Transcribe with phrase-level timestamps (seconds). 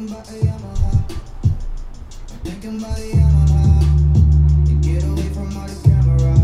[0.00, 0.90] thinking about a Yamaha.
[2.30, 4.66] I'm thinking about a Yamaha.
[4.66, 6.34] To get away from all the camera.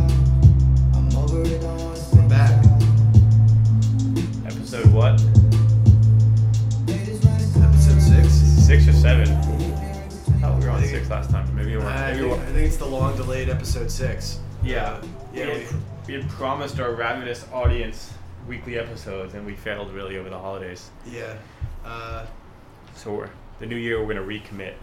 [0.94, 2.64] I'm over it, don't wanna spend back.
[4.46, 5.14] Episode what?
[7.62, 8.28] Episode six.
[8.66, 9.28] Six or seven?
[9.30, 11.54] I thought we were on six last time.
[11.56, 11.88] Maybe we weren't.
[11.88, 12.54] I Maybe we think, I weren't.
[12.54, 14.40] think it's the long delayed episode six.
[14.62, 14.84] Yeah.
[14.84, 15.02] Uh,
[15.32, 15.46] yeah.
[15.46, 15.74] we, We, had,
[16.08, 18.12] we had promised our ravenous audience
[18.46, 20.90] weekly episodes, and we failed really over the holidays.
[21.06, 21.34] yeah.
[21.84, 22.26] Uh,
[22.94, 24.02] So we're the new year.
[24.04, 24.74] We're gonna recommit.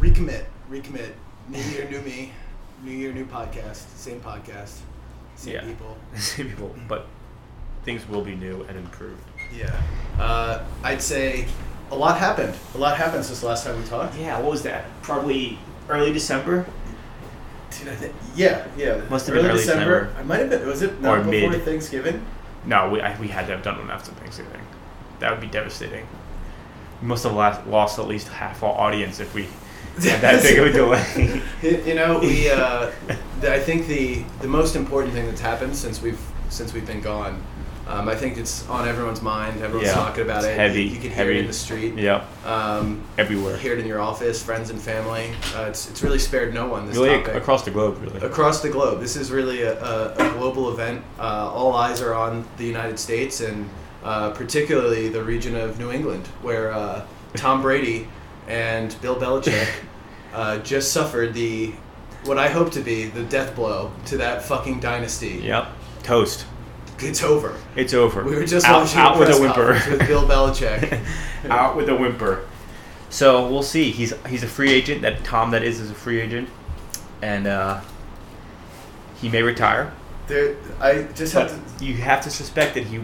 [0.00, 0.44] recommit.
[0.70, 1.12] Recommit.
[1.48, 2.32] New year, new me.
[2.84, 3.86] New year, new podcast.
[3.96, 4.78] Same podcast.
[5.36, 5.64] Same Yeah.
[5.64, 5.96] people.
[6.16, 7.06] Same people, but
[7.84, 9.22] things will be new and improved.
[9.56, 9.74] Yeah.
[10.18, 11.46] Uh, I'd say
[11.90, 12.54] a lot happened.
[12.74, 14.16] A lot happened since the last time we talked.
[14.18, 14.38] Yeah.
[14.40, 14.84] What was that?
[15.02, 16.66] Probably early December.
[17.70, 19.02] Dude, I think, yeah, yeah.
[19.10, 20.12] Must have been early December.
[20.18, 20.66] I might have been.
[20.66, 21.62] Was it Or before mid.
[21.62, 22.24] Thanksgiving?
[22.64, 24.60] No, we I, we had to have done one after Thanksgiving.
[25.20, 26.06] That would be devastating.
[27.02, 29.42] We must have lost, lost at least half our audience if we
[30.02, 31.42] had that big of a delay.
[31.62, 32.50] You you know, we.
[32.50, 32.90] Uh,
[33.42, 37.42] I think the the most important thing that's happened since we've since we've been gone.
[37.86, 39.62] Um, I think it's on everyone's mind.
[39.62, 40.56] Everyone's Yeah, talking about it's it.
[40.56, 41.36] heavy, You, you can hear heavy.
[41.36, 41.94] it in the street.
[41.94, 43.56] yep, Um, everywhere.
[43.58, 45.30] hear it in your office, friends and family.
[45.54, 46.86] Uh, it's it's really spared no one.
[46.86, 47.34] This Really topic.
[47.36, 48.20] across the globe, really.
[48.26, 48.98] across the globe.
[49.00, 51.02] This is really a, a, a global event.
[51.18, 53.68] Uh, all eyes are on the United States and
[54.06, 57.04] uh, particularly the region of New England, where uh,
[57.34, 58.06] Tom Brady
[58.46, 59.68] and Bill Belichick
[60.32, 61.72] uh, just suffered the
[62.24, 65.40] what I hope to be the death blow to that fucking dynasty.
[65.42, 65.68] Yep,
[66.04, 66.46] toast.
[67.00, 67.54] It's over.
[67.74, 68.24] It's over.
[68.24, 69.72] We were just out, watching out with a whimper.
[69.90, 71.04] with Bill Belichick.
[71.50, 72.46] out with a whimper.
[73.10, 73.90] So we'll see.
[73.90, 75.02] He's he's a free agent.
[75.02, 76.48] That Tom that is is a free agent,
[77.22, 77.80] and uh,
[79.20, 79.92] he may retire.
[80.26, 81.84] there, I just But have to.
[81.84, 83.00] you have to suspect that he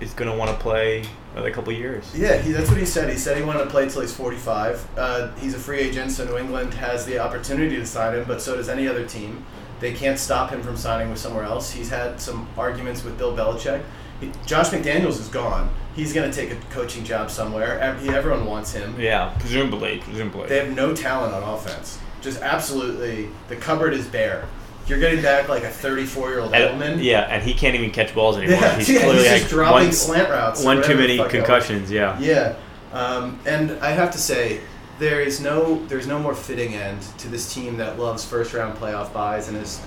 [0.00, 2.12] is going to want to play another couple years.
[2.16, 3.08] Yeah, he, that's what he said.
[3.08, 4.88] He said he wanted to play till he's 45.
[4.96, 8.40] Uh, he's a free agent, so New England has the opportunity to sign him, but
[8.40, 9.44] so does any other team.
[9.80, 11.72] They can't stop him from signing with somewhere else.
[11.72, 13.82] He's had some arguments with Bill Belichick.
[14.20, 15.70] He, Josh McDaniels is gone.
[15.96, 17.80] He's going to take a coaching job somewhere.
[17.80, 18.98] Everyone wants him.
[18.98, 20.48] Yeah, presumably, presumably.
[20.48, 21.98] They have no talent on offense.
[22.20, 24.46] Just absolutely, the cupboard is bare.
[24.88, 27.02] You're getting back like a 34 year old Edelman.
[27.02, 28.58] yeah, and he can't even catch balls anymore.
[28.60, 30.64] Yeah, he's yeah, clearly he's like dropping one, slant routes.
[30.64, 31.90] one too many concussions.
[31.90, 32.18] Yeah.
[32.20, 32.56] Yeah,
[32.92, 34.60] um, and I have to say,
[34.98, 38.76] there is no there's no more fitting end to this team that loves first round
[38.78, 39.80] playoff byes and has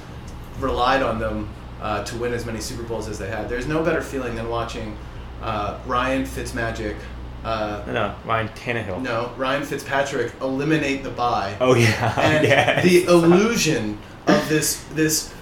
[0.59, 1.49] relied on them
[1.81, 3.47] uh, to win as many Super Bowls as they had.
[3.49, 4.97] There's no better feeling than watching
[5.41, 6.95] uh, Ryan Fitzmagic.
[7.43, 9.01] Uh, No, Ryan Tannehill.
[9.03, 12.13] no, Ryan Fitzpatrick eliminate the bye, Oh yeah.
[12.19, 12.83] and yes.
[12.83, 15.33] the illusion of this this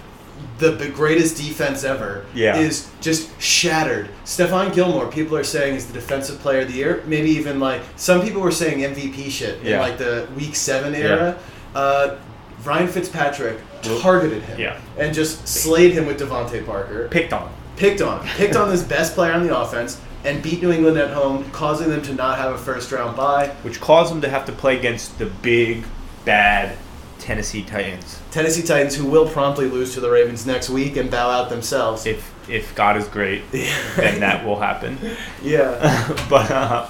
[0.58, 2.56] the, the greatest defense ever Yeah.
[2.56, 4.08] is just shattered.
[4.24, 7.02] Stephon Gilmore, people are saying is the defensive player of the year.
[7.06, 9.80] Maybe even like some people were saying MVP shit in Yeah.
[9.80, 11.36] like the week seven era.
[11.74, 12.16] Uh,
[12.64, 13.58] Ryan Fitzpatrick
[14.00, 14.78] targeted him yeah.
[14.96, 17.08] and just slayed him with DeVante Parker.
[17.08, 17.50] picked on.
[17.76, 18.24] Picked on.
[18.36, 21.90] Picked on this best player on the offense and beat New England at home, causing
[21.90, 23.48] them to not have a first round bye.
[23.62, 25.84] which caused them to have to play against the big,
[26.24, 26.76] bad
[27.24, 28.20] Tennessee Titans.
[28.30, 32.04] Tennessee Titans, who will promptly lose to the Ravens next week and bow out themselves.
[32.04, 34.98] If if God is great, then that will happen.
[35.42, 36.06] yeah.
[36.28, 36.86] but uh,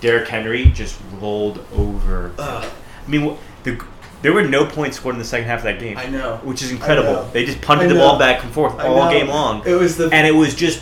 [0.00, 2.32] Derrick Henry just rolled over.
[2.38, 2.72] Ugh.
[3.04, 3.84] I mean, the,
[4.22, 5.98] there were no points scored in the second half of that game.
[5.98, 6.36] I know.
[6.44, 7.24] Which is incredible.
[7.32, 9.66] They just punted the ball back and forth all game long.
[9.66, 10.80] It was the and it was just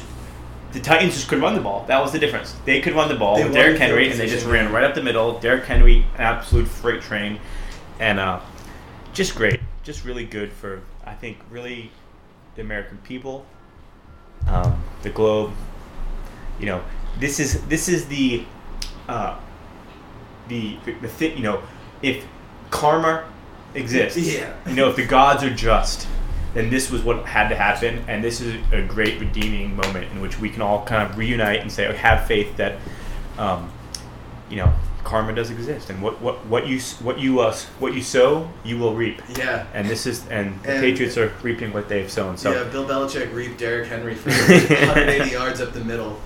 [0.72, 1.86] the Titans just couldn't run the ball.
[1.86, 2.54] That was the difference.
[2.66, 4.94] They could run the ball They with Derrick Henry, and they just ran right up
[4.94, 5.40] the middle.
[5.40, 7.40] Derrick Henry, an absolute freight train,
[7.98, 8.40] and uh,
[9.12, 11.90] just great, just really good for I think really
[12.54, 13.44] the American people,
[14.46, 15.52] um, the globe.
[16.58, 16.84] You know,
[17.18, 18.44] this is this is the
[19.08, 19.38] uh,
[20.48, 21.36] the the thing.
[21.36, 21.62] You know,
[22.02, 22.24] if
[22.70, 23.24] karma
[23.74, 24.52] exists, Yeah.
[24.66, 26.06] you know, if the gods are just,
[26.54, 30.20] then this was what had to happen, and this is a great redeeming moment in
[30.20, 32.76] which we can all kind of reunite and say, oh, have faith that,
[33.38, 33.72] um,
[34.48, 34.72] you know,
[35.04, 38.78] karma does exist, and what what what you what you uh, what you sow, you
[38.78, 39.66] will reap, yeah.
[39.74, 42.36] and this is and the And- Patriots are reaping what they've sown.
[42.36, 46.20] So yeah, Bill Belichick reaped Derrick Henry for 180 yards up the middle,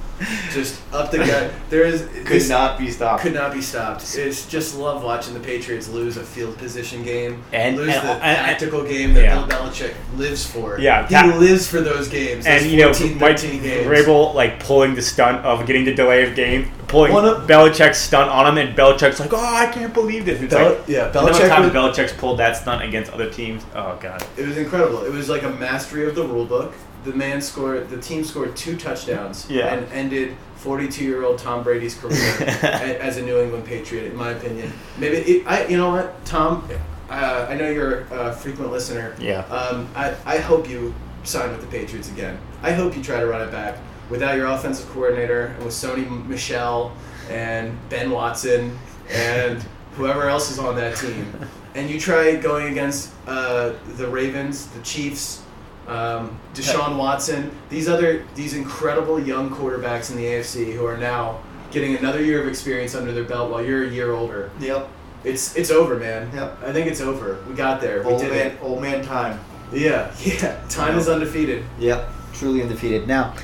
[0.52, 1.50] just up the gut.
[1.70, 3.22] There is this be stopped.
[3.22, 4.02] could not be stopped.
[4.16, 8.12] It's just love watching the Patriots lose a field position game And- lose and- the
[8.12, 9.44] and- and- tactical game that Yeah.
[9.46, 10.78] Bill Belichick lives for.
[10.78, 12.44] Yeah, he ta- lives for those games.
[12.44, 13.86] Those and you know, 14, Mike 13 games.
[13.86, 17.98] Vrabel like pulling the stunt of getting the delay of game, pulling One of- Belichick's
[17.98, 21.10] stunt on him, and Belichick's like, "Oh, I can't believe this." It's Bel- like, yeah,
[21.10, 23.62] Belichick times was- Belichick's pulled that stunt against other teams.
[23.74, 24.24] Oh god.
[24.36, 25.02] It was incredible.
[25.04, 26.72] It was like a mastery of the rule book.
[27.04, 27.88] The man scored.
[27.90, 29.74] The team scored two touchdowns Yeah.
[29.74, 32.16] and ended 42-year-old Tom Brady's career
[33.00, 34.72] as a New England Patriot, in my opinion.
[34.98, 35.66] Maybe it, I.
[35.66, 36.68] You know what, Tom?
[37.10, 39.14] Uh, I know you're a frequent listener.
[39.20, 39.40] Yeah.
[39.46, 42.38] Um, I, I hope you sign with the Patriots again.
[42.62, 43.76] I hope you try to run it back
[44.10, 46.96] without your offensive coordinator and with Sony Michel
[47.28, 48.78] and Ben Watson
[49.10, 49.62] and
[49.96, 51.30] whoever else is on that team.
[51.74, 55.42] And you try going against uh, the Ravens, the Chiefs,
[55.88, 61.40] um, Deshaun Watson, these other these incredible young quarterbacks in the AFC who are now
[61.70, 64.50] getting another year of experience under their belt while you're a year older.
[64.60, 64.88] Yep.
[65.24, 66.30] It's it's over, man.
[66.34, 66.62] Yep.
[66.62, 67.42] I think it's over.
[67.48, 68.02] We got there.
[68.02, 68.58] We Old did man, it.
[68.62, 69.40] old man time.
[69.72, 70.60] Yeah, yeah.
[70.68, 71.64] Time is undefeated.
[71.78, 72.08] Yep.
[72.34, 73.06] Truly undefeated.
[73.08, 73.34] Now,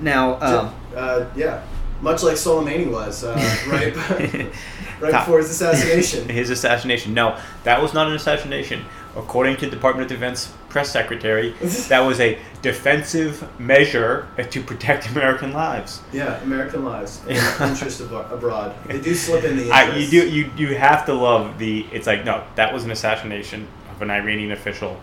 [0.00, 1.62] now, um, uh, yeah,
[2.00, 3.34] much like Soleimani was uh,
[3.68, 3.96] right
[5.00, 6.28] right before his assassination.
[6.28, 7.14] His assassination.
[7.14, 8.84] No, that was not an assassination.
[9.16, 11.50] According to Department of Defense press secretary,
[11.88, 16.00] that was a defensive measure to protect American lives.
[16.12, 18.74] yeah, American lives, interest abo- abroad.
[18.86, 21.86] They do slip in the I, you do you you have to love the.
[21.92, 25.00] It's like no, that was an assassination of an Iranian official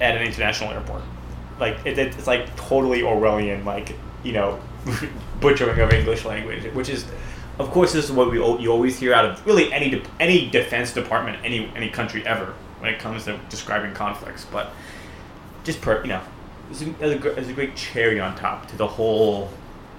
[0.00, 1.02] at an international airport.
[1.60, 4.60] Like it, it, it's like totally Orwellian, like you know,
[5.40, 7.04] butchering of English language, which is,
[7.60, 10.50] of course, this is what we you always hear out of really any de- any
[10.50, 12.52] defense department, any any country ever
[12.82, 14.44] when it comes to describing conflicts.
[14.44, 14.72] But
[15.62, 16.20] just per you know,
[16.70, 19.48] it's a, it's a, gr- it's a great cherry on top to the whole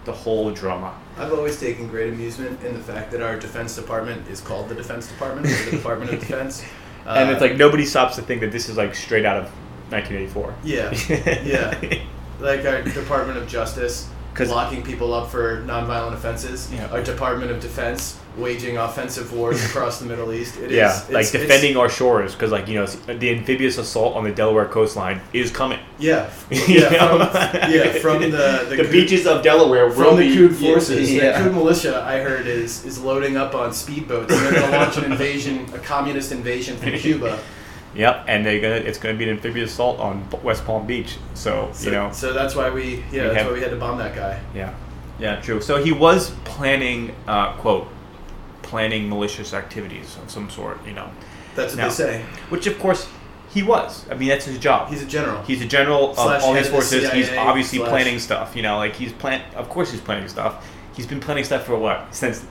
[0.04, 0.94] the whole drama.
[1.18, 4.76] I've always taken great amusement in the fact that our Defense Department is called the
[4.76, 6.62] Defense Department, or the Department of Defense.
[7.06, 9.46] and it's Uh, like nobody stops to think that this is like straight out of
[9.92, 10.54] 1984.
[10.66, 10.92] Yeah,
[11.46, 12.04] yeah.
[12.42, 16.68] like our Department of Justice 'Cause- locking people up for nonviolent offenses.
[16.74, 16.88] Yeah.
[16.92, 20.58] Our Department of Defense waging offensive wars across the Middle East.
[20.58, 24.16] It is yeah, it's- like defending our shores because, like you know, the amphibious assault
[24.16, 25.78] on the Delaware coastline is coming.
[26.00, 28.28] Yeah, yeah, from, yeah, from the
[28.70, 31.38] the, the coup- beaches of Delaware From the be forces, yeah.
[31.38, 34.78] the Cood militia, I heard, is is loading up on speedboats and they're going to
[34.78, 37.38] launch an invasion, a communist invasion from Cuba.
[37.96, 41.18] Yep, and they're gonna it's gonna be an amphibious assault on West Palm Beach.
[41.36, 43.70] So, So, you know, so that's why we, yeah, We that's have- why we had
[43.72, 44.40] to bomb that guy.
[44.56, 44.74] yeah,
[45.20, 45.62] yeah, true.
[45.62, 47.88] So he was planning, uh, quote,
[48.64, 50.80] planning malicious activities of some sort.
[50.88, 51.08] You know,
[51.56, 51.88] That's what No.
[51.90, 52.22] they say.
[52.50, 53.08] which of course
[53.54, 54.06] he was.
[54.10, 54.90] I mean, that's his job.
[54.90, 55.44] He's a general.
[55.44, 57.12] He's a general of Slash all head these of the forces.
[57.12, 58.56] he's obviously slash- planning stuff.
[58.56, 59.42] You know, like he's plan.
[59.56, 60.66] Of course, he's planning stuff.
[60.96, 62.44] He's been planning stuff for what since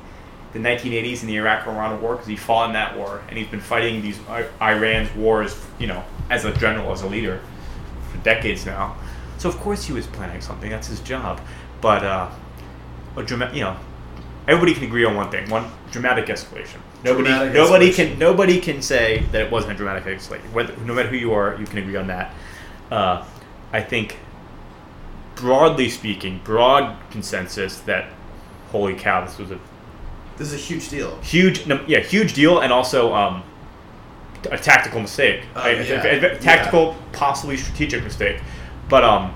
[0.52, 3.60] the 1980s in the Iraq-Iran war because he fought in that war and he's been
[3.60, 5.58] fighting these I- Iran's wars.
[5.78, 7.40] You know, as a general, as a leader,
[8.10, 8.96] for decades now.
[9.38, 10.70] So of course he was planning something.
[10.70, 11.40] That's his job.
[11.80, 12.30] But uh,
[13.16, 13.76] a dramatic, you know,
[14.46, 16.78] everybody can agree on one thing: one dramatic escalation.
[17.04, 17.94] Nobody, Dramatic nobody escalation.
[18.10, 20.52] can, nobody can say that it wasn't a dramatic escalation.
[20.52, 22.32] Whether, no matter who you are, you can agree on that.
[22.92, 23.24] Uh,
[23.72, 24.18] I think,
[25.34, 28.10] broadly speaking, broad consensus that,
[28.70, 29.58] holy cow, this was a
[30.42, 31.16] this is a huge deal.
[31.22, 33.42] huge, yeah, huge deal, and also um,
[34.50, 38.40] a tactical mistake, Uh, yeah, a- a tactical, possibly strategic mistake.
[38.88, 39.32] But um,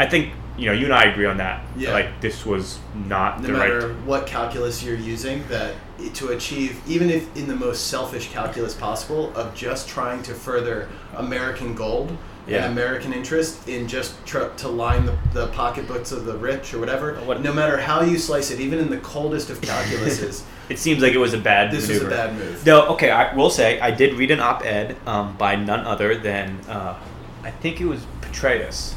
[0.00, 1.64] I think you know you and I agree on that.
[1.76, 1.92] Yeah.
[1.92, 3.96] Like this was not No the matter right.
[4.04, 5.74] what calculus you're using, that
[6.14, 10.88] to achieve, even if in the most selfish calculus possible, of just trying to further
[11.16, 12.16] American gold
[12.48, 12.64] Yeah.
[12.64, 16.78] and American interest in just tr- to line the, the pocketbooks of the rich or
[16.78, 17.14] whatever.
[17.16, 21.02] What- no matter how you slice it, even in the coldest of calculuses, It seems
[21.02, 21.80] like it was a bad move.
[21.86, 22.64] this was a bad move.
[22.64, 26.58] No, okay, I will say I did read an op-ed um, by none other than
[26.68, 26.98] uh,
[27.44, 28.94] I think it was Petraeus,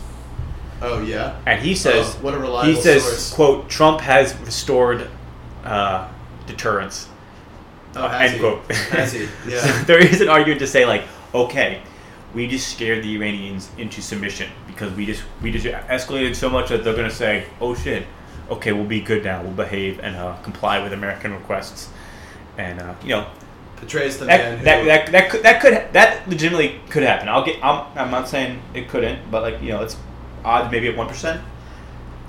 [0.81, 1.39] Oh yeah.
[1.45, 3.33] and he says Oh, what a reliable he says source.
[3.33, 5.07] quote Trump has restored
[5.63, 6.07] uh,
[6.47, 7.07] deterrence.
[7.95, 8.39] Oh, has end he?
[8.39, 8.71] quote.
[8.71, 9.25] Has he?
[9.25, 9.83] So Yeah.
[9.83, 11.03] there is an argument to say like,
[11.35, 11.81] okay,
[12.33, 16.69] we just scared the Iranians into submission because we just we just escalated so much
[16.69, 18.05] that they're gonna say, oh shit,
[18.49, 21.89] okay, we'll be good now, we'll behave and uh, comply with American requests,
[22.57, 23.27] and uh, you know
[23.77, 24.85] Petraeus the man that, who.
[24.85, 27.27] that, that, that could that could that legitimately could happen.
[27.27, 27.63] I'll get.
[27.63, 29.97] I'm, I'm not saying it couldn't, but like you know, it's
[30.45, 31.41] odds maybe at one percent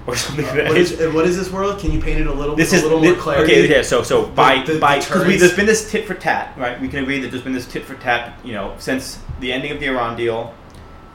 [0.06, 0.44] or something.
[0.44, 0.66] like that.
[0.66, 1.78] Uh, what, is, what is this world?
[1.80, 3.52] Can you paint it a little, This with is a little thi- more clarity?
[3.52, 3.70] okay.
[3.70, 3.82] Yeah.
[3.82, 6.80] So so by the by because deterrence- there's been this tit for tat, right?
[6.80, 8.38] We can agree that there's been this tit for tat.
[8.44, 10.54] You know, since the ending of the Iran deal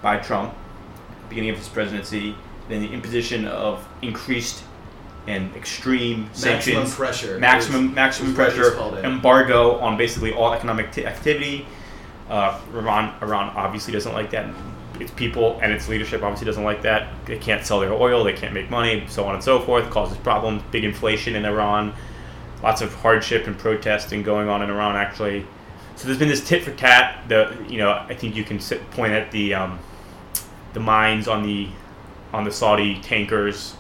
[0.02, 0.54] by Trump,
[1.30, 2.36] beginning of his presidency,
[2.70, 4.64] then the imposition of increased
[5.28, 7.38] and extreme Maximum sanctions, pressure.
[7.40, 11.66] maximum is- maximum is pressure, embargo on basically all economic t- activity.
[12.30, 14.46] Uh, Iran Iran obviously doesn't like that.
[15.00, 17.08] Its people and its leadership obviously doesn't like that.
[17.26, 18.24] They can't sell their oil.
[18.24, 19.06] They can't make money.
[19.08, 19.90] So on and so forth.
[19.90, 20.64] Causes problems.
[20.72, 21.94] Big inflation in Iran.
[22.64, 25.46] Lots of hardship and protesting going on in Iran actually.
[25.96, 27.28] So there's been this tit for tat.
[27.28, 29.80] The you know I think you can sit, point at the um,
[30.74, 31.70] the mines on the
[32.34, 33.76] on the Saudi tankers.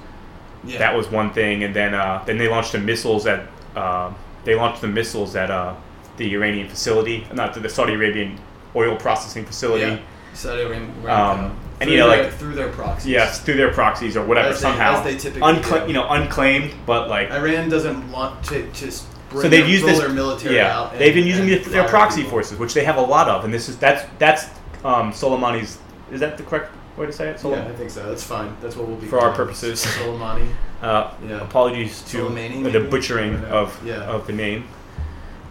[0.63, 0.79] Yeah.
[0.79, 4.55] That was one thing, and then uh, then they launched the missiles at uh, they
[4.55, 5.75] launched the missiles at uh,
[6.17, 8.39] the Iranian facility, not the, the Saudi Arabian
[8.75, 9.85] oil processing facility.
[9.85, 9.99] Yeah.
[10.37, 10.89] Saudi Arabia.
[11.13, 13.07] Um, and, you know, their, like- through their proxies.
[13.11, 14.97] Yes, through their proxies or whatever As they- somehow.
[14.99, 15.87] as they typically Uncla- do.
[15.87, 19.85] you know, unclaimed, but like Iran doesn't want to just bring so they've their, used
[19.85, 20.91] this their military yeah out.
[20.93, 22.31] and- they've been using their proxy people.
[22.31, 24.45] forces which they have a lot of and this is that's that's
[24.85, 25.77] um, Soleimani's
[26.11, 28.07] is that the correct way to say it Yeah, I think so.
[28.07, 28.55] That's fine.
[28.61, 29.85] That's what we'll be For our purposes.
[29.85, 30.47] Soleimani.
[30.81, 31.41] uh, Yeah.
[31.41, 33.95] apologies to Soleimani, the butchering of Yeah.
[34.03, 34.63] of the name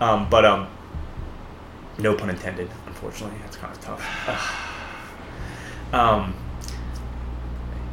[0.00, 0.66] um, but um
[1.98, 4.62] no pun intended unfortunately that's kind of tough
[5.92, 6.34] um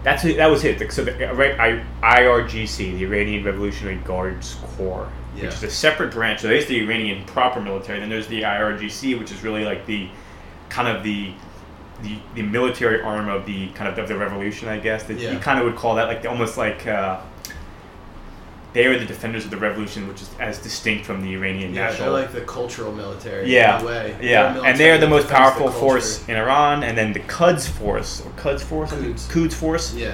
[0.03, 0.91] that's it, that was it.
[0.91, 5.45] So the I- I- IRGC, the Iranian Revolutionary Guards Corps, Yeah.
[5.45, 6.41] which is a separate branch.
[6.41, 8.01] So there's the Iranian proper military.
[8.01, 10.09] Then there's the IRGC, which is really like the
[10.69, 11.31] kind of the
[12.01, 15.03] the, the military arm of the kind of of the revolution, I guess.
[15.03, 15.31] That Yeah.
[15.31, 17.21] You kind of would call that like the, almost like uh,
[18.73, 21.85] they are the defenders of the revolution, which is as distinct from the Iranian Yeah,
[21.87, 22.11] national.
[22.13, 23.51] they're like the cultural military.
[23.51, 24.15] Yeah, In a way.
[24.21, 27.19] yeah, and they are the most defends the powerful force in Iran, and then the
[27.21, 29.27] Quds force or Quds force, Quds.
[29.31, 30.13] Quds force Yeah.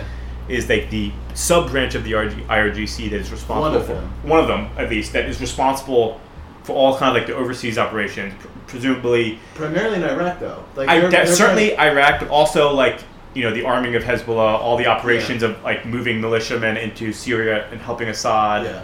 [0.50, 3.94] is like the sub branch of the RG, IRGC that is responsible One of for
[3.94, 4.12] them.
[4.24, 6.20] one of them at least that is responsible
[6.64, 9.40] for all kind of like the overseas operations, pr- presumably.
[9.56, 10.64] Primarily in Iraq, though.
[10.76, 13.00] Like I, they're- they're certainly Iraq, but also like
[13.40, 17.70] you know the arming of Hezbollah, all the operations of like moving militiamen into Syria
[17.72, 18.66] and helping Assad.
[18.66, 18.84] yeah.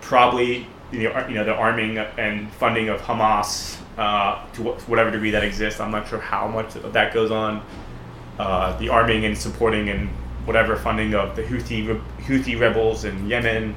[0.00, 5.32] Probably you know, you know the arming and funding of Hamas uh, to whatever degree
[5.32, 5.80] that exists.
[5.80, 7.66] I'm not sure how much of that goes on.
[8.38, 10.08] Uh, the arming and supporting and
[10.44, 13.74] whatever funding of the Houthi re- Houthi rebels in Yemen,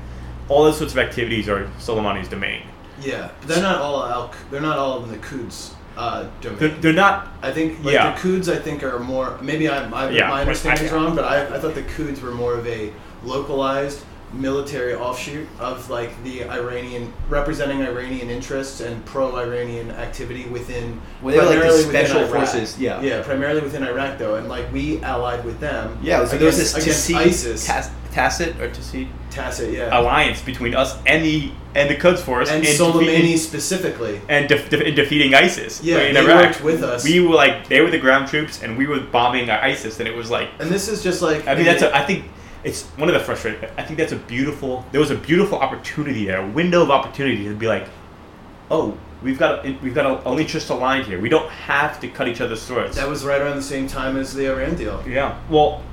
[0.47, 2.61] all those sorts of activities are Soleimani's domain.
[3.01, 4.33] Yeah, but they're not all al.
[4.51, 6.59] They're not all in the Quds uh, domain.
[6.59, 7.27] They're, they're not.
[7.41, 8.13] I think like Yeah.
[8.13, 8.47] the Quds.
[8.51, 9.37] I think are more.
[9.41, 12.31] Maybe I, I Yeah, my understanding is wrong, but I, I thought the Quds were
[12.31, 13.99] more of a localized
[14.33, 21.01] military offshoot of like the Iranian representing Iranian interests and pro-Iranian activity within.
[21.21, 22.47] Well, they were like the primarily within special Iraq.
[22.49, 23.01] forces, yeah.
[23.01, 25.97] Yeah, primarily within Iraq though, and like we allied with them.
[26.01, 27.91] Yeah, so there was against, this against Tacit, ISIS.
[28.11, 29.07] Tacit or Tacit.
[29.29, 29.97] Tacit, yeah.
[29.97, 34.19] alliance between us and the and the Quds force and in Soleimani specifically.
[34.27, 35.83] and def- in defeating ISIS.
[35.83, 36.45] Yeah, in they Iraq.
[36.45, 37.03] worked with us.
[37.03, 40.15] We were like they were the ground troops, and we were bombing ISIS, and it
[40.15, 42.25] was like And this is just like I mean, that's a, I think
[42.63, 43.69] it's one of the frustrating.
[43.77, 44.85] I think that's a beautiful.
[44.91, 47.87] There was a beautiful opportunity there, a window of opportunity to be like,
[48.69, 51.19] oh, we've got a, we've got a, an interest aligned here.
[51.19, 52.95] We don't have to cut each other's throats.
[52.97, 55.03] that was right around the same time as the Iran deal.
[55.07, 55.39] yeah.
[55.49, 55.83] Well.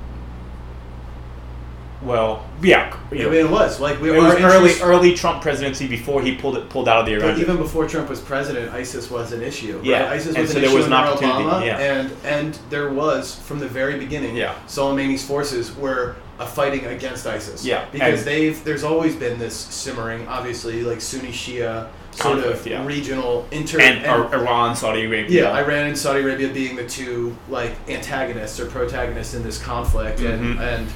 [2.01, 2.95] Well, yeah.
[3.11, 6.35] You I mean, it was like we it was early early Trump presidency before he
[6.35, 7.33] pulled it pulled out of the Iran.
[7.33, 9.79] But even before Trump was president, ISIS was an issue.
[9.83, 10.11] Yeah, right?
[10.13, 11.77] ISIS and was so an there issue was an under opportunity, Obama, yeah.
[11.79, 14.35] and and there was from the very beginning.
[14.35, 14.53] Yeah.
[14.67, 17.65] Soleimani's forces were uh, fighting against ISIS.
[17.65, 22.59] Yeah, because and- they've there's always been this simmering, obviously, like Sunni Shia sort Conflict,
[22.61, 22.85] of yeah.
[22.85, 25.43] regional inter and, Ar- Iran, Saudi Arabia.
[25.43, 30.19] Yeah, Iran and Saudi Arabia being the two like antagonists or protagonists in this conflict,
[30.19, 30.59] and Mhm.
[30.59, 30.87] and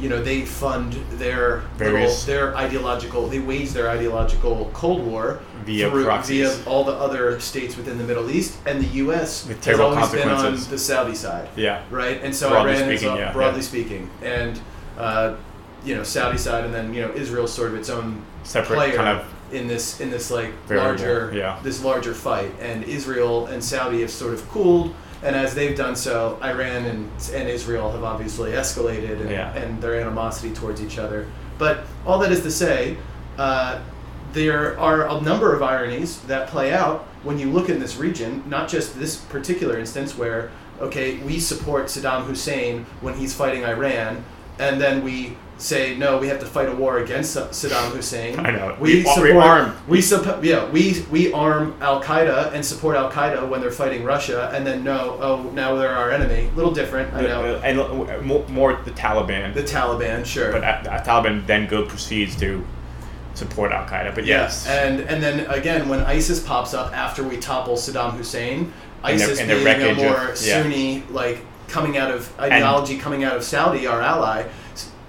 [0.00, 5.90] you know they fund their little, their ideological they wage their ideological Cold War Via
[5.90, 6.56] through, proxies.
[6.56, 9.46] via all the other states within the Middle East, and the U.S.
[9.46, 11.82] With has always been on the Saudi side, Yeah.
[11.90, 12.22] right?
[12.22, 13.66] And so Broadly Iran is speaking, uh, yeah, broadly yeah.
[13.66, 14.60] speaking, and
[14.96, 15.36] uh,
[15.84, 18.96] you know Saudi side, and then you know Israel's sort of its own Separate player
[18.96, 21.58] kind of in this in this like Variable, larger yeah.
[21.62, 25.96] this larger fight and Israel and Saudi have sort of cooled and as they've done
[25.96, 29.52] so Iran and and Israel have obviously escalated and, Yeah.
[29.54, 31.26] and their animosity towards each other
[31.58, 32.96] but all that is to say
[33.36, 33.80] uh,
[34.32, 38.42] there are a number of ironies that play out when you look in this region
[38.46, 44.24] not just this particular instance where okay we support Saddam Hussein when he's fighting Iran
[44.58, 48.50] and then we say no we have to fight a war against Saddam Hussein I
[48.52, 48.76] know.
[48.80, 53.10] we, We- we arm- we supp- yeah we we arm Al Qaeda and support Al
[53.10, 56.48] Qaeda when they're fighting Russia, and then no, oh now they're our enemy.
[56.52, 57.56] A little different, I know.
[57.64, 59.52] And uh, more, more the Taliban.
[59.52, 60.52] The Taliban, sure.
[60.52, 62.64] but uh, uh, Taliban then go proceeds to
[63.34, 64.14] support Al Qaeda.
[64.14, 68.72] But yes, and and then again when ISIS pops up after we topple Saddam Hussein,
[69.02, 70.62] And the- ISIS and the being a wreckage of- more yeah.
[70.62, 71.38] Sunni like
[71.68, 74.44] coming out of ideology coming out of Saudi, our ally.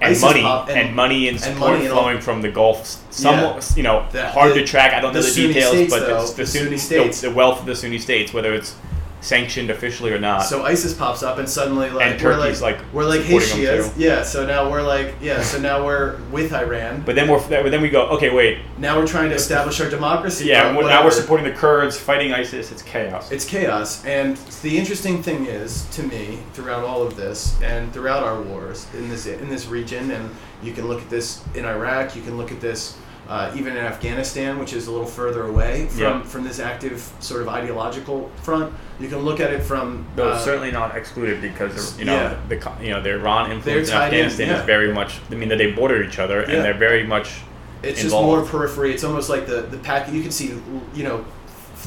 [0.01, 2.49] And ISIS money pop- and, money and and support money and all- flowing from the
[2.49, 2.97] Gulf.
[3.11, 4.93] Some, you know, The- hard the- to track.
[4.93, 7.21] I don't know the details, states, but though, it's the, Sunni, Sunni states.
[7.21, 8.75] the, the wealth of the Sunni states, whether it's
[9.21, 10.39] sanctioned officially or not.
[10.39, 13.39] So ISIS pops up, and suddenly like And we're Turkey's, like, like, we're like hey
[13.39, 14.01] she is too.
[14.01, 14.23] yeah.
[14.23, 15.41] So now we're like yeah.
[15.41, 17.01] So now we're with Iran.
[17.05, 20.45] but then we're then we go okay wait now we're trying to establish our democracy.
[20.45, 22.71] yeah we're, now we're supporting the Kurds fighting ISIS.
[22.71, 23.31] It's chaos.
[23.31, 28.23] It's chaos, and the interesting thing is to me throughout all of this and throughout
[28.23, 30.29] our wars in this in this region, and
[30.63, 32.97] you can look at this in Iraq, you can look at this
[33.29, 36.23] uh, even in Afghanistan, which is a little further away from, Yeah.
[36.23, 38.73] from this active sort of ideological front.
[38.99, 42.35] You can look at it from Though uh, certainly not excluded because you know Yeah.
[42.49, 44.59] the you know the Iran influence in They're in, Afghanistan yeah.
[44.59, 45.19] is very much.
[45.31, 47.41] I mean that they border each other and they're very much.
[47.83, 48.41] It's involved.
[48.41, 48.91] just more periphery.
[48.93, 50.11] It's almost like the the pack.
[50.11, 50.47] You can see,
[50.95, 51.23] you know,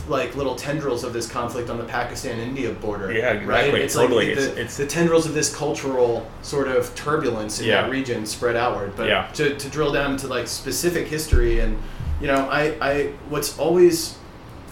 [0.09, 3.13] like little tendrils of this conflict on the Pakistan-India border.
[3.13, 3.47] Yeah, exactly.
[3.73, 3.75] Right.
[3.83, 4.27] It's Totally.
[4.29, 7.83] like the, It's- it's- the tendrils of this cultural sort of turbulence in Yeah.
[7.83, 8.95] that region spread outward.
[8.97, 9.27] But Yeah.
[9.35, 11.79] to, to drill down into like specific history and,
[12.21, 14.17] you know, I I what's always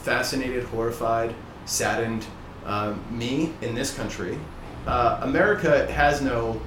[0.03, 1.35] fascinated, horrified,
[1.67, 2.25] saddened
[2.67, 4.39] um, me in this country.
[4.87, 6.61] Uh, America has no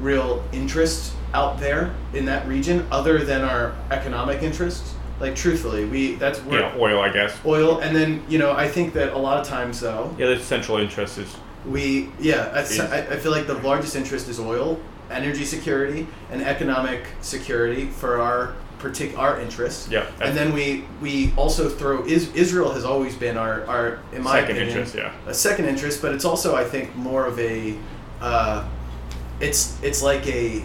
[0.00, 4.93] real interest out there in that region other than our economic interests.
[5.20, 7.38] Like truthfully, we that's know, oil, I guess.
[7.46, 10.40] oil, and then you know I think that a lot of times though Yeah, the
[10.40, 14.80] central interest is we yeah I I feel like the largest interest is oil,
[15.10, 19.88] energy security, and economic security for our partic- our interests.
[19.88, 24.22] Yeah, and then we we also throw is, Israel has always been our our in
[24.22, 24.94] my second opinion, interest.
[24.94, 25.12] Yeah.
[25.26, 27.76] a second interest, but it's also I think more of a
[28.20, 28.66] uh,
[29.40, 30.64] it's it's like a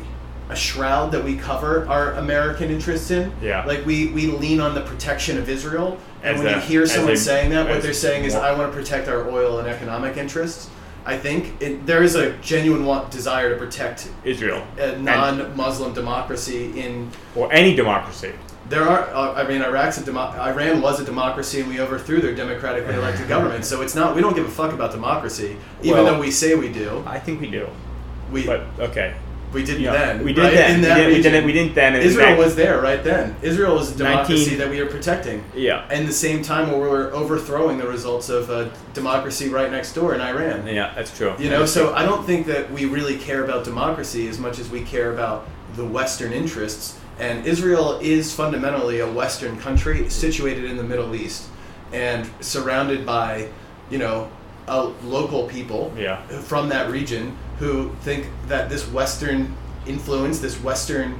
[0.49, 3.31] a shroud that we cover our American interests in.
[3.41, 3.63] Yeah.
[3.65, 6.85] Like we, we lean on the protection of Israel, and As when a- you hear
[6.87, 9.67] someone a- saying that, what they're saying is, "I want to protect our oil and
[9.67, 10.69] economic interests."
[11.05, 16.79] I think it, there is a genuine want, desire to protect Israel a non-Muslim democracy
[16.79, 18.33] in or any democracy.
[18.69, 22.21] there are, uh, I mean, Iraq's a demo- Iran was a democracy, and we overthrew
[22.21, 23.65] their democratically elected government.
[23.65, 24.15] So it's not.
[24.15, 27.03] We don't give a fuck about democracy, even Well- though we say we do.
[27.07, 27.67] I think we do.
[28.31, 29.13] We But okay.
[29.53, 30.23] We didn't Yeah, then.
[30.23, 30.53] we did right?
[30.53, 30.75] then.
[30.75, 31.45] In We that didn't, we didn't.
[31.45, 31.95] We didn't then.
[31.95, 33.35] Israel that- was there right then.
[33.41, 35.43] Israel was a democracy 19 that we are protecting.
[35.55, 35.85] Yeah.
[35.89, 39.93] And the same time, where we were overthrowing the results of a democracy right next
[39.93, 40.67] door in Iran.
[40.67, 41.33] Yeah, that's true.
[41.39, 44.69] You know, so I don't think that we really care about democracy as much as
[44.69, 46.97] we care about the Western interests.
[47.19, 51.47] And Israel is fundamentally a Western country situated in the Middle East
[51.91, 53.49] and surrounded by,
[53.89, 54.29] you know,
[54.67, 56.21] uh, local people Yeah.
[56.43, 61.19] from that region who think that this Western influence, this Western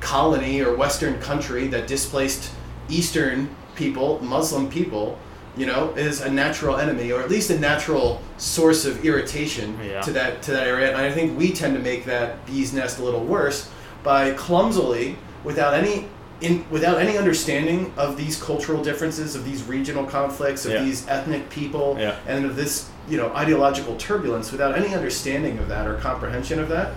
[0.00, 2.50] colony or Western country that displaced
[2.88, 5.18] Eastern people, Muslim people,
[5.56, 10.00] you know, is a natural enemy or at least a natural source of irritation Yeah.
[10.02, 10.88] to that to that area.
[10.88, 13.68] And I think we tend to make that bee's nest a little worse
[14.02, 16.06] by clumsily, without any
[16.40, 20.82] in without any understanding of these cultural differences, of these regional conflicts, of Yeah.
[20.84, 22.14] these ethnic people, Yeah.
[22.26, 26.68] and of this you know ideological turbulence without any understanding of that or comprehension of
[26.68, 26.88] that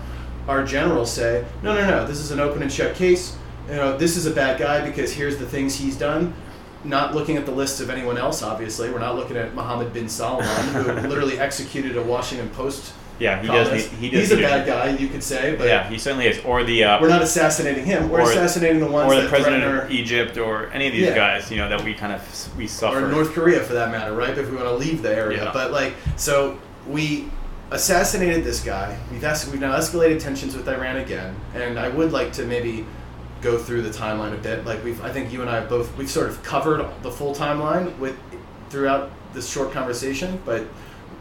[0.48, 3.36] our generals say no no no this is an open and shut case
[3.70, 6.34] you know this is a bad guy because here's the things he's done
[6.84, 10.10] not looking at the lists of anyone else obviously we're not looking at Mohammed bin
[10.10, 13.70] Salman who literally executed a Washington Post Yeah, he does.
[13.92, 14.20] Need, he does.
[14.22, 16.44] he's a need bad guy you could say but Yeah, he certainly is.
[16.46, 19.64] Or the uh, we're not assassinating him we're assassinating the ones or the that president
[19.64, 21.16] our, of Egypt or any of these Yeah.
[21.16, 21.52] guys.
[21.52, 23.06] You know that we kind of we suffer.
[23.06, 24.38] or North Korea for that matter, right?
[24.38, 25.52] If we want to leave the area, Yeah.
[25.54, 27.30] but like, so we
[27.72, 28.98] assassinated this guy.
[29.12, 32.86] We've es- we've now escalated tensions with Iran again, and I would like to maybe
[33.42, 34.66] go through the timeline a bit.
[34.66, 37.36] Like we've, I think you and I have both we've sort of covered the full
[37.36, 38.16] timeline with
[38.70, 40.66] throughout this short conversation, but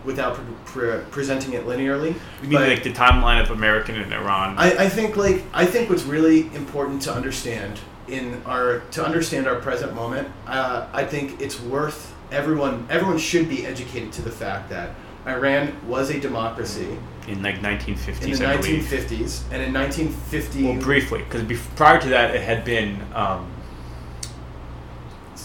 [0.08, 2.14] without pre- pre- presenting it linearly.
[2.42, 4.56] You mean But- like the timeline of American and Iran?
[4.58, 9.46] I, I think like I think what's really important to understand in our to understand
[9.46, 12.00] our present moment, uh, I think it's worth
[12.32, 14.88] everyone everyone should be educated to the fact that
[15.26, 16.88] Iran was a democracy
[17.28, 18.84] in like 1950s, in the I believe.
[18.84, 23.46] 1950s, and in 1950 Well, briefly, because bef- prior to that, it had been um,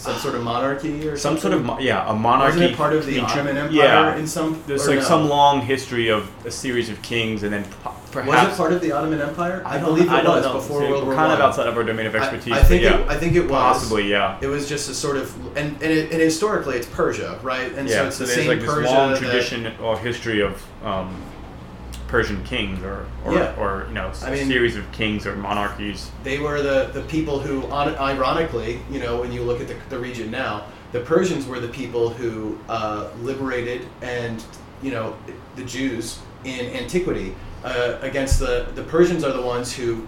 [0.04, 1.64] some sort of monarchy or some something?
[1.66, 2.56] sort of yeah a monarchy.
[2.58, 4.62] Wasn't it part of the Ottoman Empire Yeah, in some?
[4.66, 5.04] there's like no?
[5.04, 7.64] some long history of a series of kings, and then
[8.12, 9.62] perhaps Was it part of the Ottoman Empire?
[9.64, 10.52] I, don't- believe it I was know.
[10.54, 12.52] before See, World we're War kind of outside of our domain of expertise.
[12.52, 14.38] I, but think yeah, it, I think it was possibly yeah.
[14.42, 17.72] It was just a sort of, and and, it, and historically it's Persia, right?
[17.72, 20.40] And so yeah, it's so the same like this Persia long that- tradition or history
[20.42, 21.14] of um,
[22.08, 23.54] Persian kings, or or, Yeah.
[23.58, 26.10] or you know, I mean- series of kings or monarchies.
[26.22, 29.76] they were the, the people who, on, ironically, you know, when you look at the,
[29.88, 34.44] the region now, the Persians were the people who uh, liberated and,
[34.82, 35.16] you know,
[35.56, 37.34] the Jews in antiquity.
[37.64, 40.06] Uh, against the, the Persians are the ones who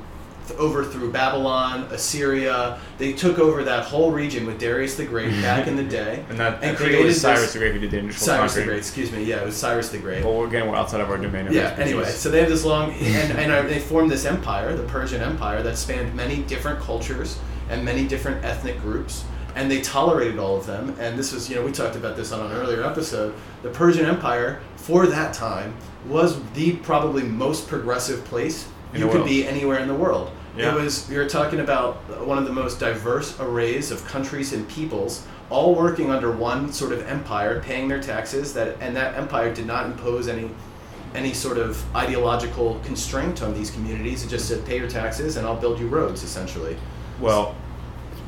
[0.53, 2.79] overthrew Babylon, Assyria.
[2.99, 6.39] They took over that whole region with Darius the Great back in the day, And
[6.39, 8.65] that and created Cyrus the Great who did the initial Cyrus the.
[8.65, 8.79] Great.
[8.79, 9.25] Excuse me.
[9.25, 10.23] Yeah, it was Cyrus the Great.
[10.23, 11.47] But we're again we're outside of our domain.
[11.47, 11.63] Of Yeah.
[11.69, 11.93] expertise.
[11.93, 15.63] Anyway, so they have this long, and, and they formed this empire, the Persian Empire,
[15.63, 19.25] that spanned many different cultures and many different ethnic groups,
[19.57, 20.95] and they tolerated all of them.
[21.01, 23.35] And this was, you know, we talked about this on an earlier episode.
[23.63, 25.75] The Persian Empire, for that time,
[26.07, 30.31] was the probably most progressive place you could be anywhere in the world.
[30.57, 30.75] Yeah.
[30.75, 31.09] It was.
[31.09, 35.75] We were talking about one of the most diverse arrays of countries and peoples, all
[35.75, 38.55] working under one sort of empire, paying their taxes.
[38.55, 40.51] That and that empire did not impose any
[41.15, 44.25] any sort of ideological constraint on these communities.
[44.25, 46.77] It just said, pay your taxes and I'll build you roads, essentially.
[47.21, 47.55] well,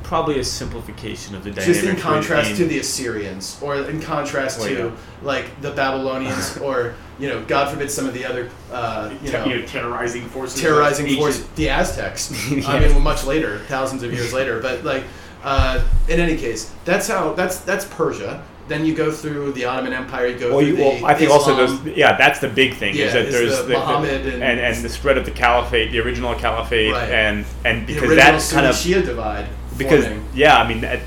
[0.09, 1.75] probably a simplification of the dynamic.
[1.75, 4.91] Just in contrast to the Assyrians, or in contrast Well, to yeah.
[5.23, 9.63] like the Babylonians, or you know, God forbid, some of the other uh, you know,
[9.67, 10.61] terrorizing forces.
[10.61, 12.33] terrorizing of force, the Aztecs.
[12.51, 12.93] I Yes.
[12.95, 14.61] mean, much later, thousands of years later.
[14.61, 15.05] But like,
[15.45, 18.43] uh, in any case, that's how that's that's Persia.
[18.67, 20.27] Then you go through the Ottoman Empire.
[20.29, 21.83] You go Well, through you, the well, I think also those.
[21.97, 24.85] yeah, that's the big thing Yeah, is that is there's the Muhammad and- and, and
[24.85, 27.11] the spread of the caliphate, the original caliphate, Right.
[27.11, 29.47] and and because original that's kind of Sunni Shia divide.
[29.79, 31.01] Because yeah, I mean that,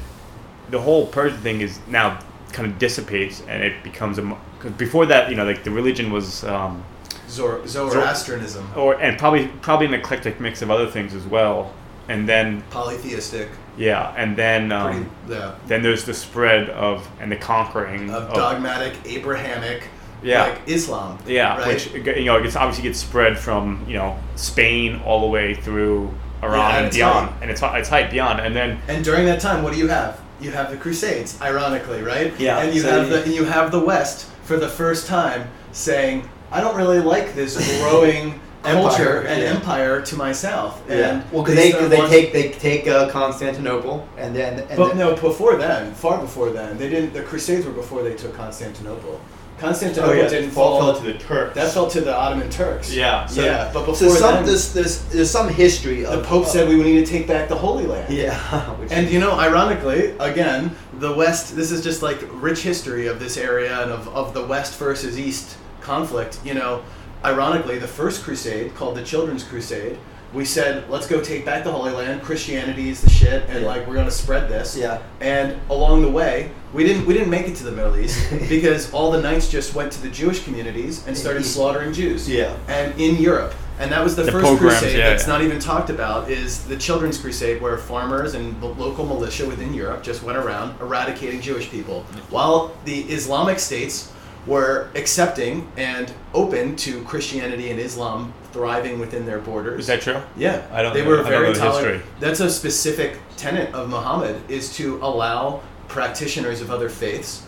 [0.70, 2.20] the whole Persian thing is now
[2.54, 6.12] kind of dissipates and it becomes a because before that you know like the religion
[6.12, 6.84] was um,
[7.30, 11.74] Zor- Zoroastrianism, or and probably probably an eclectic mix of other things as well,
[12.10, 17.32] and then polytheistic, yeah, and then pretty, um, yeah, then there's the spread of and
[17.32, 19.88] the conquering of dogmatic Abrahamic,
[20.22, 20.48] Yeah.
[20.48, 21.20] like Islam.
[21.26, 21.68] Yeah, right?
[21.68, 26.14] which you know, it's obviously gets spread from you know Spain all the way through
[26.44, 27.38] Iran Yeah, and and beyond, height.
[27.42, 30.20] and it's it's height beyond, and then And during that time, what do you have?
[30.40, 32.34] You have the Crusades, ironically, right?
[32.40, 35.06] Yeah, And you so have you- the and you have the West for the first
[35.08, 39.50] time saying, "I don't really like this growing culture Empire, and yeah.
[39.50, 40.78] empire to myself.
[40.78, 40.96] south." Yeah.
[41.10, 44.78] And Well, because they, start they want- take they take uh, Constantinople and then and
[44.78, 47.14] But then, no, before then, far before then, they didn't.
[47.14, 49.20] The Crusades were before they took Constantinople.
[49.62, 50.94] Constantinople Oh, didn't fall.
[50.94, 51.54] the Turks.
[51.56, 52.92] that fell to the Ottoman Turks.
[52.92, 56.28] Yeah, so- yeah, but before so some then, there's, there's there's some history of the
[56.28, 58.12] Pope uh, said we need to take back the Holy Land.
[58.12, 63.20] yeah And you know, ironically, again, the West, this is just like rich history of
[63.20, 66.40] this area and of, of the West versus East conflict.
[66.44, 66.84] You know,
[67.24, 69.98] ironically, the first crusade, called the Children's Crusade,
[70.34, 72.22] we said, let's go take back the Holy Land.
[72.22, 73.68] Christianity is the shit, and Yeah.
[73.68, 74.78] like we're gonna spread this.
[74.78, 75.00] Yeah.
[75.20, 78.18] And along the way, we didn't we didn't make it to the Middle East
[78.50, 82.30] because all the knights just went to the Jewish communities and started slaughtering Jews.
[82.30, 82.56] Yeah.
[82.68, 83.54] And in Europe.
[83.80, 85.34] And that was the, The first pogroms, crusade yeah, that's yeah.
[85.34, 89.74] not even talked about is the Children's Crusade, where farmers and the local militia within
[89.74, 94.12] Europe just went around eradicating Jewish people, while the Islamic states
[94.46, 99.82] were accepting and open to Christianity and Islam thriving within their borders.
[99.82, 100.22] is that true?
[100.38, 101.96] Yeah, I don't They know- were very know tolerant.
[102.02, 102.12] history.
[102.20, 107.44] That's a specific tenet of Muhammad is to allow practitioners of other faiths,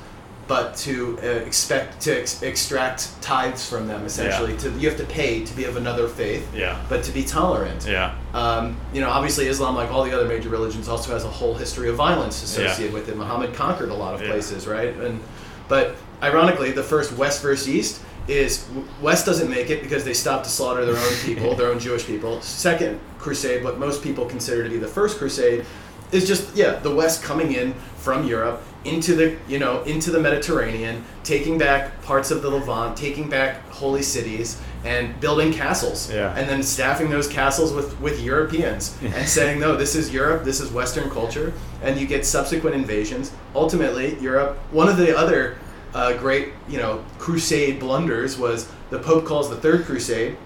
[0.48, 4.06] but to uh, expect to ex- extract tithes from them.
[4.06, 7.24] Essentially, to you have to pay to be of another faith, Yeah, but to be
[7.24, 7.86] tolerant.
[7.88, 11.30] yeah, Um, you know, obviously Islam, like all the other major religions, also has a
[11.30, 13.00] whole history of violence associated Yeah.
[13.00, 13.16] with it.
[13.16, 14.32] Muhammad conquered a lot of Yeah.
[14.32, 14.94] places, right?
[14.98, 15.22] And
[15.70, 18.68] but ironically, the first West versus East is
[19.02, 22.06] West doesn't make it because they stopped to slaughter their own people, their own Jewish
[22.06, 22.42] people.
[22.42, 25.66] Second crusade, what most people consider to be the first crusade,
[26.12, 30.20] is just yeah, the West coming in from Europe into the you know into the
[30.20, 36.36] Mediterranean, taking back parts of the Levant, taking back holy cities, and building castles Yeah.
[36.38, 40.60] and then staffing those castles with, with Europeans and saying, no, this is Europe, this
[40.60, 43.32] is Western culture, and you get subsequent invasions.
[43.56, 45.56] Ultimately, Europe, one of the other
[45.94, 50.38] uh, great, you know, crusade blunders was the Pope calls the Third Crusade,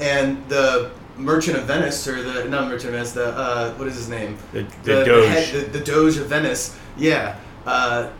[0.00, 3.96] and the Merchant of Venice, or the, not Merchant of Venice, the, uh, what is
[3.96, 4.38] his name?
[4.52, 5.52] the, the, Doge.
[5.52, 8.10] the, the Doge of Venice, yeah, uh,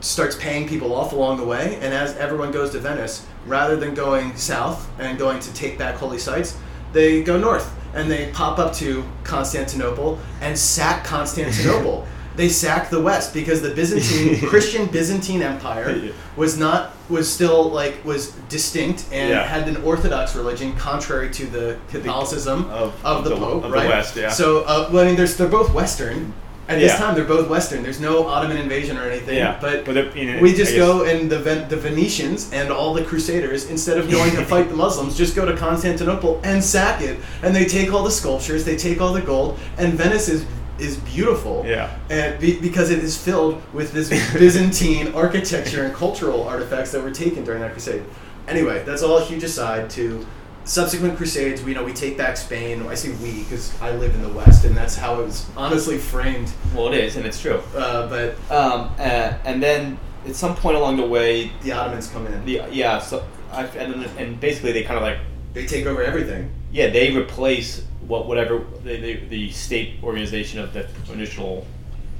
[0.00, 1.76] starts paying people off along the way.
[1.76, 5.96] And as everyone goes to Venice, rather than going south and going to take back
[5.96, 6.56] holy sites,
[6.92, 12.06] they go north and they pop up to Constantinople and sack Constantinople.
[12.38, 16.12] they sack the West because the Byzantine Christian Byzantine Empire Yeah.
[16.36, 19.44] was not was still like was distinct and Yeah.
[19.44, 23.70] had an Orthodox religion contrary to the Catholicism Of- of, of the, the- Pope, of
[23.72, 23.88] the right?
[23.88, 24.30] West, yeah.
[24.30, 26.32] So, uh, well, I mean, there's they're both Western.
[26.68, 27.82] At this time, they're both Western.
[27.82, 29.36] There's no Ottoman invasion or anything.
[29.36, 32.92] Yeah, but, but you know, we just go and the Ven- the Venetians and all
[32.92, 37.00] the Crusaders, instead of going to fight the Muslims, just go to Constantinople and sack
[37.00, 37.18] it.
[37.42, 40.44] And they take all the sculptures, they take all the gold, and Venice is
[40.78, 41.64] is beautiful.
[41.66, 41.96] Yeah.
[42.10, 47.10] And be, because it is filled with this Byzantine architecture and cultural artifacts that were
[47.10, 48.02] taken during that crusade.
[48.46, 50.26] Anyway, that's all a huge aside to
[50.64, 52.86] subsequent crusades, we you know we take back Spain.
[52.86, 55.98] I say we because I live in the West, and that's how it was honestly
[55.98, 56.52] framed.
[56.74, 57.62] Well, it is, and it's true.
[57.74, 62.26] Uh, but Um, uh, and then at some point along the way, the Ottomans come
[62.26, 62.44] in.
[62.44, 65.18] the yeah, so I, and, and basically they kind of like
[65.54, 66.50] They take over everything.
[66.70, 71.66] yeah, they replace what whatever the, the, the state organization of the initial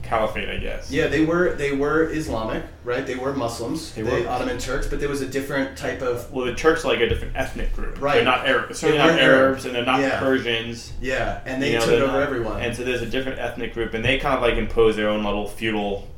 [0.03, 0.91] caliphate, I guess.
[0.91, 3.05] Yeah, they were they were Islamic, right?
[3.07, 4.29] They were Muslims, They the were.
[4.29, 7.09] Ottoman Turks, but there was a different type of Well, the Turks are like a
[7.09, 8.01] different ethnic group.
[8.01, 8.15] Right.
[8.15, 8.79] They're not Arabs.
[8.79, 10.19] Certainly They not Arabs, and they're not Yeah.
[10.21, 10.93] Persians.
[11.01, 12.61] yeah, and they You know, took over not- everyone.
[12.63, 15.25] And so there's a different ethnic group, and they kind of like impose their own
[15.25, 16.09] little feudal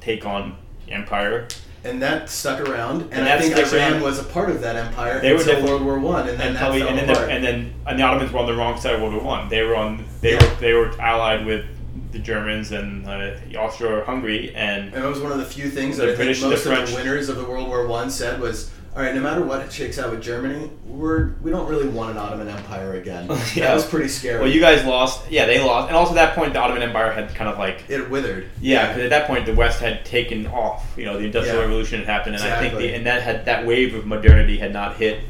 [0.00, 0.56] take on
[0.90, 1.48] empire.
[1.84, 4.02] And that stuck around, and, And I think Iran around.
[4.02, 6.48] was a part of that empire They were until definitely- World War One, and then
[6.48, 8.54] and that probably fell and then the, and then and the Ottomans were on the
[8.54, 9.48] wrong side of World War One.
[9.48, 10.44] They were on they Yeah.
[10.44, 11.64] were they were allied with
[12.12, 16.06] the Germans and uh, Austro-Hungary, and And it was one of the few things The
[16.06, 18.70] that British and the most of the winners of the World War One said was,
[18.94, 22.10] "All right, no matter what it shakes out with Germany, we're we don't really want
[22.10, 23.66] an Ottoman Empire again." Yeah.
[23.68, 24.40] That was pretty scary.
[24.40, 25.30] well, you guys lost.
[25.30, 27.84] Yeah, they lost, and also at that point the Ottoman Empire had kind of like
[27.88, 28.48] it withered.
[28.60, 30.92] yeah, because at that point the West had taken off.
[30.96, 31.62] You know, the Industrial Yeah.
[31.64, 32.88] Revolution had happened, and I think Exactly.
[32.88, 35.20] the, and that had that wave of modernity had not hit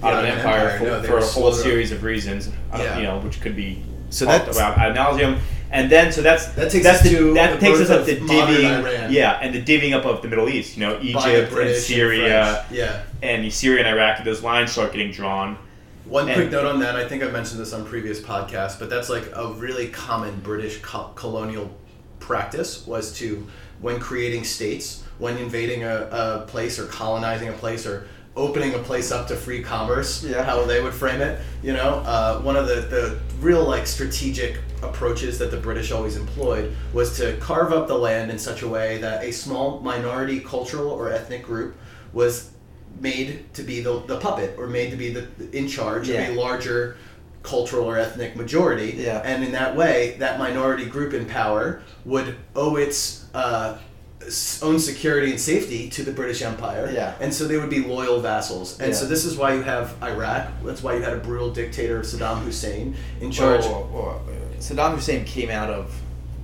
[0.00, 1.62] The Ottoman Ottoman Empire, Empire, for, no, for a whole slow.
[1.62, 2.48] series of reasons.
[2.72, 2.96] I don't- Yeah.
[2.98, 5.38] You know, which could be So talked that's- about ad nauseum.
[5.70, 8.06] And then, so that's That takes that's us the, to that the takes us up
[8.06, 9.12] to divvying, Iran.
[9.12, 10.76] yeah, and the divvying up of the Middle East.
[10.76, 12.78] You know, Egypt and Syria French.
[12.78, 13.02] Yeah.
[13.22, 14.24] and Syria and Iraq.
[14.24, 15.58] Those lines start getting drawn.
[16.06, 16.96] One And- quick note on that.
[16.96, 20.78] I think I've mentioned this on previous podcasts, but that's like a really common British
[20.80, 21.70] co- colonial
[22.18, 23.46] practice was to,
[23.80, 28.78] when creating states, when invading a, a place or colonizing a place or opening a
[28.78, 30.44] place up to free commerce, Yeah.
[30.44, 31.40] how they would frame it.
[31.62, 36.16] You know, uh, one of the, the real like strategic approaches that the British always
[36.16, 40.38] employed was to carve up the land in such a way that a small minority
[40.40, 41.74] cultural or ethnic group
[42.12, 42.50] was
[43.00, 46.20] made to be the, the puppet or made to be the in charge Yeah.
[46.28, 46.96] of a larger
[47.42, 49.20] cultural or ethnic majority Yeah.
[49.24, 53.78] and in that way that minority group in power would owe its uh,
[54.62, 57.14] own security and safety to the British Empire Yeah.
[57.20, 58.98] and so they would be loyal vassals and Yeah.
[58.98, 62.42] so this is why you have Iraq that's why you had a brutal dictator Saddam
[62.44, 64.20] Hussein in charge Or, or,
[64.60, 65.92] Saddam Hussein came out of.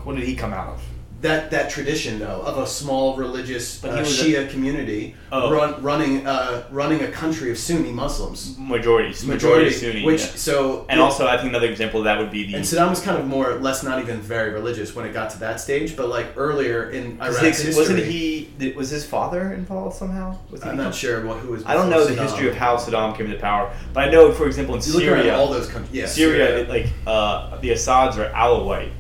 [0.05, 0.83] What did he come out of?
[1.25, 5.03] That that tradition though of a small religious uh, was a- Shia community
[5.37, 5.51] Oh.
[5.51, 10.37] run, running uh, running a country of Sunni Muslims Majority, majority, majority Sunni, which yeah.
[10.49, 13.01] so and also I think another example of that would be the and Saddam was
[13.01, 16.07] kind of more less not even very religious when it got to that stage but
[16.09, 18.73] like earlier in Iraq's he- history wasn't he?
[18.77, 20.39] Was his father involved somehow?
[20.51, 22.77] Was he I'm not sure what, who was I don't know the history of how
[22.77, 26.07] Saddam came to power, but I know, for example, in Syria, all those countries yeah
[26.07, 28.93] Syria, it, like uh, the Assads are Alawite,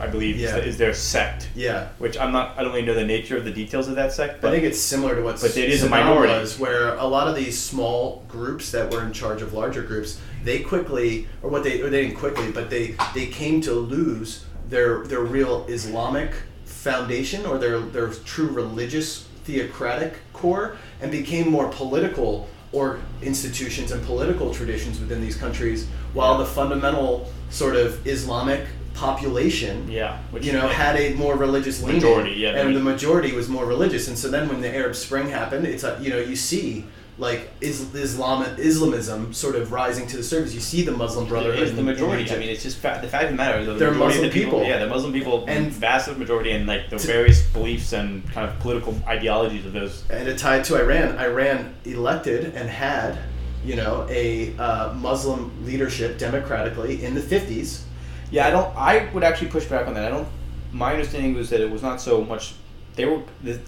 [0.00, 0.52] I believe, is Yeah.
[0.56, 1.48] the- is their sect.
[1.54, 2.54] yeah Which I'm not.
[2.56, 4.64] I don't really know the nature of the details of that sect, But I think
[4.64, 6.32] it's similar to what but it is a minority.
[6.32, 10.18] was, where a lot of these small groups that were in charge of larger groups,
[10.44, 14.44] they quickly, or what they, or they didn't quickly, but they they came to lose
[14.70, 16.30] their their real Islamic
[16.64, 24.04] foundation or their their true religious theocratic core and became more political or institutions and
[24.04, 28.60] political traditions within these countries, while the fundamental sort of Islamic
[28.98, 33.32] population yeah, which you know, had a more religious leaning, Majority, yeah, and the- majority
[33.32, 34.08] was more religious.
[34.08, 36.84] And so then, when the Arab Spring happened, it's a, you know you see
[37.18, 40.52] like is, Islam Islamism sort of rising to the surface.
[40.54, 41.62] You see the Muslim Brotherhood.
[41.62, 42.30] is the majority.
[42.30, 44.30] I mean, it's just fa- the fact of the matter is the They're Muslim the
[44.32, 44.68] people, people.
[44.68, 48.08] Yeah, the Muslim people, And- and vast majority, and like the To- various beliefs and
[48.32, 50.02] kind of political ideologies of those.
[50.10, 53.18] and it tied to Iran, Iran elected and had
[53.64, 57.82] you know a uh, Muslim leadership democratically in the fifties.
[58.30, 58.76] Yeah, I don't.
[58.76, 60.04] I would actually push back on that.
[60.04, 60.28] I don't.
[60.72, 62.54] My understanding was that it was not so much.
[62.94, 63.22] They were.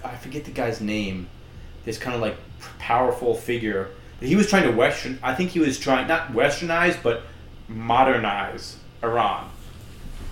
[0.04, 1.28] I forget the guy's name.
[1.84, 2.36] This kind of like
[2.78, 3.88] powerful figure.
[4.20, 5.18] He was trying to western.
[5.22, 7.22] I think he was trying not westernize, but
[7.68, 9.48] modernize Iran,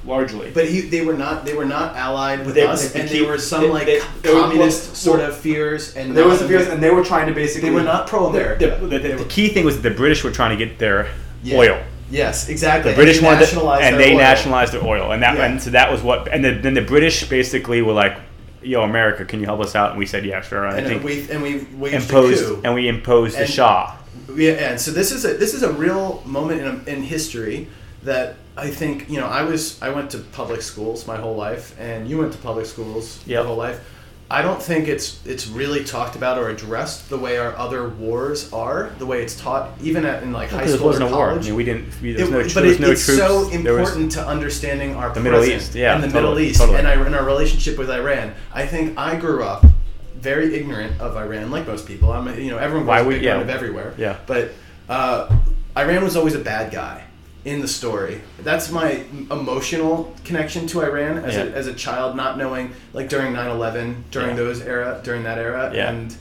[0.04, 0.50] largely.
[0.50, 3.20] But he, they were not they were not allied with They- us, they- and they-
[3.20, 6.68] there were some they- like they- they communist sort of fears, and There was fears,
[6.68, 7.70] and they were trying to basically.
[7.70, 8.76] they were not pro America.
[8.80, 11.08] The, the, the, the key thing was that the British were trying to get their
[11.42, 11.56] Yeah.
[11.56, 11.82] oil.
[12.10, 12.92] Yes, exactly.
[12.92, 14.18] The British and they wanted, nationalized and their they oil.
[14.18, 15.44] nationalized their oil, and that, Yeah.
[15.46, 18.18] and so that was what, and the, then the British basically were like,
[18.62, 20.88] "Yo, America, can you help us out?" And we said, "Yeah, sure." And, and I
[20.88, 23.94] think we and we imposed, and we imposed the Shah.
[24.34, 27.68] Yeah, and so this is a this is a real moment in, in history
[28.04, 31.78] that I think you know I was I went to public schools my whole life,
[31.78, 33.80] and you went to public schools your whole life.
[34.30, 38.52] I don't think it's it's really talked about or addressed the way our other wars
[38.52, 41.14] are, the way it's taught even at in like high Because it school wasn't or
[41.14, 41.30] a war.
[41.30, 41.98] I mean, we didn't.
[42.02, 43.18] We, there was It- no, but there was it, no it's troops.
[43.20, 46.78] so important to understanding our The Middle East, yeah, and the totally, Middle East totally.
[46.78, 48.34] and, our, and our relationship with Iran.
[48.52, 49.64] I think I grew up
[50.16, 52.12] very ignorant of Iran, like most people.
[52.12, 53.40] I'm you know everyone Why goes would- big yeah.
[53.40, 53.94] of everywhere.
[53.96, 54.18] Yeah.
[54.26, 54.50] But
[54.90, 55.34] uh,
[55.74, 57.04] Iran was always a bad guy
[57.44, 58.20] in the story.
[58.40, 63.32] That's my emotional connection to Iran as, a, as a child, not knowing like during
[63.32, 64.36] 9/11, during Yeah.
[64.36, 65.90] those era, during that era, Yeah.
[65.90, 66.14] and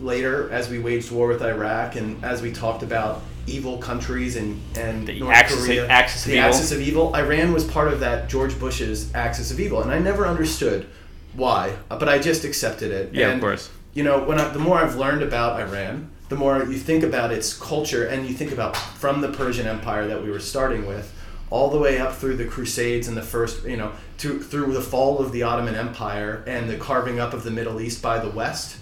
[0.00, 4.60] later as we waged war with Iraq and as we talked about evil countries and
[4.76, 6.48] and The North axis of- Korea, axis of the evil.
[6.48, 7.14] axis of evil.
[7.14, 10.86] Iran was part of that George Bush's axis of evil, and I never understood
[11.34, 13.10] why, but I just accepted it.
[13.12, 13.68] Yeah, of course.
[13.92, 17.30] You know, when I, the more I've learned about Iran, the more you think about
[17.32, 21.12] its culture, and you think about from the Persian Empire that we were starting with,
[21.50, 24.80] all the way up through the Crusades and the first, you know, to, through the
[24.80, 28.28] fall of the Ottoman Empire and the carving up of the Middle East by the
[28.30, 28.78] West,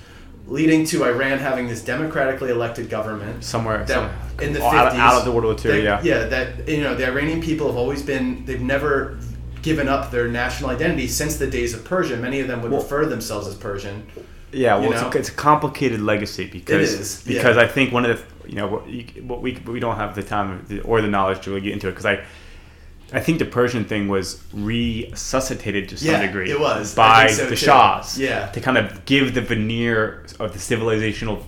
[0.46, 4.10] leading to Iran having this democratically elected government Somewhere that some-
[4.40, 5.82] in the out, 50s, out of the World War II.
[5.82, 6.20] that- yeah.
[6.22, 9.18] yeah, that you know the Iranian people have always been they've never
[9.60, 12.16] given up their national identity since the days of Persia.
[12.16, 14.04] Many of them would Well- refer themselves as Persian.
[14.52, 17.38] Yeah, well, You it's, a, it's a complicated legacy because is, yeah.
[17.38, 20.14] because I think one of the you know what, you, what we we don't have
[20.14, 22.24] the time or the knowledge to really get into it because I
[23.14, 26.94] I think the Persian thing was resuscitated to some Yeah, degree it was.
[26.94, 27.56] By so, the too.
[27.56, 28.46] Shahs Yeah.
[28.48, 31.44] to kind of give the veneer of the civilizational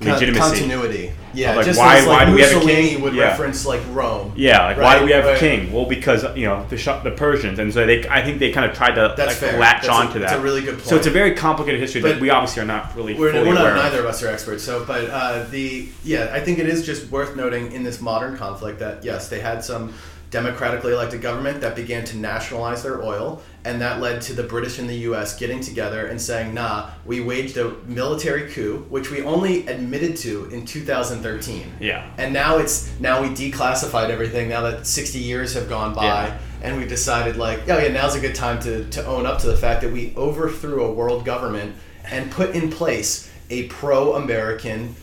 [0.00, 0.40] legitimacy.
[0.40, 1.12] continuity.
[1.32, 3.00] Yeah, Like, just why- like why do we have a Mussolini king?
[3.02, 3.24] would Yeah.
[3.24, 4.32] reference like Rome.
[4.36, 5.36] Yeah, like why do we have right.
[5.36, 5.70] a king?
[5.72, 8.76] Well, because you know the the Persians, and so they I think they kind of
[8.76, 9.58] tried to That's like, fair.
[9.60, 10.28] latch That's a- on to that.
[10.30, 10.86] that's a really good point.
[10.86, 13.52] So it's a very complicated history that But we obviously are not really We're, we're
[13.54, 14.62] not neither of us are experts.
[14.64, 18.36] So, but uh, the yeah, I think it is just worth noting in this modern
[18.36, 19.92] conflict that yes, they had some
[20.30, 24.78] democratically elected government that began to nationalize their oil, and that led to the British
[24.78, 25.36] and the U.S.
[25.36, 30.46] getting together and saying, "Nah, we waged a military coup, which we only admitted to
[30.46, 32.08] in 2013." Yeah.
[32.16, 34.48] And now it's now we declassified everything.
[34.48, 36.04] Now that 60 years have gone by.
[36.28, 36.38] Yeah.
[36.62, 39.46] And we decided, like, oh yeah, now's a good time to, to own up to
[39.46, 41.76] the fact that we overthrew a world government
[42.10, 44.94] and put in place a pro-American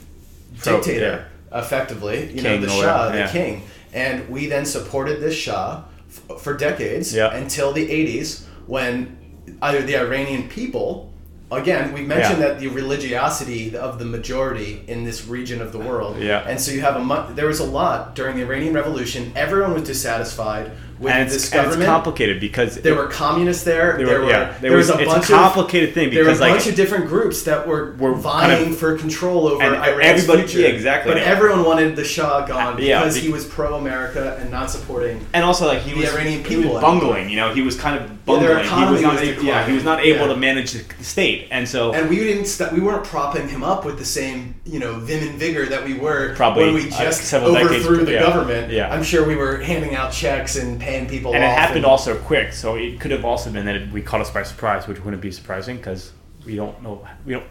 [0.58, 3.32] Pro- dictator, effectively, you King know, the Shah, the yeah.
[3.32, 3.64] king.
[3.94, 5.84] And we then supported this Shah
[6.30, 7.34] f- for decades Yeah.
[7.34, 9.18] until the 80s when
[9.62, 11.12] either the Iranian people,
[11.52, 12.48] again, we mentioned Yeah.
[12.50, 16.18] that the religiosity of the majority in this region of the world.
[16.20, 16.44] Yeah.
[16.48, 19.32] And so you have a mu- there was a lot during the Iranian Revolution.
[19.36, 23.98] Everyone was dissatisfied with and this it's, and it's complicated because there were communists there.
[23.98, 26.30] there there were, yeah, there, was, a it's bunch a complicated thing of there were
[26.30, 29.62] a like bunch of different groups that were, Were vying kind of- for control over
[29.62, 30.62] and Iran's everybody- future.
[30.62, 31.12] yeah, exactly.
[31.14, 35.20] But everyone wanted the Shah gone yeah, because be- he was pro-America and not supporting.
[35.34, 36.80] and also like he the was Iranian he was people.
[36.80, 39.66] bungling you know he was kind of Yeah, bungling their he was not a- yeah
[39.68, 40.34] he was not able Yeah.
[40.34, 42.46] to manage the state and so And we didn't.
[42.46, 45.84] St- we weren't propping him up with the same, you know, vim and vigor that
[45.84, 48.72] we were Probably, when we uh, just decades- overthrew the yeah, government.
[48.72, 48.94] yeah.
[48.94, 51.34] I'm sure we were handing out checks and paying people.
[51.36, 54.22] and it happened also quick so it could have also been that it, we caught
[54.22, 56.12] us by surprise which wouldn't be surprising because
[56.46, 57.46] we don't know we don't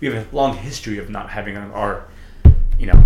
[0.00, 2.04] we have a long history of not having our
[2.78, 3.02] you know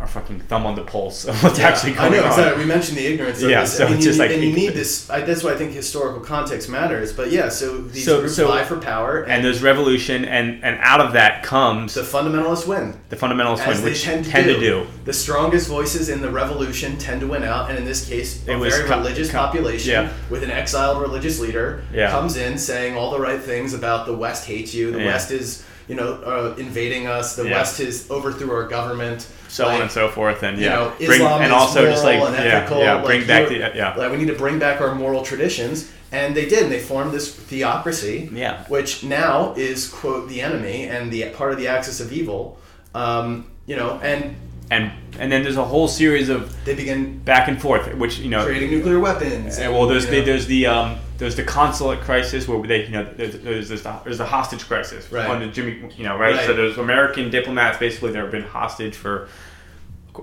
[0.00, 2.62] our fucking thumb on the pulse of what's Yeah, actually I going know on exactly.
[2.62, 3.76] We mentioned the ignorance of Yeah, this.
[3.76, 5.10] so I mean, it's you, just like- and you need this.
[5.10, 7.12] I, that's why I think historical context matters.
[7.12, 10.62] But yeah, so these So- groups so- vie for power, and, and there's revolution and
[10.62, 12.94] and out of that comes the fundamentalists win.
[13.08, 14.54] the fundamentalist As win which tend to, tend do.
[14.54, 18.08] to do The strongest voices in the revolution tend to win out, and in this
[18.08, 20.12] case, a very co- religious co- population yeah.
[20.30, 22.10] with an exiled religious leader Yeah.
[22.12, 24.98] comes in saying all the right things about the West hates you, the.
[24.98, 27.52] West is you know uh, invading us, the Yeah.
[27.58, 30.42] West has overthrew our government, so on and so forth.
[30.42, 30.74] And you yeah.
[30.76, 33.94] know, bring and is also just like yeah ethical, yeah like, bring back the yeah.
[33.96, 35.90] like we need to bring back our moral traditions.
[36.10, 36.62] And they did.
[36.62, 38.64] And they formed this theocracy Yeah.
[38.68, 42.58] which now is quote the enemy and the part of the axis of evil.
[42.94, 44.34] Um, you know and
[44.70, 48.30] and and then there's a whole series of they begin back and forth which you
[48.30, 50.24] know creating nuclear weapons And, well, there's the, know.
[50.24, 54.00] there's the um, there's the consulate crisis where they you know there's there's, there's, the,
[54.04, 55.28] there's the hostage crisis Right.
[55.28, 56.36] under Jimmy you know right?
[56.36, 56.46] Right.
[56.46, 59.28] so there's American diplomats basically that have been hostage for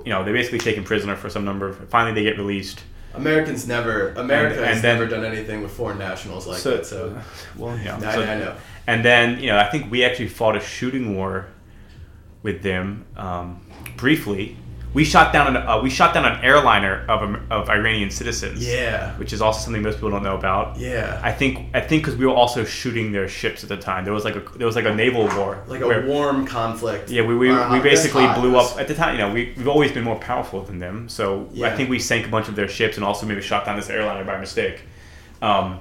[0.06, 3.68] you know they basically taken prisoner for some number of finally they get released Americans
[3.68, 7.22] never America And- has then- never done anything with foreign nationals like that so
[7.58, 8.56] well yeah I, so- I know
[8.88, 11.48] and then you know I think we actually fought a shooting war
[12.44, 13.66] with them um,
[13.98, 14.56] briefly
[14.96, 18.66] we shot down an uh, we shot down an airliner of Am- of Iranian citizens
[18.66, 22.04] yeah which is also something most people don't know about yeah I think I think
[22.04, 24.06] because we were also shooting their ships at the time.
[24.06, 25.62] There was like a there was like a naval war.
[25.68, 29.16] like a warm conflict Yeah, we, we, uh, we basically blew up at the time.
[29.16, 31.10] You know, we we've always been more powerful than them.
[31.10, 33.76] So I think we sank a bunch of their ships and also maybe shot down
[33.76, 34.84] this airliner by mistake.
[35.42, 35.80] Um,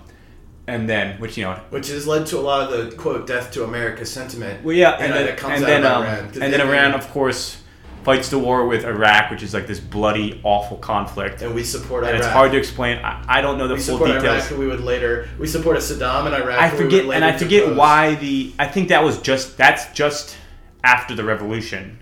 [0.66, 1.60] and then which you know.
[1.70, 4.64] which has led to a lot of the quote "death to America" sentiment.
[4.64, 6.94] Well, yeah, you and then that comes and out then of um, and then Iran,
[6.94, 7.62] of course,
[8.04, 11.42] fights the war with Iraq, which is like this bloody, awful conflict.
[11.42, 12.14] and we support Iraq.
[12.14, 12.98] And it's hard to explain.
[12.98, 14.24] I, I don't know the we full support details.
[14.24, 15.28] Iraq, who we would later.
[15.38, 16.60] We supported Saddam and Iraq.
[16.60, 18.52] I we forget, later and I forget why the.
[18.58, 20.36] I think that was just that's just
[20.84, 22.00] after the revolution.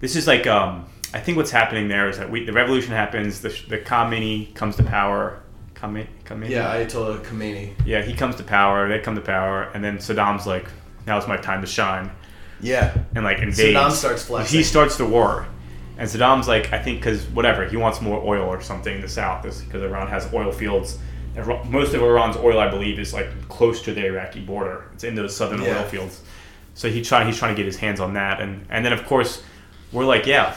[0.00, 3.40] This is like um I think what's happening there is that we the revolution happens.
[3.40, 5.40] The the Khomeini comes to power.
[5.74, 6.50] Khomeini, Khomeini?
[6.50, 7.72] Yeah, Ayatollah Khomeini.
[7.86, 8.02] yeah.
[8.02, 8.88] He comes to power.
[8.88, 10.66] They come to power, and then Saddam's like,
[11.06, 12.10] "Now's my time to shine,"
[12.60, 12.96] Yeah.
[13.14, 13.76] and like invades.
[13.76, 14.56] Saddam starts flexing.
[14.58, 15.46] He starts the war,
[15.96, 19.08] and Saddam's like, I think, because whatever he wants more oil or something in the
[19.08, 20.98] south, because Iran has oil fields.
[21.66, 24.86] Most of Iran's oil, I believe, is like close to the Iraqi border.
[24.94, 25.78] It's in those southern Yeah.
[25.78, 26.20] oil fields.
[26.74, 29.04] So he try he's trying to get his hands on that, and and then of
[29.06, 29.42] course
[29.92, 30.54] we're like, yeah,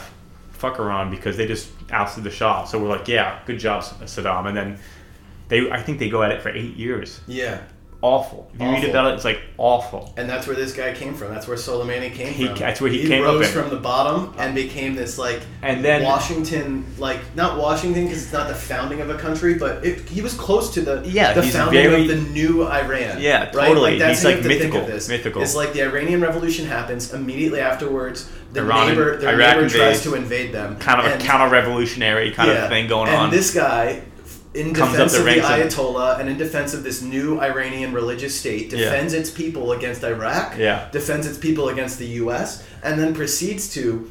[0.52, 2.64] fuck Iran because they just ousted the Shah.
[2.64, 4.46] So we're like, yeah, good job, Saddam.
[4.48, 4.78] And then
[5.48, 7.20] they, I think they go at it for eight years.
[7.26, 7.60] Yeah.
[8.02, 8.50] Awful.
[8.54, 10.12] If you read about it, it's like awful.
[10.16, 11.32] And that's where this guy came from.
[11.32, 12.56] That's where Soleimani came He- from.
[12.56, 14.54] that's where he came up rose from the bottom and uh-huh.
[14.54, 19.08] became this like And then- Washington, like not Washington because it's not the founding of
[19.10, 22.30] a country, but it, he was close to the Yeah, the founding very- of the
[22.32, 23.20] new Iran.
[23.20, 23.52] Yeah, right?
[23.68, 23.90] totally.
[23.92, 25.08] Like, that's He's, like, have to think mythical, of this.
[25.08, 25.42] mythical.
[25.42, 28.28] It's like the Iranian Revolution happens immediately afterwards.
[28.52, 30.76] The Iran- neighbor, their Iraq neighbor tries to invade them.
[30.78, 33.24] Kind of and- a counter-revolutionary kind yeah, of thing going and on.
[33.26, 34.02] And this guy,
[34.54, 38.38] in Comes defense up of the Ayatollah and in defense of this new Iranian religious
[38.38, 38.78] state, Yeah.
[38.78, 40.88] defends its people against Iraq, Yeah.
[40.92, 44.10] defends its people against the U.S., and then proceeds to,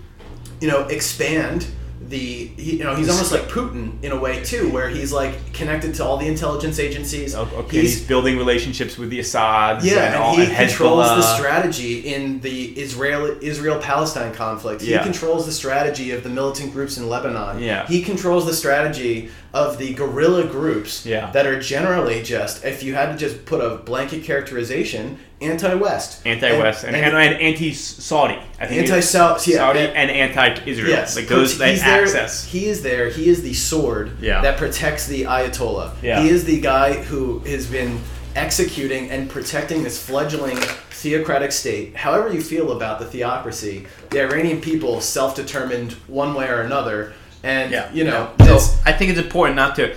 [0.59, 1.65] you know, expand
[2.09, 2.49] the.
[2.57, 6.03] You know, he's almost like Putin in a way too, where he's like connected to
[6.03, 7.35] all the intelligence agencies.
[7.35, 9.85] Okay, he's, He's building relationships with the Assads.
[9.85, 14.81] yeah, and, and, all, he and controls the strategy in the Israel Israel Palestine conflict.
[14.81, 15.03] He Yeah.
[15.03, 17.59] controls the strategy of the militant groups in Lebanon.
[17.61, 17.85] Yeah.
[17.87, 21.29] He controls the strategy of the guerrilla groups Yeah.
[21.31, 26.83] that are generally just, if you had to just put a blanket characterization, anti-West, Anti-West
[26.85, 28.39] and, and, and, anti-Saudi.
[28.59, 30.89] I think Anti-Saudi, yeah, Saudi and- and anti-Israel.
[30.89, 32.45] Yes, like those that he's there, access.
[32.45, 33.09] He is there.
[33.09, 34.41] He is the sword Yeah.
[34.41, 35.91] that protects the Ayatollah.
[36.01, 36.21] Yeah.
[36.21, 37.99] He is the guy who has been
[38.35, 40.57] executing and protecting this fledgling
[40.91, 41.95] theocratic state.
[41.97, 47.13] However you feel about the theocracy, the Iranian people self-determined one way or another,
[47.43, 49.95] and you know, So I think it's important not to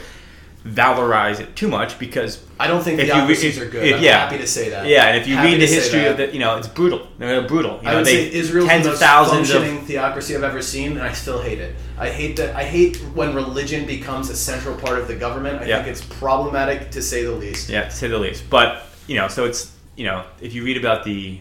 [0.66, 3.12] valorize it too much because I don't think if you
[3.62, 3.84] are good.
[3.84, 4.18] if- I'm yeah.
[4.20, 4.86] happy to say that.
[4.86, 7.06] Yeah, and if you Happy read the history of the, you know, it's brutal.
[7.18, 7.80] They're brutal.
[7.82, 10.42] You I know, would they say Israel's tens the of most thousands of theocracy I've
[10.42, 11.74] ever seen, and I still hate it.
[11.98, 12.56] I hate that.
[12.56, 15.60] I hate when religion becomes a central part of the government.
[15.60, 15.76] I Yeah.
[15.82, 17.68] think it's problematic to say the least.
[17.68, 18.48] Yeah, to say the least.
[18.48, 21.40] But you know, so it's you know, if you read about the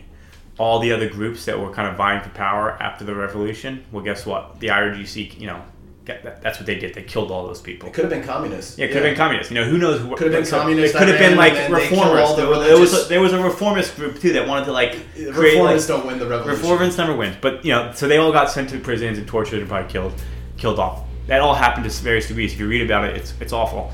[0.60, 4.04] all the other groups that were kind of vying for power after the revolution, well,
[4.04, 4.60] guess what?
[4.60, 5.62] The IRGC, you know,
[6.06, 6.94] that, that's what they did.
[6.94, 7.88] They killed all those people.
[7.88, 8.78] It could have been communists.
[8.78, 9.52] Yeah, it could have been communists.
[9.52, 10.00] You know, who knows?
[10.02, 12.30] Could have been so communist It could have been like and then they kill reformers.
[12.36, 14.72] the There, was- there was a, there was a reformist group too that wanted to
[14.74, 16.62] like create like, Reformists don't win the revolution.
[16.64, 17.38] Reformists never win.
[17.42, 20.14] but you know, so they all got sent to prisons and tortured and probably killed,
[20.58, 21.04] killed off.
[21.28, 22.54] That all happened to various degrees.
[22.54, 23.94] If you read about it, it's it's awful,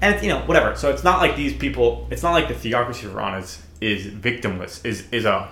[0.00, 0.74] and it's, you know whatever.
[0.76, 2.06] So it's not like these people.
[2.10, 4.82] It's not like the theocracy of Iran is is victimless.
[4.86, 5.50] Is is a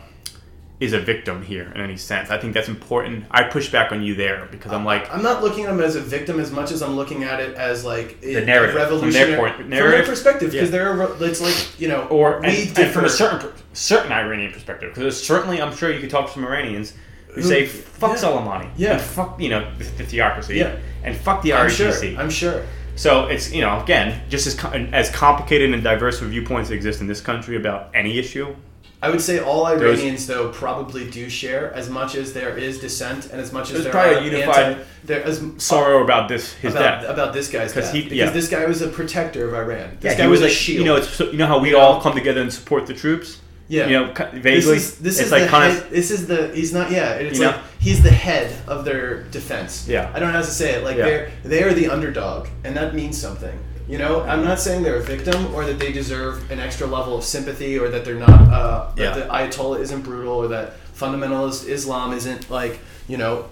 [0.83, 2.28] is a victim here in any sense.
[2.30, 3.24] I think that's important.
[3.30, 5.95] I push back on you there because I'm like I'm not looking at him as
[5.97, 8.99] a victim as much as I'm looking at it as like a, The narrative, a
[8.99, 9.93] from their point- from narrative.
[9.93, 10.78] their perspective because Yeah.
[10.95, 14.93] they're it's like you know or we and, and from a certain certain Iranian perspective,
[14.95, 16.95] because certainly I'm sure you could talk to some Iranians
[17.28, 18.22] who say fuck yeah.
[18.24, 18.93] Soleimani, Yeah.
[18.95, 20.76] and fuck you know the, the theocracy, Yeah.
[21.05, 22.11] and fuck the I'm RGC.
[22.12, 22.62] sure I'm sure
[22.97, 24.55] So it's you know again just as
[24.93, 28.55] as complicated and diverse of viewpoints exist in this country about any issue.
[29.03, 33.26] I would say all Iranians though probably do share as much as there is dissent
[33.32, 36.28] and as much as There's there probably are a unified anti, there as Sorrow about
[36.28, 37.11] this his about, death.
[37.11, 38.30] about this guy's death he- because yeah.
[38.30, 39.98] this guy was a protector of Iran.
[40.00, 40.78] This yeah, guy he was, a shield.
[40.78, 42.00] you know it's so- you know how we You all know?
[42.00, 43.40] come together and support the troops.
[43.68, 43.86] yeah.
[43.88, 44.50] You know, vaguely.
[44.53, 47.14] This is this is like the kind head, of this is the he's not yeah
[47.14, 47.62] it's like know?
[47.80, 50.12] he's the head of their defense Yeah.
[50.14, 51.05] I don't know how to say it like Yeah.
[51.07, 53.59] they're they are the underdog and that means something
[53.89, 57.16] you know I'm not saying they're a victim or that they deserve an extra level
[57.18, 59.14] of sympathy or that they're not uh, that Yeah.
[59.14, 62.78] the Ayatollah isn't brutal or that fundamentalist Islam isn't like
[63.09, 63.47] you know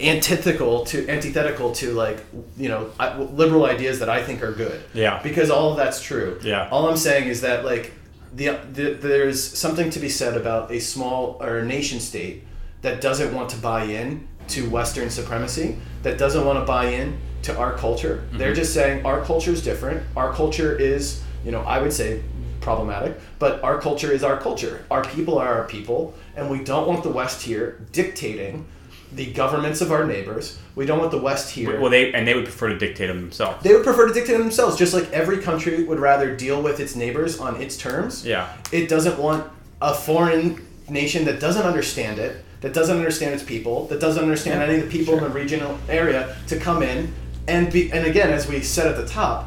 [0.00, 2.24] antithetical to antithetical to like
[2.56, 2.90] you know
[3.32, 5.20] liberal ideas that I think are good Yeah.
[5.22, 6.68] because all of that's true Yeah.
[6.70, 7.92] all I'm saying is that like
[8.34, 12.44] the, the there's something to be said about a small or a nation state
[12.82, 17.18] that doesn't want to buy in to Western supremacy, that doesn't want to buy in
[17.48, 18.24] to our culture.
[18.32, 18.56] They're mm-hmm.
[18.56, 20.02] just saying our culture is different.
[20.16, 22.22] Our culture is, you know, I would say
[22.60, 24.84] problematic, but our culture is our culture.
[24.90, 28.66] Our people are our people, and we don't want the West here dictating
[29.12, 30.58] the governments of our neighbors.
[30.74, 31.80] We don't want the West here.
[31.80, 33.62] well they and they would prefer to dictate them themselves.
[33.62, 36.78] They would prefer to dictate them themselves, just like every country would rather deal with
[36.80, 38.26] its neighbors on its terms.
[38.26, 38.52] Yeah.
[38.70, 43.86] It doesn't want a foreign nation that doesn't understand it, that doesn't understand its people,
[43.86, 47.14] that doesn't understand any of the people in the regional area to come in
[47.48, 47.90] and be.
[47.92, 49.46] And again, as we said at the top,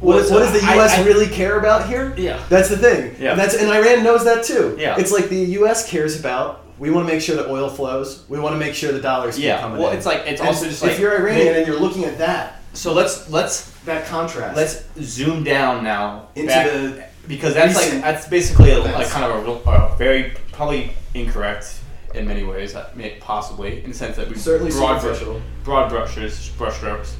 [0.00, 0.92] what, Well, so what does the U.S.
[0.98, 2.14] I- really care about here?
[2.16, 2.42] Yeah.
[2.48, 3.16] That's the thing.
[3.20, 3.32] Yeah.
[3.32, 4.76] And that's and Iran knows that too.
[4.78, 4.98] Yeah.
[4.98, 5.88] It's like the U.S.
[5.88, 8.24] cares about we want to make sure that oil flows.
[8.30, 9.98] We want to make sure the dollars keep Yeah, coming well, in.
[9.98, 12.62] it's like- it's And also just if like- you're Iranian and you're looking at that
[12.72, 14.56] So let's let's that contrast.
[14.56, 19.24] let's zoom down now Into back- the because that's like that's basically a, like kind
[19.30, 21.78] of a, a very probably incorrect
[22.14, 22.88] in many ways, uh,
[23.20, 25.22] possibly in the sense that we Certainly broad brush,
[25.62, 27.12] broad brushes, brushstrokes,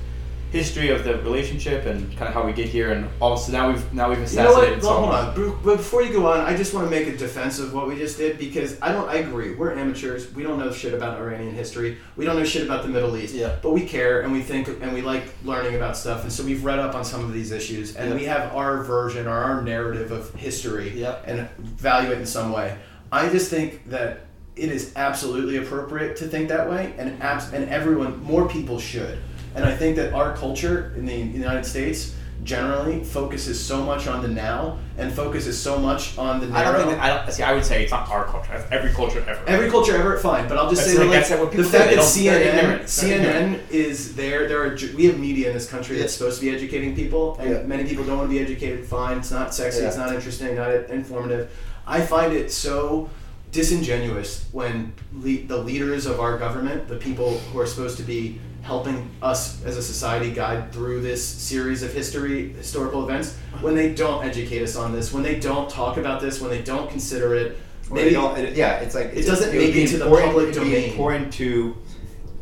[0.51, 3.95] history of the relationship and kind of how we get here, and also now we've
[3.95, 4.83] now we've You know what?
[4.83, 5.35] Well, hold on.
[5.65, 7.97] But before you go on, I just want to make a defense of what we
[7.97, 9.09] just did because I don't.
[9.09, 9.55] I agree.
[9.55, 10.33] We're amateurs.
[10.35, 11.99] We don't know shit about Iranian history.
[12.17, 13.35] We don't know shit about the Middle East.
[13.35, 13.57] Yeah.
[13.63, 16.23] But we care and we think and we like learning about stuff.
[16.25, 18.17] And so we've read up on some of these issues and Yeah.
[18.17, 21.17] we have our version or our narrative of history Yeah.
[21.27, 22.77] and value it in some way.
[23.13, 24.27] I just think that
[24.57, 29.19] it is absolutely appropriate to think that way, and abs- and everyone, more people should.
[29.55, 34.23] And I think that our culture in the United States generally focuses so much on
[34.23, 37.43] the now and focuses so much on the I don't think that, I don't see.
[37.43, 38.67] I would say it's not our culture.
[38.71, 39.43] Every culture ever.
[39.47, 41.99] Every culture ever, fine, but I'll just That's say that like- like, the fact that
[42.03, 44.49] CNN, CNN is there.
[44.49, 47.51] There are we have media in this country that's supposed to be educating people, and
[47.51, 47.63] Yeah.
[47.65, 48.87] many people don't want to be educated.
[48.87, 51.51] Fine, it's not sexy, it's not interesting, not informative.
[51.87, 53.11] I find it so
[53.53, 58.41] disingenuous when le- the leaders of our government, the people who are supposed to be
[58.71, 63.93] helping us as a society guide through this series of history historical events when they
[63.93, 67.35] don't educate us on this when they don't talk about this when they don't consider
[67.35, 67.59] it
[67.91, 70.91] maybe it- yeah, it's like It doesn't make it to the public be domain.
[70.91, 71.77] important to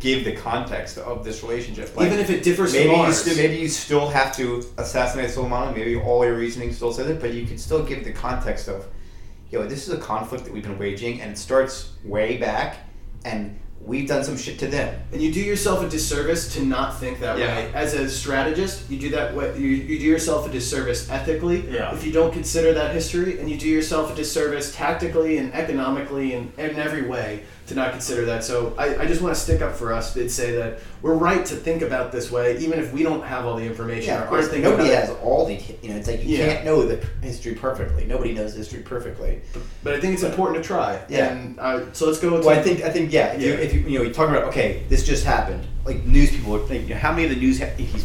[0.01, 1.97] give the context of this relationship.
[1.97, 5.31] Like, even if it differs maybe from you still maybe you still have to assassinate
[5.31, 5.74] Soleimani.
[5.74, 8.87] Maybe all your reasoning still says it, but you can still give the context of,
[9.51, 11.74] yo, this is a conflict that we've been waging, and it starts
[12.05, 12.76] way back,
[13.24, 13.59] and
[13.89, 14.95] we've done some shit to them.
[15.12, 17.57] And you do yourself a disservice to not think that Yeah.
[17.57, 17.70] way.
[17.74, 19.55] As a strategist, you do that way.
[19.59, 21.95] You, you do yourself a disservice ethically Yeah.
[21.95, 26.34] if you don't consider that history, and you do yourself a disservice tactically and economically
[26.34, 28.43] and in every way to not consider that.
[28.45, 31.45] So I, I just want to stick up for us and say that we're right
[31.47, 34.14] to think about this way, even if we don't have all the information.
[34.14, 34.51] Yeah, of course.
[34.53, 35.19] Nobody has it.
[35.23, 35.55] all the.
[35.83, 36.47] You know, it's like you Yeah.
[36.55, 38.05] can't know the history perfectly.
[38.07, 39.41] Nobody knows history perfectly.
[39.83, 41.01] But I think it's important to try.
[41.09, 41.27] Yeah.
[41.33, 42.41] And uh, so let's go.
[42.41, 43.33] Well, I think I think yeah.
[43.35, 43.55] If you Yeah.
[43.59, 45.64] if you you know you're talking about okay, this just happened.
[45.85, 48.05] Like news people are thinking, you know, how many of the news ha- these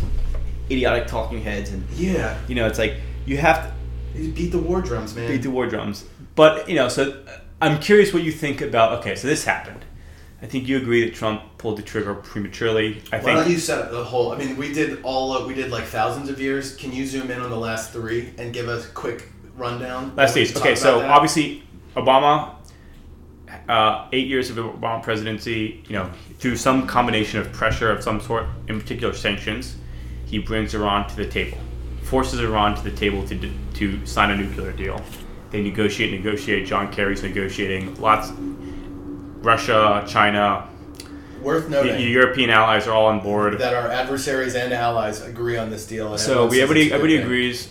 [0.72, 2.96] idiotic talking heads and yeah, You know, it's like
[3.26, 3.72] you have
[4.16, 5.28] to You beat the war drums, man.
[5.30, 6.06] beat the war drums.
[6.36, 7.32] But you know, so uh,
[7.64, 9.00] I'm curious what you think about.
[9.00, 9.86] Okay, so this happened.
[10.42, 13.02] I think you agree that Trump pulled the trigger prematurely.
[13.14, 14.34] I Why don't think you set up the whole?
[14.34, 15.34] I mean, we did all.
[15.34, 16.76] Of, we did like thousands of years.
[16.76, 20.14] Can you zoom in on the last three and give us a quick rundown?
[20.18, 20.56] last days.
[20.58, 21.64] Okay, so obviously
[21.96, 22.56] Obama,
[23.70, 25.82] uh, eight years of Obama presidency.
[25.88, 29.78] You know, through some combination of pressure of some sort, in particular sanctions,
[30.26, 31.58] he brings Iran to the table,
[32.02, 35.02] forces Iran to the table to to sign a nuclear deal.
[35.54, 36.66] They negotiate, negotiate.
[36.66, 38.02] John Kerry's negotiating.
[38.02, 38.32] Lots.
[39.42, 40.68] Russia, China,
[41.44, 43.60] worth noting the European allies are all on board.
[43.60, 46.12] that our adversaries and allies agree on this deal.
[46.12, 47.26] And So we everybody it's a good everybody thing.
[47.26, 47.70] agrees,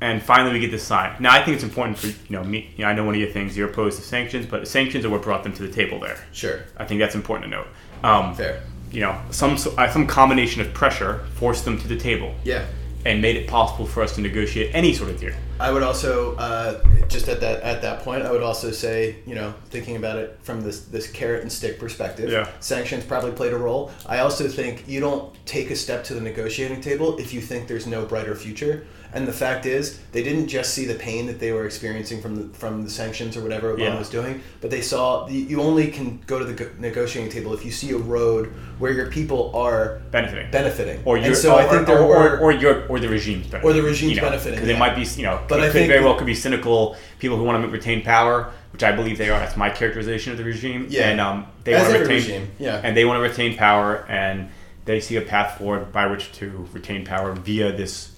[0.00, 1.18] and finally we get this signed.
[1.20, 2.70] Now I think it's important for you know me.
[2.76, 5.10] You know, I know one of your things you're opposed to sanctions, but sanctions are
[5.10, 6.18] what brought them to the table there.
[6.32, 7.66] Sure, I think that's important to note.
[8.04, 8.62] Um, fair.
[8.92, 12.66] You know, some uh, some combination of pressure forced them to the table Yeah.
[13.06, 15.32] and made it possible for us to negotiate any sort of deal.
[15.62, 19.36] I would also uh, just at that at that point, I would also say, you
[19.36, 22.48] know, thinking about it from this this carrot and stick perspective, Yeah.
[22.58, 23.92] sanctions probably played a role.
[24.06, 27.68] I also think you don't take a step to the negotiating table if you think
[27.68, 28.84] there's no brighter future.
[29.14, 32.36] And the fact is, they didn't just see the pain that they were experiencing from
[32.36, 33.98] the from the sanctions or whatever Obama Yeah.
[33.98, 37.64] was doing, but they saw you you only can go to the negotiating table if
[37.64, 38.46] you see a road
[38.78, 40.50] where your people are Benefiting.
[40.50, 41.02] benefiting.
[41.04, 43.70] or your, so or, I think or, there or, or your or the regime's benefiting.
[43.70, 44.76] Or the regime's you know, benefiting, because yeah.
[44.76, 47.36] it might be you know But it I could very well could be cynical people
[47.36, 49.38] who want to retain power, which I believe they are.
[49.38, 50.86] That's my characterization of the regime.
[50.88, 51.10] Yeah.
[51.10, 52.80] and um, they As want to retain regime, yeah.
[52.82, 54.48] and they want to retain power, and
[54.86, 58.11] they see a path forward by which to retain power via this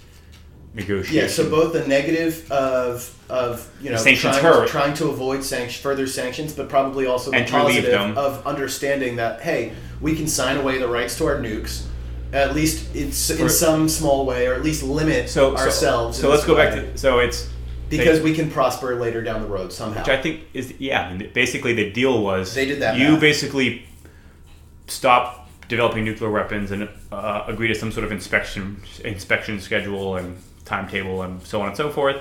[0.75, 1.17] negotiation.
[1.17, 4.69] Yeah, so both the negative of of you know Sanctions trying, hurt.
[4.69, 9.41] trying to avoid sanction, further sanctions, but probably also the And positive of understanding that
[9.41, 11.85] hey, we can sign away the rights to our nukes,
[12.33, 16.19] at least it's in some small way, or at least limit so, so- ourselves.
[16.19, 17.49] So, in let's go back way, to so it's
[17.89, 20.01] because they- we can prosper later down the road somehow.
[20.01, 21.15] which I think is yeah.
[21.33, 23.21] Basically, the deal was They did that You math.
[23.21, 23.87] basically
[24.87, 30.37] stop developing nuclear weapons and uh, agree to some sort of inspection inspection schedule and
[30.65, 32.17] timetable and so on and so forth.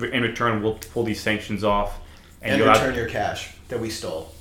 [0.00, 1.98] In return, we'll pull these sanctions off,
[2.40, 4.32] and, and you'll return your cash that we stole.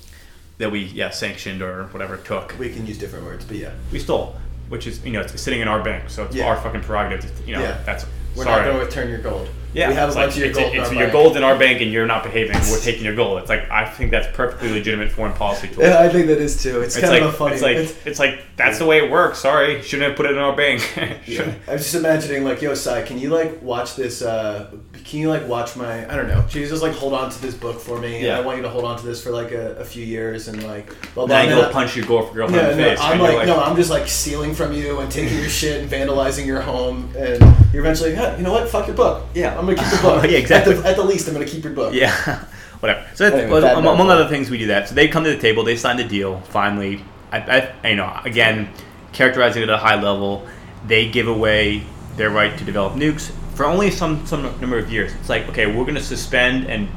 [0.59, 2.55] that we yeah sanctioned or whatever took.
[2.59, 3.71] We can use different words, but yeah.
[3.91, 4.35] We stole,
[4.69, 6.47] which is you know it's sitting in our bank, so it's Yeah.
[6.47, 7.35] our fucking prerogative.
[7.37, 7.81] To, you know Yeah.
[7.85, 8.05] that's
[8.35, 8.57] We're Sorry.
[8.61, 9.49] not going to return your gold.
[9.73, 10.73] Yeah, we have a it's bunch of your gold.
[10.73, 11.13] in it's our your bank.
[11.13, 12.55] gold in our bank, and you're not behaving.
[12.71, 13.39] We're taking your gold.
[13.39, 15.83] It's like I think that's perfectly legitimate foreign policy tool.
[15.83, 16.81] Yeah, I think that is too.
[16.81, 17.53] It's, It's kind like of a funny.
[17.55, 19.39] it's like it's- it's like that's the way it works.
[19.39, 20.81] Sorry, shouldn't have put it in our bank.
[21.27, 21.53] Yeah.
[21.67, 24.21] I was just imagining, like, yo, Sai, can you like watch this?
[24.21, 24.71] Uh,
[25.07, 26.05] can you like watch my?
[26.11, 26.45] I don't know.
[26.49, 28.25] You just like hold on to this book for me?
[28.25, 28.37] Yeah.
[28.37, 30.61] I want you to hold on to this for like a, a few years and
[30.63, 30.87] like.
[31.13, 32.99] Blah, blah, Now you and go punch your girl- girlfriend Yeah, in the no, face.
[32.99, 35.89] I'm and like, no, I'm just like stealing from you and taking your shit and
[35.89, 37.41] vandalizing your home, and
[37.71, 38.67] you're eventually, yeah, you know what?
[38.67, 39.25] Fuck your book.
[39.33, 39.57] Yeah.
[39.57, 40.23] I'm gonna keep the book.
[40.29, 40.75] Yeah, exactly.
[40.75, 41.93] At the, at the least, I'm gonna keep your book.
[41.93, 42.43] Yeah,
[42.81, 43.07] whatever.
[43.15, 44.89] So Anyway, well, among, among other things, we do that.
[44.89, 46.41] So they come to the table, they sign the deal.
[46.41, 47.01] Finally,
[47.31, 48.73] I, I, you know, again,
[49.13, 50.45] characterizing it at a high level,
[50.85, 51.83] they give away
[52.17, 55.11] their right to develop nukes for only some some number of years.
[55.19, 56.87] It's like, okay, we're going to suspend and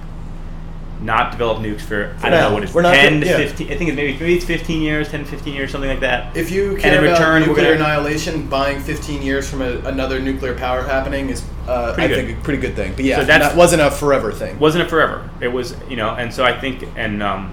[1.03, 2.49] not develop nukes for, I don't now.
[2.49, 3.39] know what it's We're 10 gonna- yeah.
[3.39, 6.37] 15 I think it's maybe maybe it's 15 years 10 15 years something like that
[6.37, 10.83] If you And in return, nuclear annihilation, buying 15 years from a, another nuclear power
[10.83, 12.27] happening is, uh, Pretty I good.
[12.27, 12.93] think, a pretty good thing.
[12.95, 14.59] But yeah, So that wasn't a forever thing.
[14.59, 17.51] wasn't a forever it was you know and so I think and um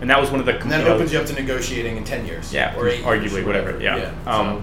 [0.00, 2.24] and that was one of the And that opens you up to negotiating in 10
[2.24, 2.50] years.
[2.50, 3.78] Yeah, or eight years arguably, or whatever.
[3.78, 4.10] Yeah.
[4.24, 4.62] so- Um,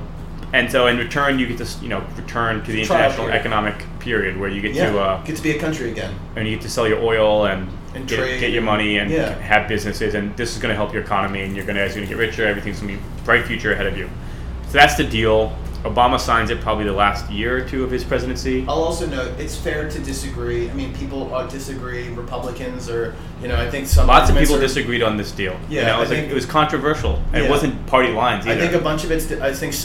[0.54, 3.40] and so in return, you get to you know return to the Trial international period.
[3.40, 6.14] economic period where you get yeah, to uh, get to be a country again.
[6.36, 9.12] and you get to sell your oil and, And get, trade get your money and
[9.12, 9.34] yeah.
[9.40, 11.96] have businesses, and this is going to help your economy, and you're going to as
[11.96, 14.10] you're going to get richer, everything's going to be bright future ahead of you.
[14.68, 15.56] So that's the deal.
[15.84, 18.66] Obama signs it probably the last year or two of his presidency.
[18.68, 20.70] I'll also note it's fair to disagree.
[20.70, 22.10] I mean, people uh, disagree.
[22.10, 25.54] Republicans or you know, I think some Lots of people are- disagreed on this deal.
[25.70, 28.60] you Yeah, know, it was, like- it was controversial, and it wasn't party lines either.
[28.60, 29.32] I think a bunch of it's.
[29.32, 29.76] I think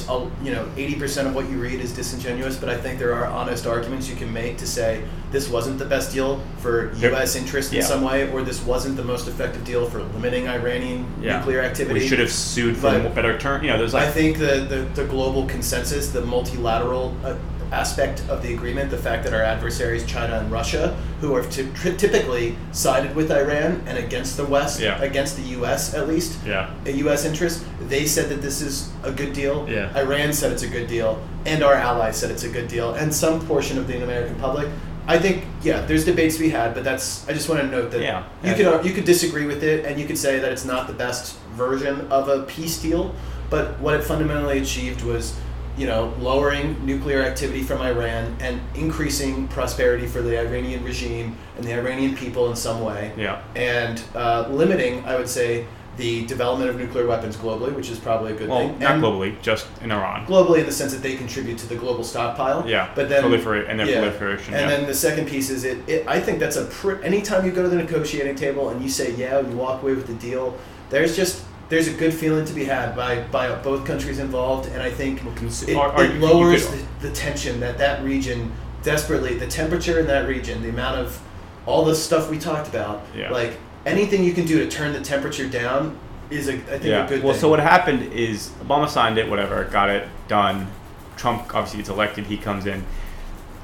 [0.43, 3.27] you know, eighty percent of what you read is disingenuous, but I think there are
[3.27, 7.37] honest arguments you can make to say this wasn't the best deal for U.S.
[7.37, 7.85] interest in yeah.
[7.85, 11.39] some way, or this wasn't the most effective deal for limiting Iranian yeah.
[11.39, 12.01] nuclear activity.
[12.01, 13.65] We should have sued for But- a better term.
[13.65, 17.37] You know, there's like I think the, the, the global consensus, the multilateral uh,
[17.73, 21.67] aspect of the agreement, the fact that our adversaries, China and Russia, who have ty-
[21.75, 25.01] tri- typically sided with Iran and against the West, Yeah.
[25.03, 25.95] against the U.S.
[25.95, 26.71] at least, yeah.
[26.85, 27.25] a U.S.
[27.25, 29.67] interest, they said that this is a good deal.
[29.69, 29.91] Yeah.
[29.99, 33.13] Iran said it's a good deal, and our allies said it's a good deal, and
[33.13, 34.69] some portion of the American public.
[35.09, 37.27] I think, yeah, there's debates to be had, but that's.
[37.29, 38.23] I just want to note that Yeah.
[38.45, 40.93] you could you could disagree with it, and you could say that it's not the
[40.93, 43.13] best version of a peace deal,
[43.51, 45.35] but what it fundamentally achieved was,
[45.77, 51.65] you know, lowering nuclear activity from Iran and increasing prosperity for the Iranian regime and
[51.65, 53.41] the Iranian people in some way Yeah.
[53.57, 55.67] and uh, limiting, I would say,
[55.99, 58.79] the development of nuclear weapons globally, which is probably a good Well, thing.
[58.79, 60.25] not and globally, just in Iran.
[60.27, 62.65] Globally, in the sense that they contribute to the global stockpile.
[62.67, 63.99] Yeah, But then proliferate and their yeah.
[64.01, 64.55] proliferation.
[64.55, 64.77] And yeah.
[64.77, 66.07] then the second piece is it, it.
[66.09, 66.65] I think that's a.
[66.65, 69.93] Pr- anytime you go to the negotiating table and you say yeah, you walk away
[69.95, 70.57] with the deal.
[70.89, 74.83] There's just there's a good feeling to be had by by both countries involved, and
[74.83, 75.23] I think
[75.67, 78.53] it, are- are it you- lowers the, the tension that that region
[78.83, 81.19] desperately the temperature in that region, the amount of
[81.65, 83.01] all the stuff we talked about.
[83.17, 83.31] Yeah.
[83.31, 85.99] Like anything you can do to turn the temperature down
[86.29, 87.07] is a I think yeah.
[87.07, 87.41] a good well, thing.
[87.41, 90.71] so what happened is Obama signed it, whatever, got it done.
[91.17, 92.27] Trump obviously gets elected.
[92.27, 92.85] He comes in.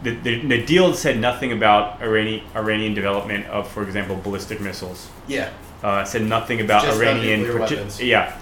[0.03, 5.11] The, the, the deal said nothing about Iranian Iranian development of, for example, ballistic missiles.
[5.27, 5.51] Yeah.
[5.83, 7.41] Uh, said nothing about Just about Iranian.
[7.41, 8.03] nuclear parti- weapons.
[8.03, 8.33] yeah.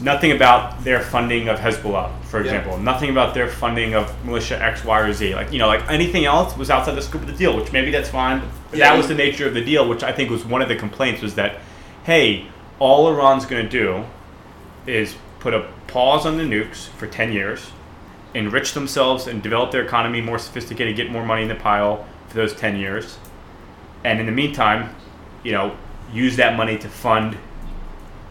[0.00, 2.44] Nothing about their funding of Hezbollah, for Yeah.
[2.44, 2.78] example.
[2.78, 5.34] Nothing about their funding of militia X, Y, or Z.
[5.34, 7.90] Like you know, like anything else was outside the scope of the deal, which maybe
[7.90, 8.40] that's fine.
[8.70, 8.90] But Yeah.
[8.90, 11.20] that was the nature of the deal, which I think was one of the complaints
[11.22, 11.56] was that,
[12.04, 12.46] hey,
[12.78, 14.04] all Iran's going to do
[14.86, 17.70] is put a pause on the nukes for 10 years,
[18.34, 22.34] enrich themselves and develop their economy more sophisticated, get more money in the pile for
[22.36, 23.18] those 10 years.
[24.04, 24.90] And in the meantime,
[25.42, 25.72] you know,
[26.12, 27.36] use that money to fund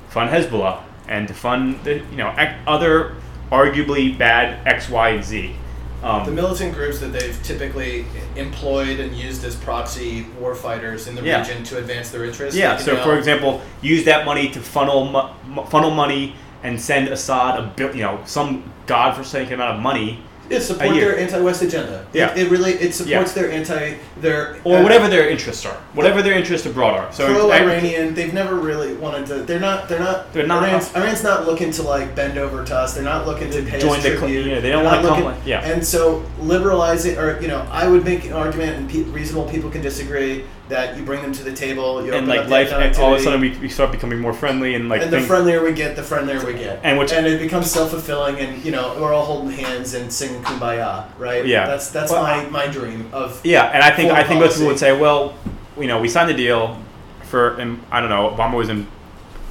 [0.10, 2.34] fund Hezbollah and to fund the, you know,
[2.68, 3.16] other
[3.52, 5.56] arguably bad X, Y, and Z.
[6.04, 8.06] Um, The militant groups that they've typically
[8.36, 11.40] employed and used as proxy war fighters in the Yeah.
[11.40, 12.58] region to advance their interests.
[12.60, 12.78] Yeah.
[12.78, 17.60] So, now- for example, use that money to funnel mo- funnel money and send Assad
[17.60, 20.20] a bill, you know, some godforsaken amount of money,
[20.54, 21.06] it support a year.
[21.12, 22.06] their anti-West agenda.
[22.14, 22.32] Yeah.
[22.32, 23.42] it, it really it supports Yeah.
[23.42, 27.12] their anti their or uh, whatever their interests are, whatever their interests abroad are.
[27.12, 28.14] So pro-Iranian.
[28.14, 29.36] They've never really wanted to.
[29.44, 29.88] They're not.
[29.90, 30.32] They're not.
[30.34, 32.94] They're not- Iran's, Iran's not looking to like bend over to us.
[32.94, 34.46] They're not looking to pay Join us the tribute.
[34.46, 35.62] yeah, they don't wanna come looking- like- yeah.
[35.66, 39.70] And so liberalizing, or you know, I would make an argument, and pe- reasonable people
[39.70, 42.04] can disagree that you bring them to the table.
[42.06, 44.74] You and like life, and all of a sudden we, we start becoming more friendly
[44.74, 46.80] and like and the things- friendlier we get, the friendlier we get.
[46.84, 50.42] And which- it becomes self fulfilling, and you know we're all holding hands and singing
[50.42, 51.46] "Kumbaya," right?
[51.46, 51.68] Yeah.
[51.68, 53.40] That's that's Well, my, my dream of.
[53.46, 55.36] Yeah, and I think I think most people would say, well,
[55.78, 56.82] you know, we signed the deal
[57.24, 58.88] for, and I don't know, Obama was in,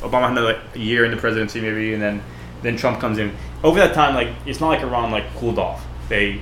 [0.01, 2.23] Obama had another year in the presidency maybe, and then
[2.63, 3.35] then Trump comes in.
[3.63, 5.85] Over that time, like it's not like Iran like cooled off.
[6.09, 6.41] They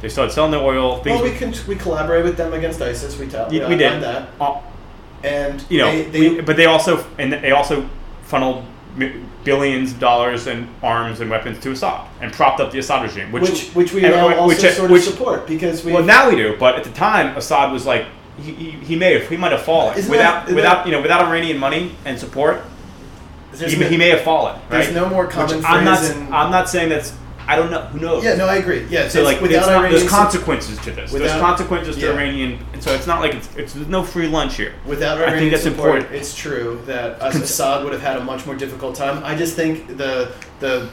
[0.00, 1.02] They started selling their oil.
[1.02, 3.18] Things Well, we can we collaborate with them against ISIS.
[3.18, 4.02] We tell we, we, did.
[4.02, 4.60] that, Uh,
[5.22, 7.88] and you know, they, they, we- but they also and they also
[8.22, 8.64] funneled
[9.44, 13.30] billions of dollars in arms and weapons to Assad and propped up the Assad regime,
[13.30, 16.28] which which which we now also which- sort which- of support because we Well, now
[16.30, 18.06] we do, but at the time, Assad was like
[18.40, 21.02] he, he, he may have he might have fallen without that- without that- you know
[21.02, 22.62] without Iranian money and support.
[23.52, 24.58] He, no- he may have fallen.
[24.70, 26.02] there's no more common I'm not.
[26.04, 27.12] in- I'm not saying that's.
[27.52, 27.80] I don't know.
[27.92, 28.24] Who knows?
[28.24, 31.10] yeah no I agree yeah So like, without not, Iranian there's consequences to this.
[31.10, 32.12] there's without- consequences to yeah.
[32.12, 34.74] Iranian, and so it's not like it's, it's there's no free lunch here.
[34.86, 36.14] Without Iranian I think that's support, important.
[36.20, 39.22] it's true that Assad would have had a much more difficult time.
[39.24, 40.88] I just think the the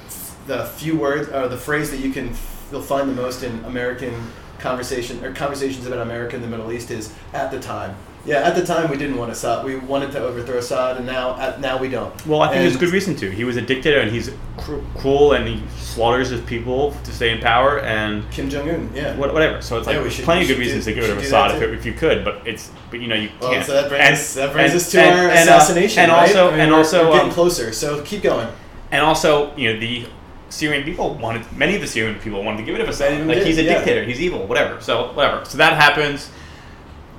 [0.48, 2.34] the few words or the phrase that you can
[2.72, 4.14] you'll find the most in American
[4.60, 7.96] conversation or conversations about America in the Middle East is at the time.
[8.28, 9.64] Yeah, at the time we didn't want Assad.
[9.64, 12.14] We wanted to overthrow Assad, and now at, now we don't.
[12.28, 13.32] Well, I think there's good reason to.
[13.32, 17.32] He was a dictator, and he's cru- cruel, and he slaughters his people to stay
[17.32, 19.16] in power, and Kim Jong Un, yeah.
[19.16, 19.62] what- whatever.
[19.62, 21.18] So it's like Yeah, there's should- plenty of good reasons do- to get rid of
[21.18, 23.52] we should do Assad if, if you could, but it's but you know you Well,
[23.54, 23.66] can't.
[23.66, 26.12] so that brings And- us that brings and- us to and- our uh, assassination, and
[26.12, 26.20] right?
[26.28, 27.72] also I mean, and we're- also we're getting um, closer.
[27.72, 28.50] So keep going.
[28.92, 30.06] and also you know the
[30.50, 33.26] Syrian people wanted many of the Syrian people wanted to get rid of Assad.
[33.26, 33.76] Like did, he's a yeah.
[33.76, 34.82] dictator, he's evil, whatever.
[34.82, 35.46] So whatever.
[35.46, 36.30] So that happens.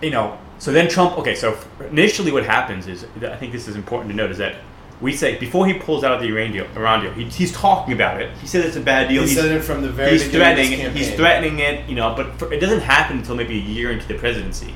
[0.02, 0.36] You know.
[0.58, 1.18] So then Trump.
[1.18, 1.34] Okay.
[1.34, 1.56] So
[1.90, 4.56] initially, what happens is I think this is important to note is that.
[5.00, 7.94] We say before he pulls out of the Iran deal, Iran deal, he, he's talking
[7.94, 8.36] about it.
[8.38, 9.22] He said it's a bad deal.
[9.22, 10.96] He He's- said it from the very he's beginning of this threatening it.
[10.96, 14.08] He's threatening it, you know, but for, it doesn't happen until maybe a year into
[14.08, 14.74] the presidency.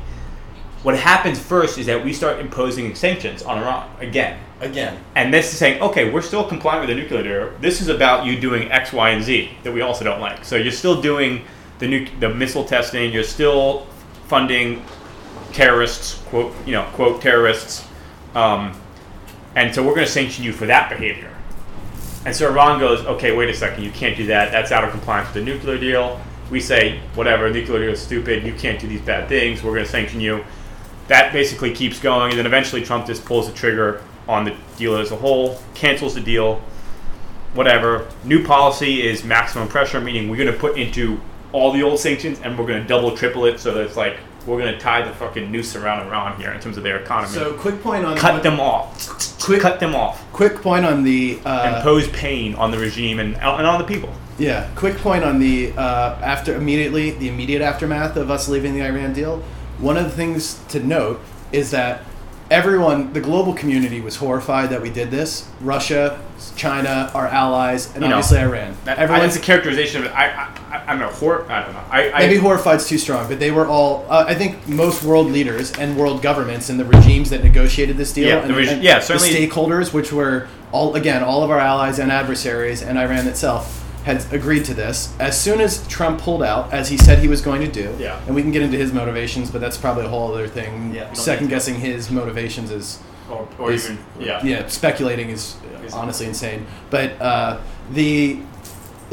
[0.85, 4.39] What happens first is that we start imposing sanctions on Iran again.
[4.61, 4.97] again.
[5.17, 7.59] And this is saying, okay, we're still compliant with the nuclear deal.
[7.61, 10.45] This is about you doing X, Y, and Z that we also don't like.
[10.45, 11.45] So you're still doing
[11.81, 13.13] the nu- the missile testing.
[13.13, 13.89] You're still
[14.29, 14.85] funding
[15.53, 17.87] terrorists, quote, you know, quote terrorists.
[18.35, 18.79] Um,
[19.55, 21.31] and so we're going to sanction you for that behavior.
[22.25, 24.53] And so Iran goes, okay, wait a second, you can't do that.
[24.53, 26.21] That's out of compliance with the nuclear deal.
[26.51, 28.45] We say, whatever, nuclear deal is stupid.
[28.45, 29.63] You can't do these bad things.
[29.63, 30.45] We're going to sanction you.
[31.09, 34.97] That basically keeps going, and then eventually Trump just pulls the trigger on the deal
[34.97, 36.63] as a whole, cancels the deal,
[37.55, 38.09] whatever.
[38.25, 41.21] New policy is maximum pressure, meaning we're going to put into
[41.53, 44.19] all the old sanctions and we're going to double, triple it, so that it's like
[44.47, 47.33] we're going to tie the fucking noose around Iran here in terms of their economy.
[47.33, 49.39] So quick point on cut them off.
[49.41, 50.25] Quick- cut them off.
[50.33, 54.13] Quick point on the uh, Impose pain on the regime and, and on the people.
[54.39, 58.83] Yeah, quick point on the uh, after immediately the immediate aftermath of us leaving the
[58.83, 59.43] Iran deal.
[59.79, 61.21] One of the things to note
[61.53, 62.03] is that
[62.51, 65.49] everyone, the global community, was horrified that we did this.
[65.61, 66.21] Russia,
[66.57, 68.77] China, our allies, and You know, obviously Iran.
[68.85, 70.15] That, Everyone's that's a characterization of it.
[70.15, 71.85] I, I, I, I'm a hor- I don't know.
[71.91, 74.07] I, I, maybe horrified's too strong, but they were all.
[74.09, 78.13] Uh, I think most world leaders and world governments and the regimes that negotiated this
[78.13, 81.43] deal, Yeah, and, the regi- and yeah, certainly- the stakeholders, which were all again all
[81.45, 85.15] of our allies and adversaries, and Iran itself had agreed to this.
[85.21, 88.19] As soon as Trump pulled out, as he said he was going to do, Yeah.
[88.27, 90.93] and we can get into his motivations, but that's probably a whole other thing.
[90.95, 92.99] Yeah, Second guessing his motivations is
[93.31, 94.43] or, or is- even yeah.
[94.43, 95.55] yeah, speculating is
[95.87, 96.67] Is- honestly insane.
[96.91, 97.59] But uh,
[97.93, 98.41] the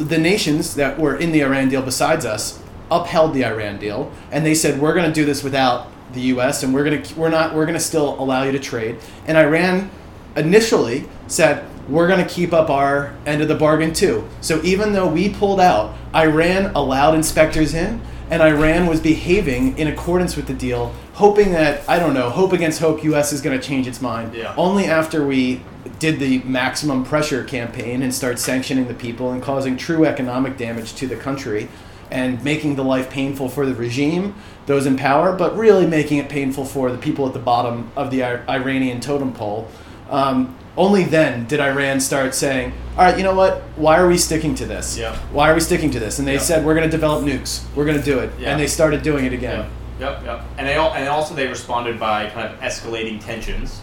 [0.04, 4.46] the nations that were in the Iran deal besides us upheld the Iran deal, and
[4.46, 6.64] they said we're going to do this without the U.S.
[6.64, 8.98] and we're going to we're not we're going to still allow you to trade.
[9.28, 9.92] And Iran
[10.36, 14.28] initially said we're going to keep up our end of the bargain too.
[14.42, 19.88] So even though we pulled out, Iran allowed inspectors in, and Iran was behaving in
[19.88, 23.34] accordance with the deal, hoping that I don't know, hope against hope, U.S.
[23.34, 24.34] is going to change its mind.
[24.34, 24.54] Yeah.
[24.58, 25.62] Only after we
[26.00, 30.96] did the maximum pressure campaign and start sanctioning the people and causing true economic damage
[30.96, 31.68] to the country
[32.10, 34.34] and making the life painful for the regime,
[34.66, 38.12] those in power, but really making it painful for the people at the bottom of
[38.12, 39.68] the I- Iranian totem pole.
[40.10, 43.62] Um, only then did Iran start saying, "All right, you know what?
[43.76, 44.98] Why are we sticking to this?
[44.98, 45.14] Yeah.
[45.34, 46.40] Why are we sticking to this?" And they Yeah.
[46.50, 47.60] said, "We're going to develop nukes.
[47.76, 48.52] We're going to do it." Yeah.
[48.52, 49.66] And they started doing it again.
[50.00, 50.42] Yep, yep.
[50.58, 53.82] And they all, and also they responded by kind of escalating tensions,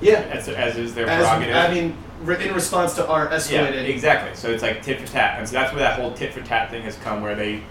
[0.00, 0.20] Yeah.
[0.32, 1.54] as, as is their As, prerogative.
[1.54, 1.96] I mean,
[2.40, 4.34] in response to our yeah, exactly.
[4.34, 6.70] So it's like tit for tat, and so that's where that whole tit for tat
[6.70, 7.62] thing has come, where they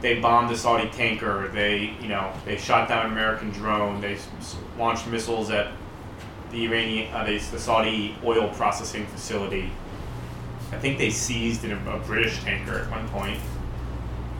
[0.00, 4.16] they bombed a Saudi tanker, they you know they shot down an American drone, they
[4.78, 5.72] launched missiles at
[6.50, 9.70] the Iranian, uh, they, the Saudi oil processing facility.
[10.72, 13.38] I think they seized an, a British tanker at one point,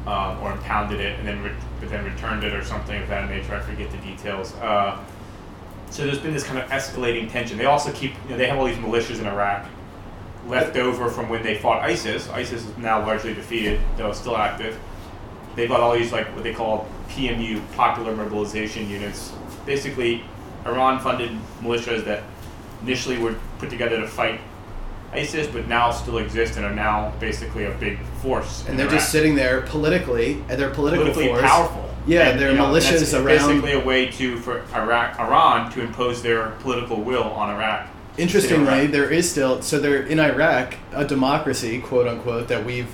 [0.08, 3.28] um, or impounded it, and then re- but then returned it or something of that
[3.28, 3.54] nature.
[3.54, 4.54] I forget the details.
[4.54, 4.98] Uh,
[5.90, 7.58] so there's been this kind of escalating tension.
[7.58, 9.68] They also keep, you know, they have all these militias in Iraq
[10.46, 12.28] left over from when they fought ISIS.
[12.30, 14.78] ISIS is now largely defeated, though still active.
[15.56, 19.32] They've got all these like what they call PMU, Popular Mobilization Units.
[19.66, 20.24] Basically,
[20.64, 22.22] Iran-funded militias that
[22.82, 24.40] initially were put together to fight
[25.12, 28.64] ISIS, but now still exist and are now basically a big force.
[28.68, 28.98] and they're Iraq.
[28.98, 31.42] just sitting there politically, and they're political politically force.
[31.42, 31.84] powerful.
[32.06, 33.24] Yeah, And, they're you know, militias around.
[33.26, 37.88] Basically, a way to for Iraq, Iran to impose their political will on Iraq.
[38.16, 38.90] Interestingly, Iraq.
[38.92, 42.88] there is still so they're in Iraq a democracy, quote unquote, that we've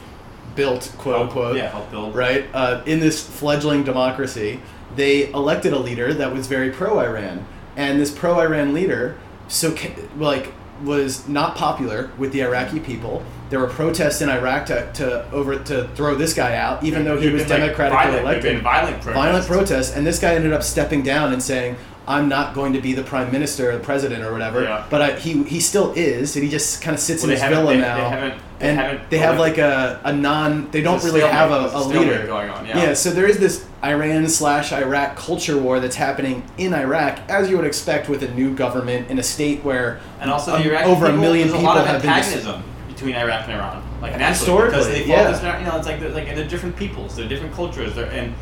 [0.57, 1.57] built, quote Help- unquote.
[1.57, 2.15] Yeah, help build.
[2.15, 2.45] right?
[2.53, 4.61] Uh, in this fledgling democracy,
[4.97, 7.45] they elected a leader that was very pro-Iran,
[7.77, 9.17] and this pro-Iran leader,
[9.49, 9.75] so
[10.19, 10.53] like,
[10.83, 13.23] was not popular with the Iraqi people.
[13.51, 17.21] There were protests in Iraq to, to over to throw this guy out, even though
[17.21, 18.63] he was been, like, democratically violent, elected.
[18.63, 19.15] violent protests.
[19.15, 21.77] Violent protests, and this guy ended up stepping down and saying,
[22.09, 24.85] "I'm not going to be the prime minister or the president or whatever." Yeah.
[24.91, 27.49] But I, he he still is, and he just kind of sits Well, in his
[27.49, 27.97] villa they- now.
[27.97, 30.71] they haven't- they and haven't they have like a, a non.
[30.71, 32.77] They don't really have a, a There's a stalemate leader going on, yeah.
[32.85, 32.95] yeah.
[32.95, 37.57] so there is this Iran slash Iraq culture war that's happening in Iraq, as you
[37.57, 41.07] would expect with a new government in a state where And also, um, Iraqi over
[41.07, 42.11] a million people a lot of have been.
[42.11, 45.55] antagonism between Iraq and Iran, like naturally, Historically, because they yeah.
[45.55, 48.07] on, you know, it's like they're like and they're different peoples, they're different cultures, they're
[48.11, 48.33] and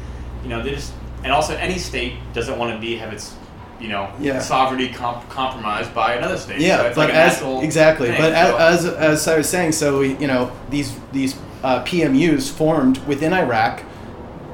[0.45, 0.93] you know they just
[1.24, 3.34] and also any state doesn't want to be have its
[3.80, 4.38] you know Yeah.
[4.40, 6.61] sovereignty comp- compromised by another state.
[6.61, 9.72] Yeah, so it's like as exactly, thing, but so- as, as as I was saying,
[9.72, 11.34] so you know these these
[11.64, 13.82] uh, PMUs formed within Iraq,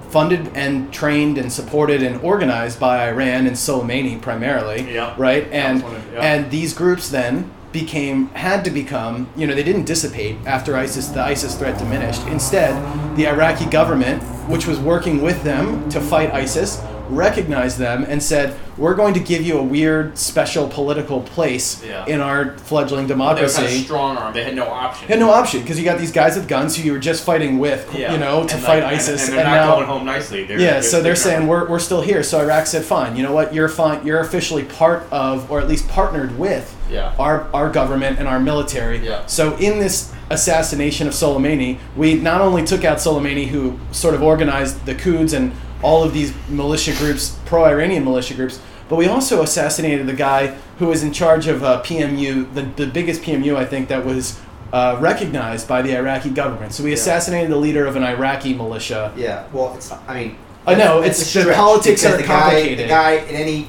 [0.08, 4.92] funded and trained and supported and organized by Iran and Soleimani primarily.
[4.92, 5.14] Yeah.
[5.18, 6.20] Right, and one of- yeah.
[6.20, 11.08] and these groups then became had to become you know they didn't dissipate after ISIS
[11.08, 12.26] the ISIS threat diminished.
[12.28, 12.72] Instead,
[13.16, 16.80] the Iraqi government, which was working with them to fight ISIS,
[17.10, 22.04] recognized them and said, "We're going to give you a weird special political place Yeah.
[22.06, 24.32] in our fledgling they were kind of democracy." strong arm.
[24.34, 25.08] They had no option.
[25.08, 27.58] Had no option because you got these guys with guns who you were just fighting
[27.58, 28.12] with, Yeah.
[28.12, 30.44] you know, to And, fight like, ISIS, and, and they're not now going home nicely.
[30.44, 32.22] They're, yeah, so they're saying we're, we're still here.
[32.22, 33.16] So Iraq said, fine.
[33.16, 33.52] You know what?
[33.54, 34.04] You're fine.
[34.06, 37.12] You're officially part of, or at least partnered with, Yeah.
[37.18, 38.98] our our government and our military.
[39.04, 39.26] Yeah.
[39.26, 44.22] So in this assassination of Soleimani, we not only took out Soleimani, who sort of
[44.22, 45.52] organized the Quds and
[45.82, 50.48] all of these militia groups, pro-Iranian militia groups, but we also assassinated the guy
[50.78, 54.40] who was in charge of uh, PMU, the, the biggest PMU I think that was
[54.72, 56.72] uh, recognized by the Iraqi government.
[56.72, 59.12] So we assassinated the leader of an Iraqi militia.
[59.16, 59.90] Yeah, well, it's.
[59.92, 62.78] I mean, I know, that's it's- the politics are the guy, complicated.
[62.84, 63.66] The guy in any,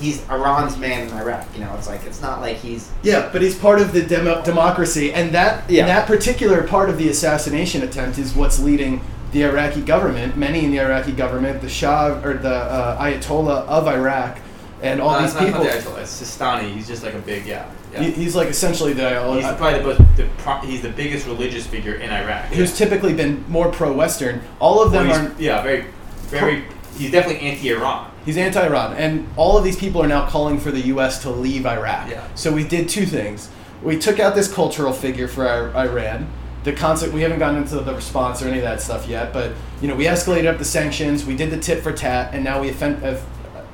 [0.00, 1.46] he's Iran's man in Iraq.
[1.54, 2.90] You know, it's like it's not like he's.
[3.02, 5.86] Yeah, but he's part of the demo- democracy, and that Yeah.
[5.86, 9.00] that particular part of the assassination attempt is what's leading
[9.32, 10.36] the Iraqi government.
[10.36, 14.38] Many in the Iraqi government, the Shah or the uh, Ayatollah of Iraq,
[14.82, 15.62] and all Uh, these it's not people.
[15.64, 16.74] the Ayatollah, It's Sistani.
[16.74, 17.68] He's just like a big yeah.
[17.92, 18.02] yeah.
[18.02, 21.26] he- he's like essentially the He's uh, probably the, most, the pro, he's the biggest
[21.26, 22.46] religious figure in Iraq.
[22.46, 24.40] who's typically been more pro-Western.
[24.58, 25.32] All of them he's, are.
[25.38, 25.84] yeah, very,
[26.28, 26.64] very.
[26.96, 28.10] He's definitely anti-Iran.
[28.26, 31.22] He's anti-Iran, and all of these people are now calling for the U.S.
[31.22, 32.10] to leave Iraq.
[32.10, 32.22] Yeah.
[32.34, 33.48] So we did two things.
[33.82, 36.28] We took out this cultural figure for Iran.
[36.64, 39.52] The concept we haven't gotten into the response or any of that stuff yet, but
[39.80, 41.24] you know we escalated up the sanctions.
[41.24, 43.18] We did the tit for tat, and now we have uh,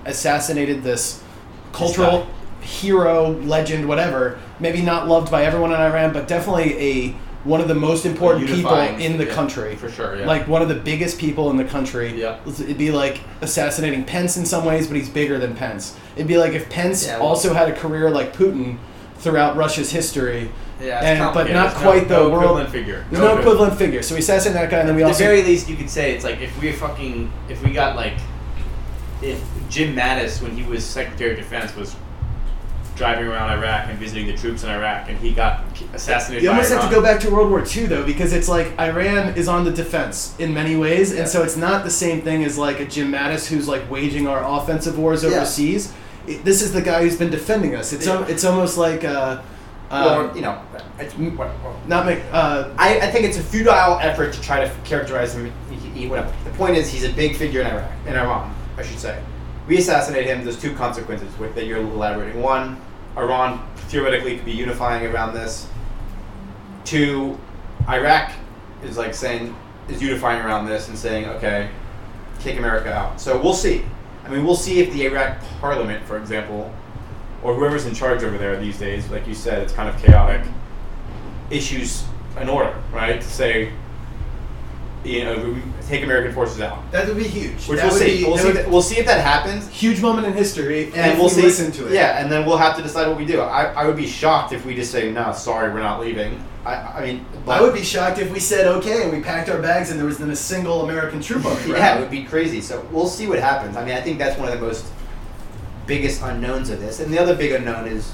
[0.05, 1.23] assassinated this
[1.73, 2.29] cultural
[2.61, 4.39] hero, legend, whatever.
[4.61, 7.17] Maybe not loved by everyone in Iran, but definitely a
[7.47, 10.27] one of the most important people in the yeah, country for sure, yeah.
[10.27, 12.21] Like one of the biggest people in the country.
[12.21, 12.41] Yeah.
[12.45, 15.97] It'd be like assassinating Pence in some ways, but he's bigger than Pence.
[16.17, 18.79] It'd be like if Pence Yeah, also had a career like Putin
[19.19, 20.51] throughout Russia's history.
[20.81, 22.43] Yeah, and but not There's quite no, the no world.
[22.45, 23.05] equivalent figure.
[23.11, 24.03] There's no equivalent figure.
[24.03, 25.89] So we assassinate that guy, and then we At also the very least, you could
[25.89, 28.15] say it's like if we fucking if we got like
[29.23, 31.97] if Jim Mattis when he was Secretary of Defense was
[32.95, 36.43] driving around Iraq and visiting the troops in Iraq and he got assassinated.
[36.45, 39.35] You almost have to go back to World War II though, because it's like Iran
[39.35, 41.21] is on the defense in many ways, Yeah.
[41.21, 44.27] and so it's not the same thing as like a Jim Mattis who's like waging
[44.27, 45.31] our offensive wars Yeah.
[45.31, 45.93] overseas.
[46.27, 47.93] It, this is the guy who's been defending us.
[47.93, 48.25] It's Yeah.
[48.29, 49.41] it's almost like uh,
[49.91, 50.61] Or um, you know,
[50.99, 51.51] it's, what,
[51.87, 55.53] not make uh, I, I think it's a futile effort to try to characterize him.
[55.71, 56.33] He, he, whatever.
[56.45, 59.23] The point is, he's a big figure in Iraq, in Iran, I should say.
[59.69, 60.43] We assassinate him.
[60.43, 62.43] There's two consequences with, that you're elaborating.
[62.43, 62.81] One,
[63.17, 65.69] Iran theoretically could be unifying around this.
[66.85, 67.39] Two,
[67.89, 68.33] Iraq
[68.83, 69.55] is like saying
[69.89, 71.71] is unifying around this and saying, okay,
[72.41, 73.21] kick America out.
[73.21, 73.85] So we'll see.
[74.25, 76.73] I mean, we'll see if the Iraq Parliament, for example,
[77.43, 80.43] or whoever's in charge over there these days, like you said, it's kind of chaotic
[81.51, 82.05] issues
[82.37, 83.21] an order, right?
[83.21, 83.73] To say,
[85.05, 87.65] you know, we- take American forces out, that would be huge.
[87.69, 88.19] which That we'll see.
[88.19, 88.49] be- we'll see.
[88.49, 91.43] If, we'll see if that happens, huge moment in history, and we'll see.
[91.43, 91.93] listen to it.
[91.93, 93.41] Yeah, and then we'll have to decide what we do.
[93.41, 96.43] I, I would be shocked if we just say, no, sorry, we're not leaving.
[96.65, 99.63] I, I mean, I would be shocked if we said okay and we packed our
[99.63, 101.57] bags and there was then a single American troop on.
[101.69, 102.61] Yeah, it would be crazy.
[102.61, 103.77] So we'll see what happens.
[103.77, 104.85] I mean, I think that's one of the most
[105.87, 107.01] biggest unknowns of this.
[107.01, 108.13] And the other big unknown is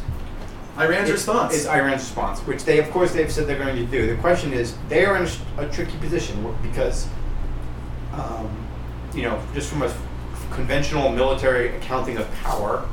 [0.78, 1.54] Iran's is- response.
[1.54, 4.06] is Iran's response, which they, of course, they've said they're going to do.
[4.06, 7.06] The question is, they are in a tricky position because,
[8.14, 8.48] um,
[9.14, 9.92] you know, just from a
[10.50, 12.86] conventional military accounting of power,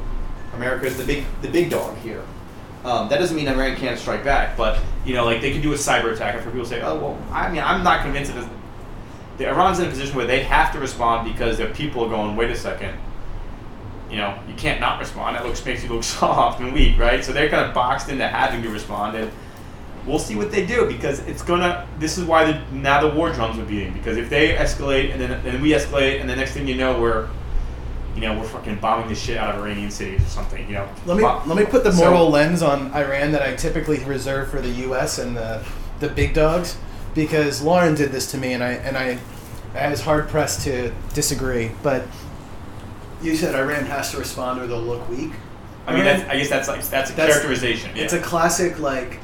[0.55, 2.23] America is the big the big dog here.
[2.83, 5.73] Um, that doesn't mean Iran can't strike back, but you know, like they could do
[5.73, 6.35] a cyber attack.
[6.35, 8.47] I've heard people say, "Oh, well, I mean, I'm not convinced that
[9.37, 12.35] the Iran's in a position where they have to respond because their people are going,
[12.35, 12.97] wait a second,
[14.09, 15.35] you know, you can't not respond.
[15.35, 17.23] That looks makes you look soft and weak, right?
[17.23, 19.31] So they're kind of boxed into having to respond, and
[20.05, 21.87] we'll see what they do because it's gonna.
[21.99, 25.21] This is why the, now the war drums are beating because if they escalate and
[25.21, 27.27] then then we escalate and the next thing you know we're.
[28.15, 30.67] You know, we're fucking bombing the shit out of Iranian cities or something.
[30.67, 33.43] You know, Let me Bo- let me put the so- moral lens on Iran that
[33.43, 35.19] I typically reserve for the U.S.
[35.19, 35.63] and the
[36.01, 36.75] the big dogs,
[37.13, 39.19] because Lauren did this to me, and I and I,
[39.73, 41.71] I was hard pressed to disagree.
[41.81, 42.03] But
[43.21, 45.31] you said Iran has to respond or they'll look weak.
[45.87, 47.91] I mean, that's, I guess that's like that's a That's- characterization.
[47.95, 49.19] It's a classic like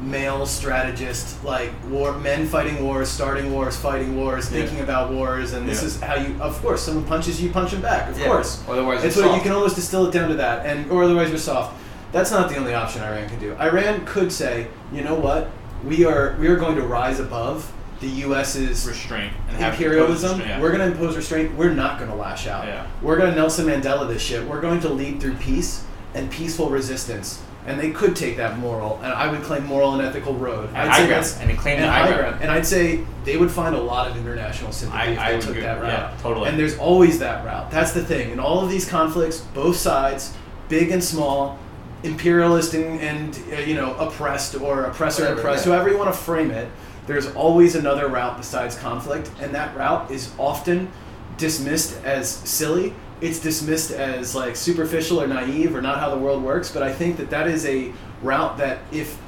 [0.00, 4.62] male strategist, like war men fighting wars, starting wars, fighting wars, Yeah.
[4.62, 5.86] thinking about wars, and this Yeah.
[5.88, 6.34] is how you.
[6.40, 8.10] Of course, someone punches you, punch him back.
[8.10, 8.26] Of Yeah.
[8.26, 8.60] course.
[8.68, 11.28] Otherwise, It's it's what you can almost distill it down to that, and or otherwise
[11.28, 11.76] you're soft.
[12.12, 13.54] That's not the only option Iran can do.
[13.60, 15.50] Iran could say, you know what,
[15.84, 17.70] we are we are going to rise above
[18.00, 20.30] the U.S.'s restraint and imperialism.
[20.38, 20.60] restraint, yeah.
[20.60, 21.54] We're going to impose restraint.
[21.54, 22.66] We're not going to lash out.
[22.66, 22.86] Yeah.
[23.02, 24.46] We're going to Nelson Mandela this shit.
[24.46, 25.84] We're going to lead through peace
[26.14, 27.42] and peaceful resistance.
[27.66, 30.68] And they could take that moral, and I would claim moral and ethical road.
[30.70, 31.24] And I'd say ground.
[31.24, 32.38] that's And claim and the high ground.
[32.40, 35.40] And I'd say they would find a lot of international sympathy I- if they would
[35.42, 35.62] took agree.
[35.62, 35.88] that route.
[35.88, 36.48] Yeah, totally.
[36.48, 37.70] And there's always that route.
[37.70, 38.30] That's the thing.
[38.30, 40.34] In all of these conflicts, both sides,
[40.70, 41.58] big and small,
[42.02, 45.72] imperialist and, and uh, you know oppressed or oppressor and Whatever, oppressed, yeah.
[45.74, 46.66] whoever you want to frame it.
[47.10, 50.92] There's always another route besides conflict, and that route is often
[51.38, 52.94] dismissed as silly.
[53.20, 56.70] It's dismissed as like superficial or naive or not how the world works.
[56.70, 57.92] But I think that that is a
[58.22, 59.18] route that if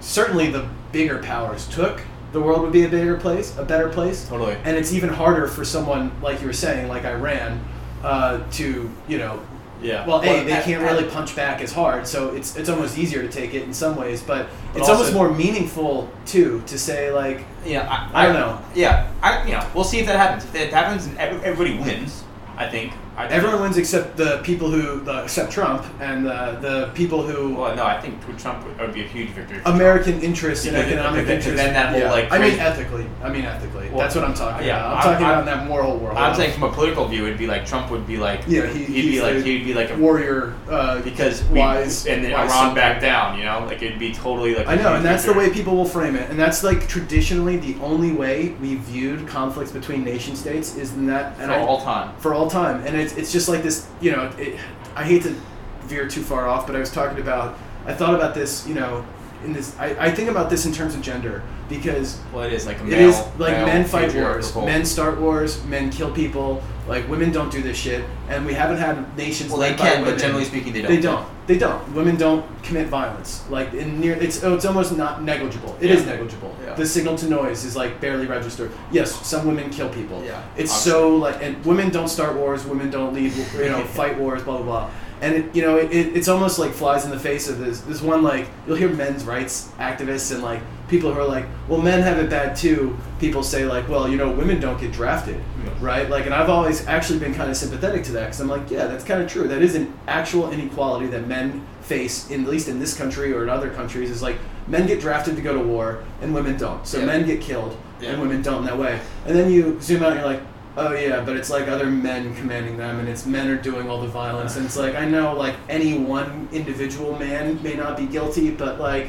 [0.00, 4.28] certainly the bigger powers took, the world would be a bigger place, a better place.
[4.28, 4.58] Totally.
[4.62, 7.64] And it's even harder for someone like you were saying, like Iran,
[8.02, 9.40] uh, to you know.
[9.82, 10.06] Yeah.
[10.06, 12.98] Well, a they at- can't at- really punch back as hard, so it's it's almost
[12.98, 16.62] easier to take it in some ways, but, But it's also- almost more meaningful too
[16.66, 18.58] to say like Yeah, I, I don't know.
[18.74, 20.44] Yeah, I you know we'll see if that happens.
[20.44, 22.24] If that happens, and everybody wins.
[22.56, 22.92] I think.
[23.30, 27.74] Everyone wins except the people who uh, except Trump and the the people who Well,
[27.76, 29.58] no, I think Trump would, would be a huge victory.
[29.58, 29.76] for Trump.
[29.76, 31.60] American interests and Because- economic because interests.
[31.62, 32.10] then that whole, yeah.
[32.10, 33.06] like, I mean ethically.
[33.22, 33.88] I mean ethically.
[33.90, 34.86] Well, That's what I'm talking yeah, about.
[34.90, 36.16] I'm, I'm- talking I'm- about that moral world.
[36.16, 38.40] I'm saying from a political view, it'd be like Trump would be like.
[38.46, 42.24] Yeah, he- would be like he'd be like a warrior uh, because we wise and
[42.24, 43.38] then wise Iran backed down.
[43.38, 44.66] You know, like it'd be totally like.
[44.66, 47.76] I know, and that's the way people will frame it, and that's like traditionally the
[47.80, 51.80] only way we viewed conflicts between nation states is in that and for I, all
[51.82, 52.14] time.
[52.18, 53.88] for all time, and it's it's just like this.
[54.00, 54.58] You know, it,
[54.94, 55.34] I hate to
[55.82, 57.58] veer too far off, but I was talking about.
[57.86, 58.66] I thought about this.
[58.66, 59.04] You know,
[59.44, 62.66] in this, I, I think about this in terms of gender because Well, it is
[62.66, 63.08] like a male.
[63.08, 66.62] is like male men fight wars, men start wars, men kill people.
[66.90, 69.48] Like women don't do this shit, and we haven't had nations.
[69.52, 70.90] Well, they can, but generally speaking, they don't.
[70.90, 71.26] They don't.
[71.46, 71.94] They don't.
[71.94, 73.44] Women don't commit violence.
[73.48, 75.78] Like in near, it's oh, it's almost not negligible.
[75.80, 76.10] It is Yeah.
[76.12, 76.52] negligible.
[76.64, 76.74] Yeah.
[76.74, 78.72] The signal to noise is like barely registered.
[78.90, 80.18] Yes, some women kill people.
[80.24, 80.90] Yeah, It's obviously.
[80.90, 82.64] so like, and women don't start wars.
[82.66, 83.32] Women don't lead.
[83.56, 84.42] You know, fight wars.
[84.42, 84.90] Blah blah blah.
[85.22, 87.80] And it, you know, it, it, it's almost like flies in the face of this.
[87.82, 91.80] This one like you'll hear men's rights activists and like people who are like, well,
[91.80, 92.96] men have it bad too.
[93.20, 95.40] People say like, well, you know, women don't get drafted,
[95.80, 96.08] right?
[96.08, 98.86] Like, and I've always actually been kind of sympathetic to that because I'm like, yeah,
[98.86, 99.46] that's kind of true.
[99.46, 103.42] That is an actual inequality that men face, in, at least in this country or
[103.42, 106.84] in other countries, is like men get drafted to go to war and women don't.
[106.86, 107.04] So Yeah.
[107.06, 108.10] men get killed Yeah.
[108.12, 108.98] and women don't in that way.
[109.26, 110.42] And then you zoom out and you're like,
[110.76, 114.00] oh yeah, but it's like other men commanding them and it's men are doing all
[114.00, 114.56] the violence.
[114.56, 118.80] And it's like, I know like any one individual man may not be guilty, but
[118.80, 119.08] like,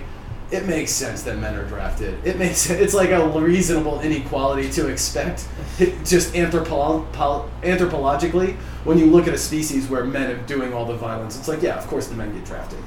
[0.52, 2.26] it makes sense that men are drafted.
[2.26, 5.48] It makes it's like a reasonable inequality to expect,
[5.78, 8.56] just anthropo- pol- anthropologically.
[8.84, 11.62] When you look at a species where men are doing all the violence, it's like
[11.62, 12.80] yeah, of course the men get drafted.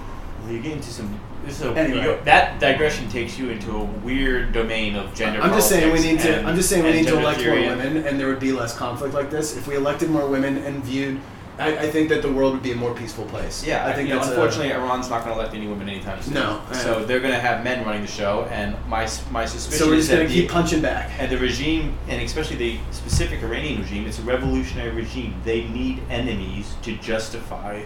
[0.42, 1.18] Well, you get into some.
[1.44, 2.18] This is a, Anyway.
[2.24, 5.40] that digression takes you into a weird domain of gender.
[5.40, 6.38] I'm just saying we need to.
[6.38, 8.40] and- I'm just saying we need to elect more theory and- women, and there would
[8.40, 11.20] be less conflict like this if we elected more women and viewed.
[11.56, 13.64] I, I think that the world would be a more peaceful place.
[13.64, 16.20] Yeah, I think know, that's a- unfortunately, Iran's not going to elect any women anytime
[16.20, 16.34] soon.
[16.34, 19.88] No, so they're going to have men running the show, and my my suspicion so
[19.88, 21.12] we're just gonna keep punching back.
[21.18, 25.34] and the regime, and especially the specific Iranian regime, it's a revolutionary regime.
[25.44, 27.82] They need enemies to justify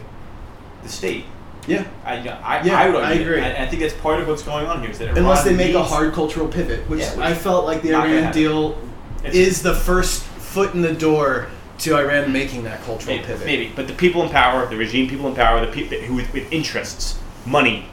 [0.83, 1.27] the state.
[1.69, 1.85] Yeah.
[2.05, 3.41] I, I, Yeah, I would I agree.
[3.41, 4.91] And I think that's part of what's going on here.
[4.91, 7.83] Is that Unless they make a hard cultural pivot, which Yeah, which I felt like
[7.83, 8.79] the Iran deal
[9.19, 11.49] It's- is the first foot in the door
[11.79, 13.47] to Iran making that cultural Maybe, pivot.
[13.47, 16.33] maybe, but the people in power, the regime people in power, the people who with,
[16.33, 17.87] with interests, money,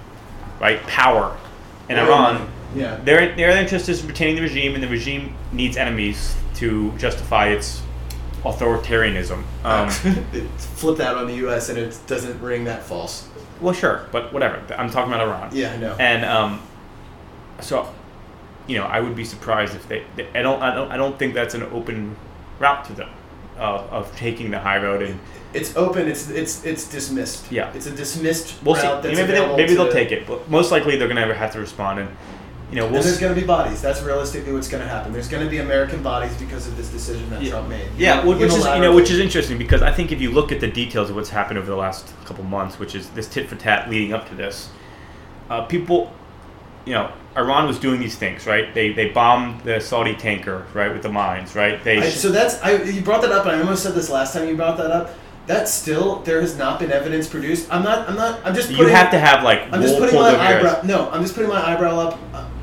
[0.60, 0.82] right?
[0.88, 1.38] Power.
[1.88, 2.50] And Oil Iran.
[2.76, 2.96] Yeah.
[3.04, 7.82] their their interest is retaining the regime, and the regime needs enemies to justify its
[8.44, 9.44] authoritarianism.
[9.66, 9.90] Um,
[10.58, 11.70] Flip that on the U.S.
[11.70, 13.28] and it doesn't ring that false.
[13.66, 14.61] Well, sure, but whatever.
[14.78, 15.49] I'm talking about Iran.
[15.51, 15.95] Yeah, I know.
[15.99, 16.61] And um,
[17.59, 17.91] so,
[18.68, 20.03] you know, I would be surprised if they.
[20.16, 20.61] they I don't.
[20.61, 20.91] I don't.
[20.91, 22.16] I don't think that's an open
[22.59, 23.09] route to them
[23.57, 25.01] uh, of taking the high road.
[25.01, 25.20] And
[25.53, 26.07] It's open.
[26.07, 27.51] It's it's it's dismissed.
[27.51, 27.74] Yeah.
[27.74, 28.88] It's a dismissed we'll see.
[29.03, 31.99] Maybe, they'll, maybe they'll take it, but most likely they're going to have to respond.
[32.01, 32.09] And
[32.76, 32.98] you know, we'll.
[32.98, 33.82] and there's going to be bodies.
[33.82, 35.14] That's realistically what's going to happen.
[35.14, 37.52] There's going to be American bodies because of this decision that Yeah.
[37.52, 37.88] Trump made.
[37.98, 40.60] Yeah, which is you know which is interesting because I think if you look at
[40.60, 43.56] the details of what's happened over the last couple months, which is this tit for
[43.56, 44.70] tat leading up to this,
[45.50, 46.12] uh, people,
[46.86, 48.74] you know, Iran was doing these things, right?
[48.74, 51.82] They they bombed the Saudi tanker, right, with the mines, right?
[51.82, 52.82] They I, so that's I.
[52.84, 55.12] You brought that up, and I almost said this last time you brought that up.
[55.48, 57.72] that still there has not been evidence produced.
[57.72, 58.10] I'm not.
[58.10, 58.42] I'm not.
[58.44, 58.70] I'm just.
[58.70, 60.82] you Putting, have to have like I'm just putting my eyebrow.
[60.84, 62.20] No, I'm just putting my eyebrow up.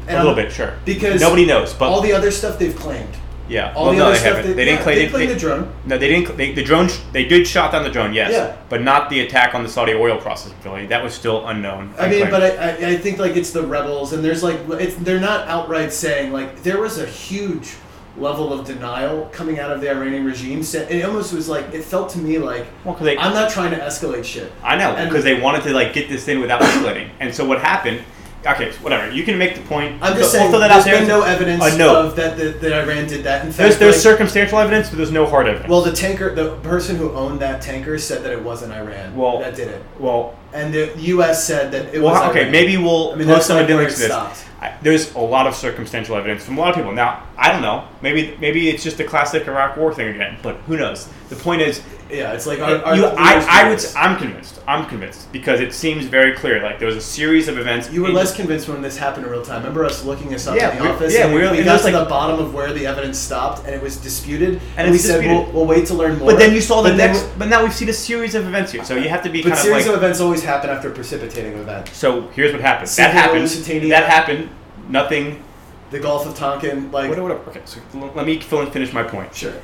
[0.08, 2.74] And a little I'm- bit, sure, because nobody knows, but all the other stuff they've
[2.76, 3.08] claimed.
[3.48, 4.50] yeah, All well, the no, other they stuff haven't.
[4.50, 5.72] they, They didn't yeah, claim they they, claimed they- the drone.
[5.86, 6.36] No, they didn't.
[6.36, 6.88] They, the drone.
[6.88, 8.56] sh- They did shot down the drone, yes, Yeah.
[8.68, 10.86] but not the attack on the Saudi oil processing facility.
[10.86, 11.92] That was still unknown.
[11.98, 12.30] I mean, claimed.
[12.30, 15.92] but I, I, think like it's the rebels, and there's like it's they're not outright
[15.92, 17.74] saying like there was a huge
[18.18, 20.62] level of denial coming out of the Iranian regime.
[20.62, 23.70] sa- It almost was like it felt to me like well, they, I'm not trying
[23.70, 24.52] to escalate shit.
[24.62, 27.60] I know because they wanted to like get this in without escalating, and so what
[27.60, 28.02] happened?
[28.44, 29.10] Okay, whatever.
[29.12, 30.02] You can make the point.
[30.02, 30.98] I'm just saying we'll that there's there.
[30.98, 32.06] been no evidence Uh, no.
[32.06, 33.44] of that, that that Iran did that.
[33.46, 35.70] In fact, There's there's like, circumstantial evidence, but there's no hard evidence.
[35.70, 39.38] well, the tanker, the person who owned that tanker said that it wasn't Iran Well-
[39.38, 41.46] that did it, well, and the U.S.
[41.46, 42.30] said that it well, was.
[42.30, 42.52] okay, Iran.
[42.52, 44.12] maybe we'll I mean, post some like links to this.
[44.60, 46.92] I, there's a lot of circumstantial evidence from a lot of people.
[46.92, 47.84] Now, I don't know.
[48.00, 50.36] Maybe maybe it's just a classic Iraq War thing again.
[50.42, 51.08] But who knows?
[51.30, 51.80] The point is,
[52.12, 53.78] Yeah, it's like our, our you, I, I would.
[53.78, 53.96] this.
[53.96, 54.60] I'm convinced.
[54.68, 56.62] I'm convinced because it seems very clear.
[56.62, 57.90] Like there was a series of events.
[57.90, 59.60] You were less convinced when this happened in real time.
[59.62, 61.14] Remember us looking this up Yeah, in the we- office?
[61.14, 63.64] yeah, and we we, we got to like- the bottom of where the evidence stopped,
[63.64, 64.60] and it was disputed.
[64.76, 65.46] And we it's said disputed.
[65.46, 66.30] we'll, we'll wait to learn more.
[66.32, 67.26] But then you saw the But next.
[67.38, 68.84] But now we've seen a series of events here.
[68.84, 69.94] So you have to be But kind of series like.
[69.96, 71.88] of events always happen after a precipitating event.
[71.88, 72.88] So here's what happened.
[72.90, 73.48] That happened.
[73.90, 74.50] That happened.
[74.88, 75.42] Nothing.
[75.90, 77.22] The Gulf of Tonkin, like Whatever.
[77.22, 77.50] whatever.
[77.50, 77.60] Okay.
[77.64, 77.80] So
[78.14, 79.34] let me fill and finish my point.
[79.34, 79.54] sure.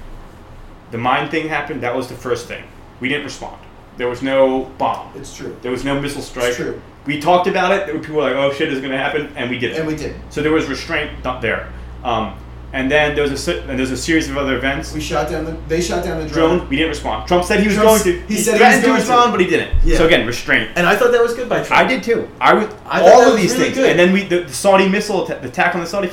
[0.90, 1.82] The mine thing happened.
[1.82, 2.64] That was the first thing.
[3.00, 3.60] We didn't respond.
[3.96, 5.12] There was no bomb.
[5.16, 5.56] It's true.
[5.62, 6.48] There was no missile strike.
[6.48, 6.80] It's true.
[7.04, 7.86] We talked about it.
[7.86, 9.78] There were people were like, "Oh shit, is going to happen," and we did it.
[9.78, 10.14] And we did.
[10.30, 11.68] so there was restraint not there.
[12.04, 12.38] Um,
[12.72, 14.92] and then there was a se- and there's a series of other events.
[14.92, 15.56] We shot down the.
[15.68, 16.58] They shot down the drone.
[16.58, 16.68] drone.
[16.68, 17.26] We didn't respond.
[17.26, 18.26] Trump said he was Trump's- going to.
[18.26, 18.92] he said he was going to to.
[18.94, 19.82] respond, but he didn't.
[19.84, 19.96] Yeah.
[19.96, 20.70] So again, restraint.
[20.76, 21.72] And I thought that was good by Trump.
[21.72, 22.28] I did too.
[22.40, 23.90] I was I all that of was these really things, good.
[23.90, 26.08] and then we the, the Saudi missile atta- the attack on the Saudi.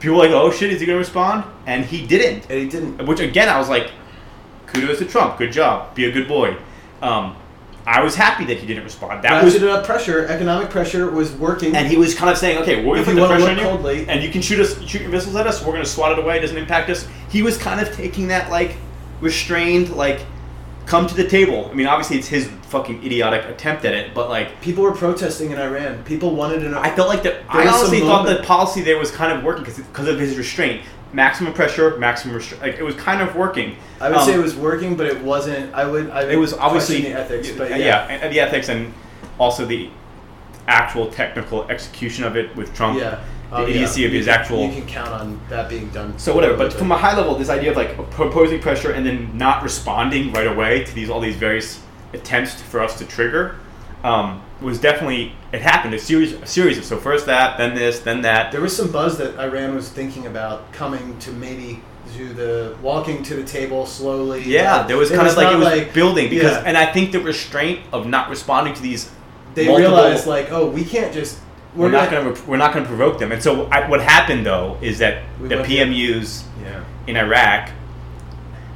[0.00, 2.48] People were like, "Oh shit, is he going to respond?" And he didn't.
[2.50, 3.06] And he didn't.
[3.06, 3.90] Which again, I was like,
[4.72, 5.38] "Kudos to Trump.
[5.38, 5.94] Good job.
[5.94, 6.56] Be a good boy."
[7.02, 7.36] Um,
[7.86, 9.22] I was happy that he didn't respond.
[9.22, 10.26] That was, up pressure.
[10.26, 11.74] Economic pressure was working.
[11.74, 13.62] and he was kind of saying, "Okay, we're going to put the pressure on you,
[13.64, 15.60] coldly- and you can shoot us, shoot your missiles at us.
[15.60, 16.38] We're going to swat it away.
[16.38, 18.76] It doesn't impact us." He was kind of taking that like
[19.20, 20.20] restrained, like,
[20.86, 21.68] come to the table.
[21.70, 24.60] I mean, obviously, it's his fucking idiotic attempt at it, but like.
[24.60, 26.02] people were protesting in Iran.
[26.04, 26.74] People wanted an.
[26.74, 27.42] I felt like that.
[27.48, 30.82] I honestly thought the policy there was kind of working because because of his restraint,
[31.12, 32.62] maximum pressure, maximum restraint.
[32.62, 33.76] Like it was kind of working.
[34.00, 35.74] I would Um, say it was working, but it wasn't.
[35.74, 36.10] I would.
[36.10, 38.06] I would It was obviously the ethics, but yeah, yeah.
[38.08, 38.92] and, the ethics and
[39.38, 39.90] also the
[40.68, 42.98] actual technical execution of it with Trump.
[42.98, 43.18] Yeah.
[43.50, 43.74] The Oh, yeah.
[43.74, 44.66] idiocy of You his can- actual.
[44.68, 46.14] You can count on that being done.
[46.18, 49.30] so whatever, but from a high level, this idea of like proposing pressure and then
[49.34, 51.80] not responding right away to these all these various
[52.14, 53.56] attempts for us to trigger
[54.04, 58.00] um, was definitely it happened a series a series of so first that then this
[58.00, 61.82] then that There was some buzz that Iran was thinking about coming to maybe
[62.16, 64.42] to the walking to the table slowly.
[64.42, 66.64] Yeah, Like, there was kind of like it was building because, yeah.
[66.66, 69.10] and I think the restraint of not responding to these,
[69.54, 71.38] they multiple- realized like, oh, we can't just.
[71.76, 73.30] we're, not going to we're not going to provoke them.
[73.32, 76.82] And so I, what happened though is that We the PMUs Yeah.
[77.06, 77.70] in Iraq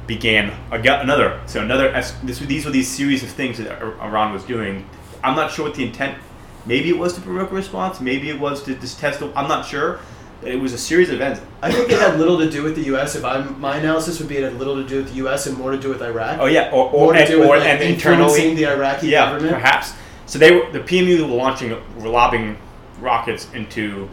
[0.07, 1.91] began another so another
[2.23, 4.87] this these were these series of things that Iran was doing.
[5.25, 6.17] I'm not sure what the intent.
[6.65, 7.99] Maybe it was to provoke a response.
[7.99, 9.19] Maybe it was to just test.
[9.19, 9.99] The, I'm not sure.
[10.41, 11.41] But it was a series of events.
[11.61, 13.15] I think it had little to do with the U.S.
[13.15, 15.47] If I'm my analysis would be it had little to do with the U.S.
[15.47, 16.39] and more to do with Iraq.
[16.39, 19.53] Oh yeah, or, or, and, or like, and internally the Iraqi yeah, government.
[19.53, 19.93] perhaps.
[20.25, 22.57] So they were the PMU were launching, were lobbing
[22.99, 24.09] rockets into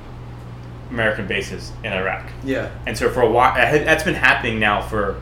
[0.90, 2.70] American bases in Iraq, Yeah.
[2.86, 5.20] and so for a while that's been happening now for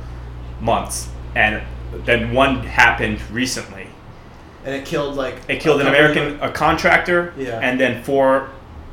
[0.60, 1.62] months, and
[2.04, 3.79] then one happened recently.
[4.64, 5.36] And it killed like.
[5.48, 7.58] It killed an American, a contractor, Yeah.
[7.62, 8.48] and then four,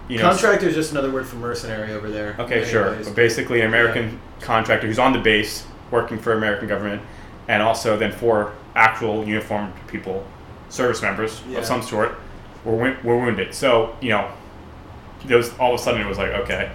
[0.08, 2.36] you know, Contractor is just another word for mercenary over there.
[2.40, 2.92] Okay, sure.
[2.92, 3.06] ways.
[3.08, 7.02] But basically, an American contractor who's on the base working for American government,
[7.50, 10.26] and also then four actual uniformed people,
[10.70, 11.60] service members Yeah.
[11.60, 12.18] of some sort,
[12.64, 13.54] were were wounded.
[13.54, 14.30] So you know,
[15.26, 16.72] there was all of a sudden it was like okay,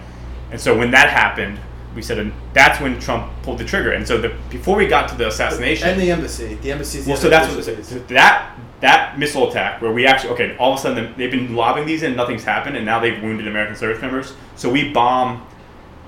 [0.51, 1.59] and so when that happened,
[1.95, 3.91] we said and that's when Trump pulled the trigger.
[3.91, 6.55] And so the before we got to the assassination, And the embassy.
[6.55, 7.03] The embassy.
[7.07, 7.89] well, so that's what base.
[8.09, 11.85] that that missile attack where we actually okay, all of a sudden they've been lobbing
[11.85, 14.33] these and nothing's happened, and now they've wounded American service members.
[14.55, 15.45] So we bomb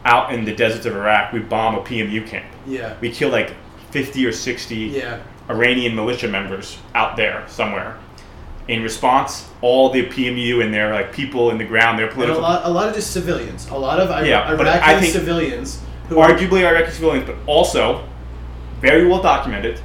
[0.03, 1.34] out in the deserts of Iraq.
[1.34, 2.45] We bomb a PMU camp.
[2.68, 2.95] Yeah.
[2.99, 3.53] We kill like
[3.91, 5.22] fifty or sixty Yeah.
[5.49, 7.98] Iranian militia members out there somewhere.
[8.68, 12.16] In response, all the PMU and their like people in the ground, their And a
[12.16, 13.70] political, lot, a lot of just civilians.
[13.70, 18.04] A lot of Ira- Yeah, Iraqi civilians who are arguably Iraqi civilians, but also
[18.82, 19.80] very well documented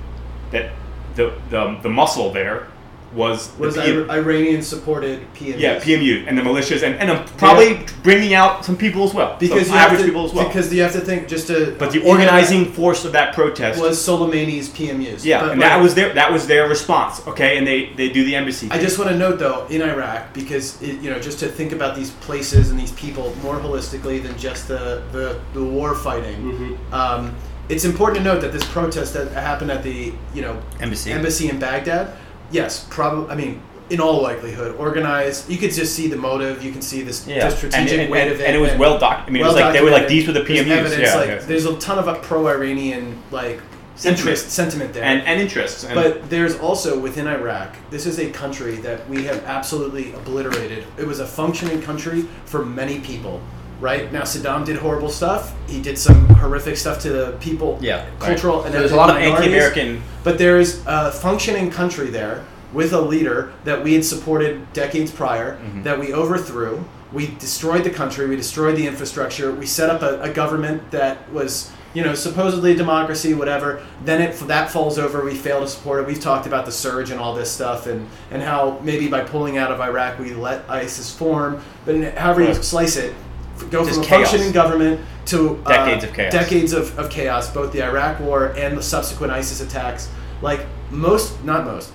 [0.50, 0.72] that
[1.14, 2.68] the the, the muscle there
[3.12, 5.58] was was Iranian supported PMUs.
[5.58, 9.36] Yeah, PMU and the militias, and, and probably bringing out some people as well.
[9.38, 10.46] Because some you have average to, people as well.
[10.46, 11.74] Because you have to think just to.
[11.78, 15.24] but the in organizing force of that protest was Soleimani's PMUs.
[15.24, 17.26] yeah, But- and but that was their that was their response.
[17.26, 18.68] Okay, and they they do the embassy.
[18.70, 21.72] I just want to note though in Iraq because it, you know just to think
[21.72, 26.36] about these places and these people more holistically than just the the, the war fighting.
[26.36, 26.94] Mm-hmm.
[26.94, 27.34] Um,
[27.68, 31.12] it's important to note that this protest that happened at the you know Embassy.
[31.12, 32.16] embassy in Baghdad,
[32.50, 33.30] yes, probably.
[33.30, 35.50] I mean, in all likelihood, organized.
[35.50, 36.62] You could just see the motive.
[36.62, 38.46] You can see this yeah, the strategic and, and, weight and, of it.
[38.46, 39.28] and it was well documented.
[39.28, 40.70] I mean, it was like they were like these were the There's PMUs.
[40.70, 41.38] evidence, yeah, like, yeah.
[41.38, 43.60] There's a ton of pro-Iranian like
[43.96, 44.28] Sentiment.
[44.28, 45.04] interest sentiment there.
[45.04, 45.84] and and interests.
[45.84, 50.86] But there's also within Iraq, this is a country that we have absolutely obliterated.
[50.96, 53.42] It was a functioning country for many people,
[53.80, 54.12] right?
[54.12, 55.54] Now Saddam did horrible stuff.
[55.68, 58.66] He did some horrific stuff to the people, Yeah, cultural right.
[58.66, 60.02] and So there's a lot of anti-American.
[60.22, 65.56] But there's a functioning country there with a leader that we had supported decades prior,
[65.56, 65.82] Mm-hmm.
[65.82, 66.84] that we overthrew.
[67.12, 68.28] We destroyed the country.
[68.28, 69.50] We destroyed the infrastructure.
[69.50, 73.84] We set up a, a government that was, you know, supposedly a democracy, whatever.
[74.04, 75.24] Then it that falls over.
[75.24, 76.06] We fail to support it.
[76.06, 79.58] We've talked about the surge and all this stuff, and and how maybe by pulling
[79.58, 81.60] out of Iraq we let ISIS form.
[81.84, 83.12] But however you slice it,
[83.70, 84.30] go Just from a chaos.
[84.30, 86.32] functioning government to uh, Decades of chaos.
[86.32, 90.08] Decades of, of chaos, both the Iraq War and the subsequent ISIS attacks.
[90.42, 91.92] Like most, not most.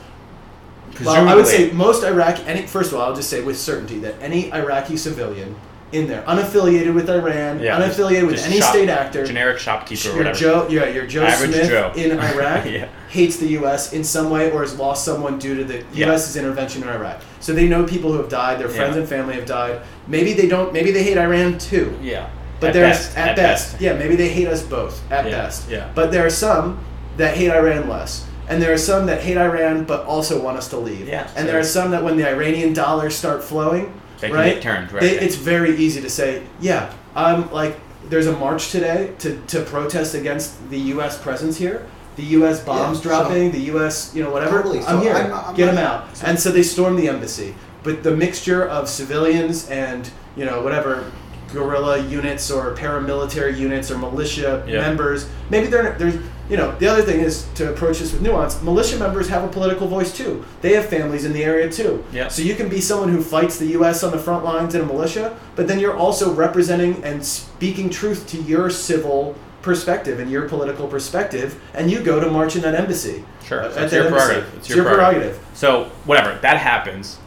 [1.03, 2.43] Well, I would say most Iraqi.
[2.43, 5.55] Any first of all, I'll just say with certainty that any Iraqi civilian
[5.95, 10.17] in there, unaffiliated with Iran, Yeah, unaffiliated with any shop- state actor, generic shopkeeper your
[10.17, 10.37] whatever.
[10.37, 11.91] Joe, yeah, your Joe Average Smith Joe.
[11.95, 12.87] in Iraq Yeah.
[13.09, 13.93] hates the U.S.
[13.93, 16.07] in some way or has lost someone due to the Yeah.
[16.07, 17.21] U.S.'s intervention in Iraq.
[17.39, 18.59] So they know people who have died.
[18.59, 19.81] Their friends and family have died.
[20.07, 20.71] Maybe they don't.
[20.73, 21.97] Maybe they hate Iran too.
[22.01, 22.29] Yeah.
[22.59, 23.81] But At there's best, at, at best, best.
[23.81, 25.69] yeah, maybe they hate us both at best.
[25.69, 25.89] yeah.
[25.93, 26.79] But there are some
[27.17, 30.69] that hate Iran less, and there are some that hate Iran but also want us
[30.69, 31.07] to leave.
[31.07, 33.91] Yeah, And there are some that when the Iranian dollars start flowing,
[34.25, 35.21] They can right, get turned, right, they- yeah.
[35.21, 37.79] it's very easy to say, yeah, I'm like,
[38.09, 41.17] there's a march today to to protest against the U.S.
[41.21, 41.85] presence here.
[42.17, 42.63] The U.S.
[42.63, 44.13] bombs so- dropping, the U.S.
[44.15, 44.57] you know whatever.
[44.57, 45.15] Totally, I'm so here.
[45.15, 46.23] I'm- I'm Get them not- out.
[46.23, 47.55] And so they stormed the embassy.
[47.83, 51.11] But the mixture of civilians and you know whatever
[51.53, 54.81] guerrilla units or paramilitary units or militia Yeah.
[54.81, 56.15] members, maybe they're there's
[56.49, 58.61] you know the other thing is to approach this with nuance.
[58.61, 60.45] Militia members have a political voice too.
[60.61, 62.03] They have families in the area too.
[62.11, 62.27] Yeah.
[62.27, 64.03] So you can be someone who fights the U.S.
[64.03, 68.27] on the front lines in a militia, but then you're also representing and speaking truth
[68.29, 69.35] to your civil
[69.65, 73.25] perspective and your political perspective, and you go to march in that embassy.
[73.43, 73.69] Sure.
[73.71, 74.53] So it's your prerogative.
[74.55, 75.45] It's, your prerogative.
[75.53, 77.17] So whatever that happens.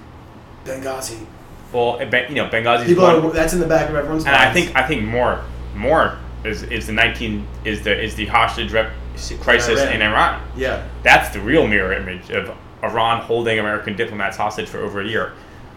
[0.65, 1.27] Benghazi.
[1.73, 2.87] Well, eh, you know, Benghazi.
[2.87, 4.49] People one, are, that's in the back of everyone's and mind.
[4.49, 8.73] I think I think more more is, is the nineteen is the is the hostage
[8.73, 8.93] rep
[9.41, 9.93] crisis Iran.
[9.95, 10.43] in Iran.
[10.57, 10.87] yeah.
[11.03, 12.51] That's the real mirror image of
[12.83, 15.33] Iran holding American diplomats hostage for over a year.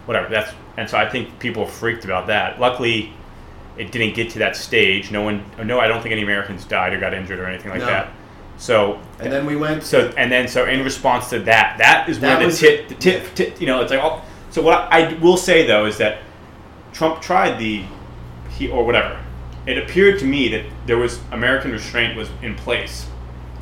[0.06, 0.28] Whatever.
[0.28, 2.58] That's and so I think people freaked about that.
[2.58, 3.12] Luckily,
[3.76, 5.10] it didn't get to that stage.
[5.10, 7.80] No one, no, I don't think any Americans died or got injured or anything like
[7.80, 7.86] No.
[7.86, 8.10] that.
[8.58, 9.82] So And then we went.
[9.82, 12.94] so and then so in response to that, that is That where the tip the
[12.94, 14.24] tit, tit, you know, it's like all.
[14.50, 16.18] So what I, I will say though is that
[16.92, 17.84] Trump tried the
[18.50, 19.18] he or whatever.
[19.66, 23.06] It appeared to me that there was American restraint was in place.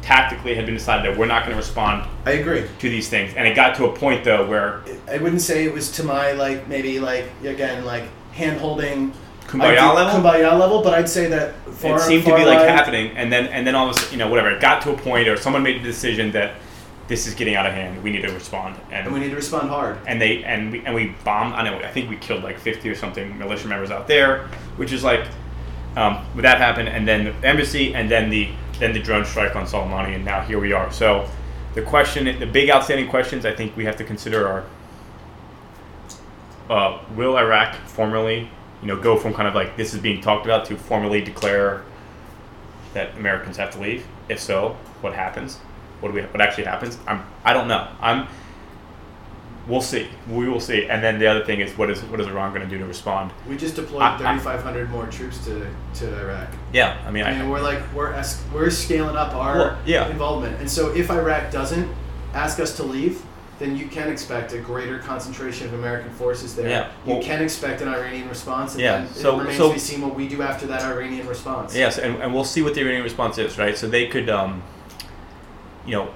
[0.02, 2.64] Tactically, had been decided that we're not going to respond I agree.
[2.78, 5.74] to these things, and it got to a point though where I wouldn't say it
[5.74, 9.12] was to my like maybe like again like hand holding
[9.46, 10.20] Kumbaya level?
[10.20, 13.32] Kumbaya level, but I'd say that far, it seemed to be like right- happening, and
[13.32, 14.50] then and then all of a sudden, you know, whatever.
[14.50, 16.54] It got to a point, or someone made a decision that
[17.08, 18.02] this is getting out of hand.
[18.02, 19.98] We need to respond, and and we need to respond hard.
[20.06, 21.54] and they and we and we bombed.
[21.54, 21.76] I know.
[21.78, 24.46] I think we killed like fifty or something militia members out there,
[24.76, 25.26] which is like,
[25.96, 28.50] um, that happened, and then the embassy, and then the
[28.80, 30.90] then the drone strike on Soleimani, and now here we are.
[30.90, 31.28] So,
[31.74, 34.64] the question, the big outstanding questions, I think we have to consider are:
[36.68, 38.50] uh, Will Iraq formally,
[38.80, 41.84] you know, go from kind of like this is being talked about to formally declare
[42.94, 44.06] that Americans have to leave?
[44.28, 45.58] If so, what happens?
[46.00, 46.22] What do we?
[46.22, 46.98] What actually happens?
[47.06, 47.24] I'm.
[47.44, 47.86] I don't know.
[48.00, 48.26] I'm
[49.66, 50.08] we'll see.
[50.28, 50.86] We will see.
[50.88, 52.86] And then the other thing is, what is what is Iran going to do to
[52.86, 53.32] respond?
[53.48, 56.48] We just deployed I- I- 3,500 more troops to, to Iraq.
[56.72, 60.08] Yeah, I mean, I mean, we're like we're es- we're scaling up our Well, yeah.
[60.08, 61.88] involvement, and so if Iraq doesn't
[62.34, 63.22] ask us to leave,
[63.58, 66.68] then you can expect a greater concentration of American forces there.
[66.68, 69.74] Yeah, you can expect an Iranian response, and Yeah, then so- it remains so- to
[69.74, 71.76] be seen what we do after that Iranian response.
[71.76, 73.76] Yes, and, and we'll see what the Iranian response is, right?
[73.76, 74.62] So they could, um,
[75.84, 76.08] you know,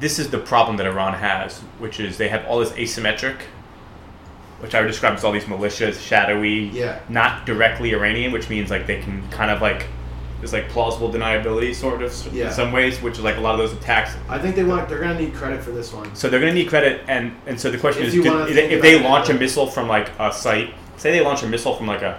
[0.00, 3.36] this is the problem that Iran has, which is they have all this asymmetric,
[4.60, 6.98] which I would describe as all these militias, shadowy, Yeah.
[7.08, 9.86] not directly Iranian, which means like they can kind of like
[10.40, 12.46] there's like plausible deniability sort of Yeah.
[12.46, 14.12] in some ways, which is like a lot of those attacks.
[14.26, 16.14] I think they want they're gonna need credit for this one.
[16.14, 18.80] So they're going to need credit, and and so the question If is, do- if,
[18.82, 22.00] they- launch a missile from like a site, say they launch a missile from like
[22.00, 22.18] a,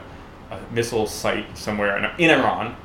[0.52, 2.76] a missile site somewhere in, in Iran,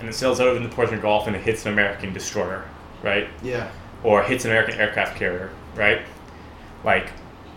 [0.00, 2.64] and it sails out in the Persian Gulf and it hits an American destroyer,
[3.04, 3.28] right?
[3.40, 3.68] Yeah.
[4.04, 6.02] Or hits an American aircraft carrier, right?
[6.84, 7.10] Like,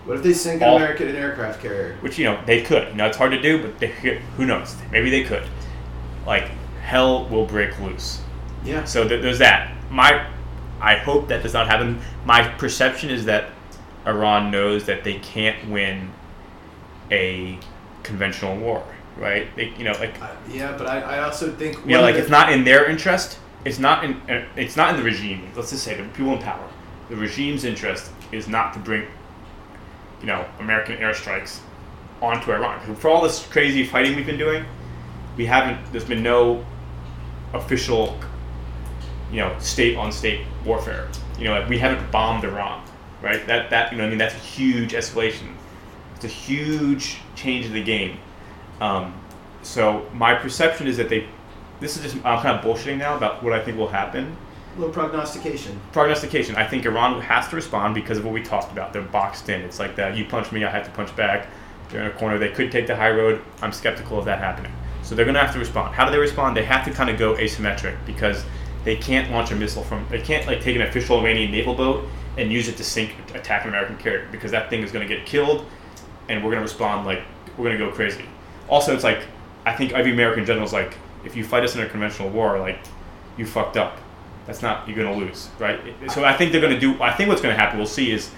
[0.05, 1.97] What if they sink an American aircraft carrier?
[2.01, 2.89] which you know they could.
[2.89, 3.87] You know, it's hard to do, but they,
[4.37, 4.75] who knows?
[4.91, 5.43] Maybe they could.
[6.25, 6.49] Like,
[6.83, 8.21] hell will break loose.
[8.63, 8.83] Yeah.
[8.83, 9.71] So th- there's that.
[9.89, 10.27] My,
[10.79, 11.99] I hope that does not happen.
[12.25, 13.49] My perception is that
[14.05, 16.11] Iran knows that they can't win
[17.11, 17.57] a
[18.03, 18.83] conventional war,
[19.17, 19.47] right?
[19.55, 22.29] They, you know, like Uh, yeah, but I, I also think know, like of it's
[22.29, 23.39] not in their interest.
[23.65, 24.13] It's not in.
[24.29, 25.49] uh, It's not in the regime.
[25.55, 26.67] Let's just say the people in power.
[27.09, 29.05] The regime's interest is not to bring,
[30.21, 31.59] you know, American airstrikes
[32.21, 32.95] onto Iran.
[32.95, 34.65] For all this crazy fighting we've been doing,
[35.37, 35.91] we haven't.
[35.91, 36.63] There's been no
[37.53, 38.17] official,
[39.31, 41.07] you know, state on state warfare.
[41.37, 42.83] You know, like we haven't bombed Iran,
[43.21, 43.45] right?
[43.47, 45.53] That that you know, I mean, that's a huge escalation.
[46.15, 48.17] It's a huge change of the game.
[48.79, 49.13] Um,
[49.63, 51.27] so my perception is that they.
[51.79, 54.35] This is just I'm kind of bullshitting now about what I think will happen.
[54.75, 55.79] A little prognostication.
[55.91, 56.55] Prognostication.
[56.55, 58.91] I think Iran has to respond because of what we talked about.
[58.93, 59.61] They're boxed in.
[59.61, 60.17] It's like that.
[60.17, 61.47] You punch me, I have to punch back.
[61.89, 62.37] They're in a corner.
[62.37, 63.41] They could take the high road.
[63.61, 64.71] I'm skeptical of that happening.
[65.03, 65.93] So they're going to have to respond.
[65.93, 66.57] How do they respond?
[66.57, 68.43] They have to kind of go asymmetric because
[68.83, 70.05] they can't launch a missile from.
[70.09, 72.07] They can't like take an official Iranian naval boat
[72.37, 75.15] and use it to sink attack an American carrier because that thing is going to
[75.15, 75.65] get killed,
[76.27, 77.21] and we're going to respond like
[77.57, 78.25] we're going to go crazy.
[78.67, 79.25] Also, it's like
[79.65, 82.59] I think every American general is like, if you fight us in a conventional war,
[82.59, 82.79] like
[83.37, 83.97] you fucked up.
[84.47, 85.79] That's not you're going to lose, right?
[86.11, 87.01] So I think they're to do.
[87.01, 88.29] I think what's going to happen, we'll see, is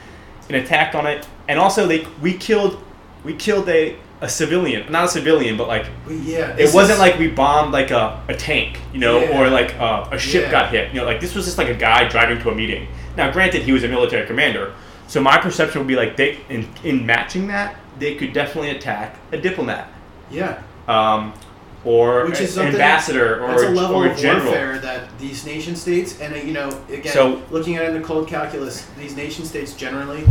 [0.49, 2.81] an attack on it, and also they we killed
[3.23, 7.19] we killed a a civilian, not a civilian, but like yeah, it wasn't is- like
[7.19, 9.37] we bombed like a, a tank, you know, Yeah.
[9.39, 10.51] or like uh, a ship Yeah.
[10.51, 10.93] got hit.
[10.93, 12.87] You know, like this was just like a guy driving to a meeting.
[13.17, 14.73] Now, granted, he was a military commander,
[15.07, 19.17] so my perception would be like they in in matching that they could definitely attack
[19.33, 19.89] a diplomat,
[20.31, 20.61] yeah.
[20.87, 21.33] um,
[21.85, 24.45] or Which is an ambassador, or That's a a, level or a of general.
[24.45, 28.01] warfare that these nation states, and uh, you know, again, So- looking at it in
[28.01, 30.23] the cold calculus, these nation states generally,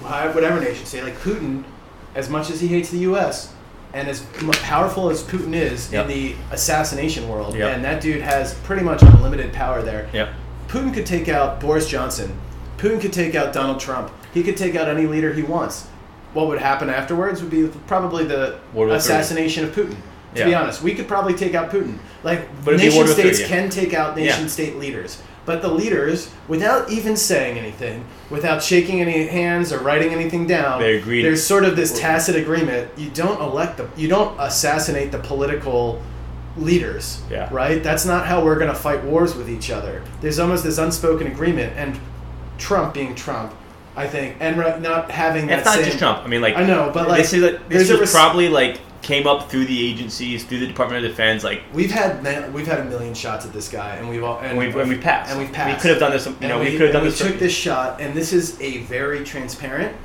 [0.00, 1.64] whatever nation state, like Putin,
[2.14, 3.52] as much as he hates the U.S.
[3.94, 4.24] and as
[4.62, 6.08] powerful as Putin is Yep.
[6.08, 7.74] in the assassination world, Yep.
[7.76, 10.08] and that dude has pretty much unlimited power there.
[10.12, 10.30] Yep.
[10.68, 12.32] Putin could take out Boris Johnson.
[12.78, 14.10] Putin could take out Donald Trump.
[14.34, 15.86] He could take out any leader he wants.
[16.32, 18.56] What would happen afterwards would be probably the
[18.90, 19.96] assassination of Putin.
[20.34, 21.98] To be honest, we could probably take out Putin.
[22.24, 23.46] Like nation states yeah.
[23.48, 24.48] can take out nation Yeah.
[24.48, 30.12] state leaders, but the leaders, without even saying anything, without shaking any hands or writing
[30.12, 31.22] anything down, They agreed.
[31.22, 32.90] There's sort of this tacit agreement.
[32.96, 36.00] You don't elect the, you don't assassinate the political
[36.56, 37.48] leaders, Yeah.
[37.50, 37.82] right?
[37.82, 40.02] That's not how we're going to fight wars with each other.
[40.20, 41.98] There's almost this unspoken agreement, and
[42.58, 43.52] Trump being Trump,
[43.96, 46.20] I think, and not having that It's not same, just Trump.
[46.24, 48.78] I mean, like I know, but like this is like, this was res- probably like
[49.02, 52.22] came up through the agencies, through the Department of Defense, like We've had
[52.54, 54.88] we've had a million shots at this guy, and we've all and, and we've and
[54.88, 55.30] we passed.
[55.30, 55.76] and we've passed.
[55.76, 56.26] We could have done this.
[56.26, 57.18] You And know, we, we, could have and done we this.
[57.18, 59.96] took this shot, and this is a very transparent.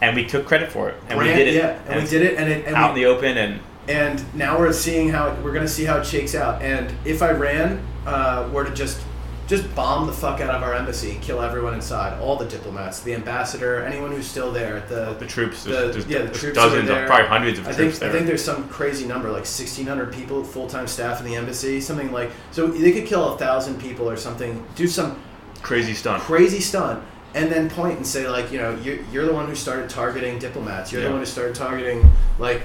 [0.00, 1.54] and we took credit for it, and brand, we did it.
[1.56, 4.34] Yeah, and, we did it, and it and out we, in the open, and and
[4.34, 6.62] now we're seeing how we're going to see how it shakes out.
[6.62, 9.02] And if Iran uh, were to just
[9.46, 13.12] just bomb the fuck out of our embassy, kill everyone inside, all the diplomats, the
[13.14, 15.64] ambassador, anyone who's still there, the the troops.
[15.64, 17.02] the- There's, yeah, the troops dozens, there.
[17.02, 18.08] of, probably hundreds of I troops think there.
[18.08, 21.80] I think there's some crazy number, like 1,600 people, full time staff in the embassy,
[21.80, 22.30] something like.
[22.52, 25.20] So they could kill a thousand people or something, do some
[25.62, 26.22] crazy stunt.
[26.22, 27.02] crazy stunt,
[27.34, 30.38] and then point and say like, you know, you're, you're the one who started targeting
[30.38, 30.90] diplomats.
[30.92, 31.08] You're Yeah.
[31.08, 32.62] the one who started targeting like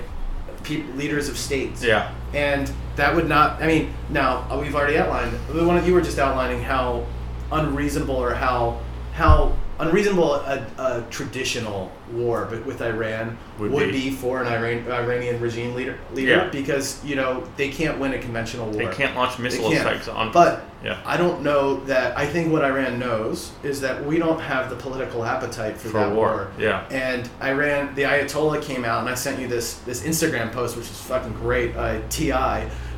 [0.64, 1.84] peop leaders of states.
[1.84, 3.62] Yeah, And that would not.
[3.62, 5.38] I mean, now uh, we've already outlined.
[5.48, 7.06] The one of you were just outlining how
[7.52, 8.80] unreasonable or how
[9.14, 14.10] how unreasonable a, a traditional war, but with Iran Would would, be.
[14.10, 14.12] be.
[14.12, 16.50] for an Iran, Iranian regime leader, leader Yeah.
[16.50, 18.86] because you know they can't win a conventional war.
[18.86, 20.32] They can't launch missile strikes on.
[20.32, 20.98] But Yeah.
[21.06, 22.18] I don't know that.
[22.18, 25.98] I think what Iran knows is that we don't have the political appetite for, For
[26.00, 26.86] that war, yeah.
[26.90, 30.86] And Iran, the Ayatollah came out, and I sent you this this Instagram post, which
[30.90, 31.76] is fucking great.
[31.76, 32.32] Uh, Ti,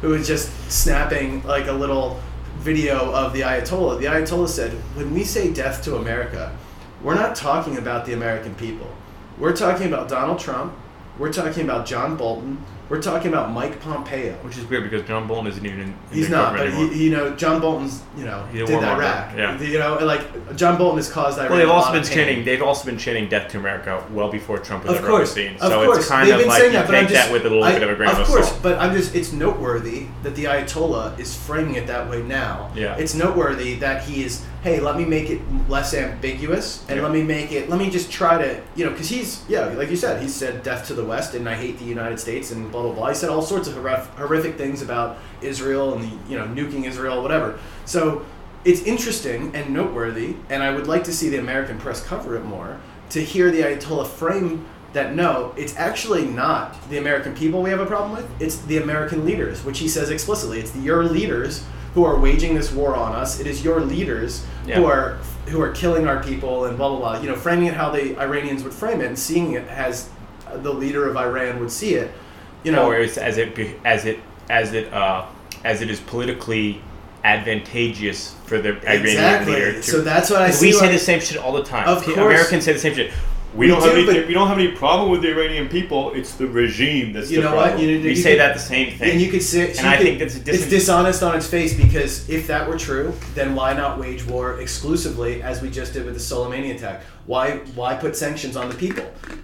[0.01, 2.19] who was just snapping like a little
[2.59, 3.99] video of the Ayatollah.
[3.99, 6.51] The Ayatollah said, "When we say death to America,
[7.03, 8.87] we're not talking about the American people.
[9.37, 10.73] We're talking about Donald Trump.
[11.17, 12.63] We're talking about John Bolton.
[12.89, 15.95] We're talking about Mike Pompeo." Which is weird because John Bolton isn't even in, in
[16.11, 19.35] He's not, but he, you know, John Bolton's, you know, He's did Iraq.
[19.37, 19.59] yeah.
[19.61, 21.51] You know, like John Bolton has caused Iran.
[21.51, 22.43] Well, they've also been chanting.
[22.43, 25.47] They've also been chanting "Death to America" well before Trump was Of ever course, the
[25.47, 25.53] scene.
[25.55, 27.45] of So course, it's kind they've of like saying you that, take just, that with
[27.45, 28.27] a little I- bit of a grain of, salt.
[28.27, 32.21] Of course, but I'm just, it's noteworthy that the Ayatollah is framing it that way
[32.23, 32.71] now.
[32.75, 32.95] Yeah.
[32.97, 37.03] It's noteworthy that he is, hey, let me make it less ambiguous, and Yeah.
[37.03, 39.89] let me make it, let me just try to, you know, because he's, yeah, like
[39.89, 42.71] you said, he said death to the West, and I hate the United States, and
[42.71, 43.09] blah blah blah.
[43.09, 46.85] He said all sorts of horrific, horrific things about Israel and the, you know, nuking
[46.85, 47.57] Israel, whatever.
[47.85, 48.23] So
[48.63, 52.43] it's interesting and noteworthy, and I would like to see the American press cover it
[52.45, 52.77] more
[53.09, 57.79] to hear the Ayatollah frame that no, it's actually not the American people we have
[57.79, 58.29] a problem with.
[58.39, 60.59] It's the American leaders, which he says explicitly.
[60.59, 61.63] It's your leaders
[61.93, 63.39] who are waging this war on us.
[63.39, 64.75] It is your leaders Yeah.
[64.75, 65.17] who are
[65.47, 67.21] who are killing our people and blah blah blah.
[67.21, 70.09] You know, framing it how the Iranians would frame it and seeing it as
[70.53, 72.11] the leader of Iran would see it.
[72.63, 74.19] You know, or as it as it
[74.49, 75.25] as it uh,
[75.63, 76.81] as it is politically
[77.23, 79.53] advantageous for the Iranian Exactly.
[79.53, 79.73] leader.
[79.73, 81.87] To, So that's what I 'Cause see We say the same shit all the time.
[81.87, 82.17] Of course.
[82.17, 83.11] Americans say the same shit.
[83.53, 84.25] We, We don't have any.
[84.25, 86.13] We don't have any problem with the Iranian people.
[86.13, 87.69] It's the regime that's You the know what?
[87.71, 87.89] problem.
[87.89, 89.11] You- we you say could- that the same thing.
[89.11, 91.35] And you could say, And you I could- think that's a dis- it's dishonest on
[91.35, 95.69] its face because if that were true, then why not wage war exclusively as we
[95.69, 97.01] just did with the Soleimani attack?
[97.25, 99.03] Why why put sanctions on the people?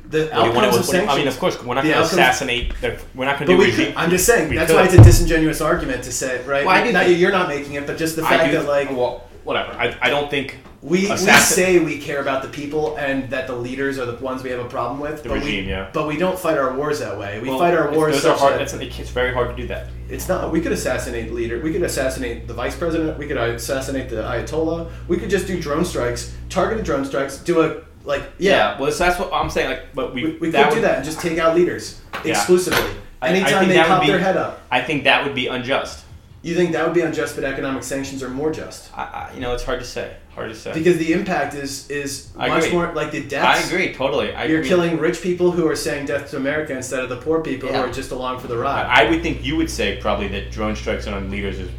[0.09, 1.11] The What do wanna- outcomes of what sanctions.
[1.13, 2.73] I mean, of course, we're not going to assassinate.
[2.79, 3.87] The, we're not going to do we regime.
[3.87, 4.77] could, I'm just saying we that's could.
[4.77, 6.65] why it's a disingenuous argument to say right.
[6.65, 8.57] Well, I do not, you're not making it, but just the I fact do.
[8.59, 9.71] that like well, whatever.
[9.73, 13.55] I, I don't think we, we say we care about the people and that the
[13.55, 15.23] leaders are the ones we have a problem with.
[15.23, 15.89] The but regime, we, yeah.
[15.91, 17.39] But we don't fight our wars that way.
[17.39, 18.15] We well, fight our wars.
[18.21, 18.59] Those are hard.
[18.59, 19.87] that- it's very hard to do that.
[20.09, 20.51] It's not.
[20.51, 21.59] We could assassinate leader.
[21.61, 23.17] We could assassinate the vice president.
[23.17, 24.91] We could assassinate the ayatollah.
[25.07, 27.37] We could just do drone strikes, targeted drone strikes.
[27.37, 28.79] Do a like yeah.
[28.79, 29.69] Well, so that's what I'm saying.
[29.69, 32.31] Like, but we we, we could do that and just take out leaders Yeah.
[32.31, 32.79] exclusively.
[33.21, 35.47] I- I Anytime think they pop be- their head up, I think that would be
[35.47, 36.05] unjust.
[36.43, 39.39] You think that would be unjust, but economic sanctions are more just I, I, you
[39.41, 40.15] know, it's hard to say.
[40.35, 40.71] Hard to say.
[40.73, 42.77] because the impact is is I much agree.
[42.77, 43.63] more like the deaths.
[43.63, 44.33] I agree totally.
[44.35, 47.41] I You're killing rich people who are saying death to America instead of the poor
[47.41, 47.81] people Yeah.
[47.81, 48.85] who are just along for the ride.
[48.85, 51.71] I would think you would say probably that drone strikes on leaders is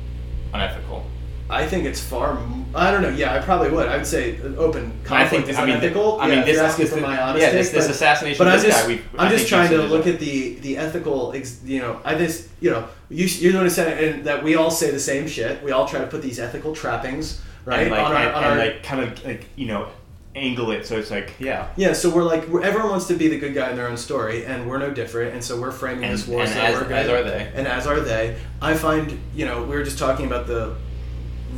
[0.52, 1.06] unethical.
[1.50, 2.38] I think it's far.
[2.74, 3.08] I don't know.
[3.08, 3.88] Yeah, I probably would.
[3.88, 6.20] I would say open I conflict think is I mean, unethical.
[6.20, 8.38] I mean, this you're asking this, for my yeah, this, this but- assassination.
[8.38, 10.20] But I'm just, guy, we, I'm just trying to look at.
[10.20, 14.10] the the ethical, ex, you know, I just, you know, you you're going to say
[14.10, 15.62] and that we all say the same shit.
[15.62, 18.44] We all try to put these ethical trappings, right, and like, on our, and, on
[18.44, 19.88] and our like kind of like you know
[20.34, 21.68] angle it so it's like yeah.
[21.76, 21.92] yeah.
[21.92, 24.44] So we're like, we're, everyone wants to be the good guy in their own story,
[24.44, 25.34] and we're no different.
[25.34, 27.52] And so we're framing And, this war and so as, we're good, as are they.
[27.54, 28.38] and as are they.
[28.60, 30.76] I find, you know, we were just talking about the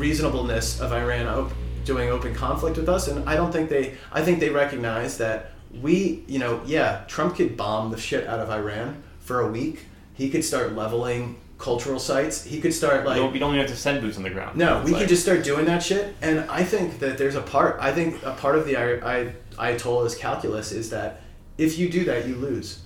[0.00, 1.52] reasonableness of Iran op-
[1.84, 3.94] doing open conflict with us, and I don't think they.
[4.12, 8.40] I think they recognize that we, you know, yeah, Trump could bomb the shit out
[8.40, 9.84] of Iran for a week.
[10.14, 12.42] He could start leveling cultural sites.
[12.42, 13.16] He could start You like.
[13.16, 14.56] don't, you don't even have to send boots on the ground.
[14.56, 17.42] No, we like- could just start doing that shit, and I think that there's a
[17.42, 17.76] part.
[17.80, 18.84] I think a part of the I,
[19.18, 19.32] I,
[19.72, 21.20] Ayatollah's calculus is that
[21.58, 22.80] if you do that, you lose,